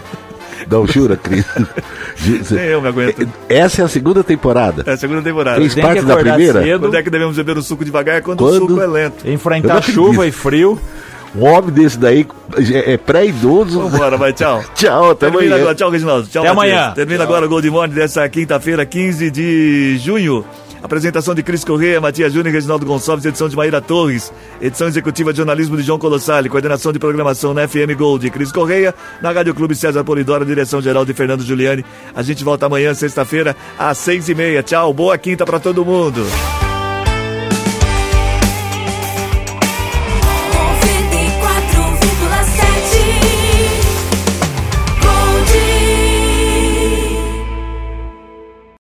Não, 0.71 0.87
jura, 0.87 1.17
Cris? 1.17 1.45
Nem 2.51 2.65
eu 2.67 2.81
me 2.81 2.89
aguento. 2.89 3.29
Essa 3.49 3.83
é 3.83 3.85
a 3.85 3.89
segunda 3.89 4.23
temporada. 4.23 4.85
É 4.87 4.93
a 4.93 4.97
segunda 4.97 5.23
temporada. 5.23 5.59
Fez 5.59 5.75
parte 5.75 6.05
da 6.05 6.17
primeira? 6.17 6.63
Cedo. 6.63 6.81
Quando 6.81 6.97
é 6.97 7.03
que 7.03 7.11
devemos 7.11 7.37
beber 7.37 7.57
o 7.57 7.63
suco 7.63 7.85
devagar? 7.85 8.23
Quando, 8.23 8.39
quando... 8.39 8.65
o 8.65 8.69
suco 8.69 8.81
é 8.81 8.87
lento. 8.87 9.29
Enfrentar 9.29 9.83
chuva 9.83 10.27
e 10.27 10.31
frio. 10.31 10.81
Um 11.35 11.47
homem 11.47 11.71
desse 11.71 11.99
daí 11.99 12.27
é 12.87 12.97
pré-idoso. 12.99 13.81
Vambora, 13.81 14.19
vai, 14.19 14.33
tchau. 14.35 14.63
tchau, 14.77 15.11
até 15.11 15.31
Termina 15.31 15.45
amanhã. 15.47 15.63
Agora, 15.63 15.75
tchau, 15.75 15.91
Reginaldo. 15.91 16.29
Tchau, 16.29 16.43
até 16.45 16.53
Matias. 16.55 16.75
amanhã. 16.75 16.95
Termina 16.95 17.19
tchau. 17.19 17.27
agora 17.27 17.47
o 17.47 17.49
Gold 17.49 17.71
Morning 17.71 17.95
dessa 17.95 18.29
quinta-feira, 18.29 18.85
15 18.85 19.31
de 19.31 19.99
junho. 19.99 20.45
Apresentação 20.83 21.35
de 21.35 21.43
Cris 21.43 21.65
Correia, 21.65 22.01
Matias 22.01 22.33
Júnior 22.33 22.49
e 22.49 22.57
Reginaldo 22.57 22.85
Gonçalves, 22.85 23.25
edição 23.25 23.49
de 23.49 23.57
Maíra 23.57 23.81
Torres, 23.81 24.33
edição 24.61 24.89
executiva 24.89 25.33
de 25.33 25.37
jornalismo 25.37 25.77
de 25.77 25.83
João 25.83 25.99
Colossali, 25.99 26.49
coordenação 26.49 26.93
de 26.93 26.99
programação 26.99 27.55
na 27.55 27.69
FM 27.69 27.97
Gold, 27.97 28.29
Cris 28.31 28.51
Correia, 28.51 28.95
na 29.21 29.31
Rádio 29.31 29.55
Clube 29.55 29.77
César 29.77 30.03
Polidoro, 30.03 30.45
direção 30.45 30.83
geral 30.83 31.05
de 31.05 31.15
Fernando 31.15 31.45
Giuliani. 31.45 31.85
A 32.15 32.23
gente 32.23 32.43
volta 32.43 32.67
amanhã, 32.67 32.93
sexta-feira, 32.95 33.55
às 33.79 33.99
seis 33.99 34.29
e 34.29 34.35
meia. 34.35 34.63
Tchau, 34.63 34.93
boa 34.93 35.17
quinta 35.17 35.47
para 35.47 35.61
todo 35.61 35.85
mundo. 35.85 36.23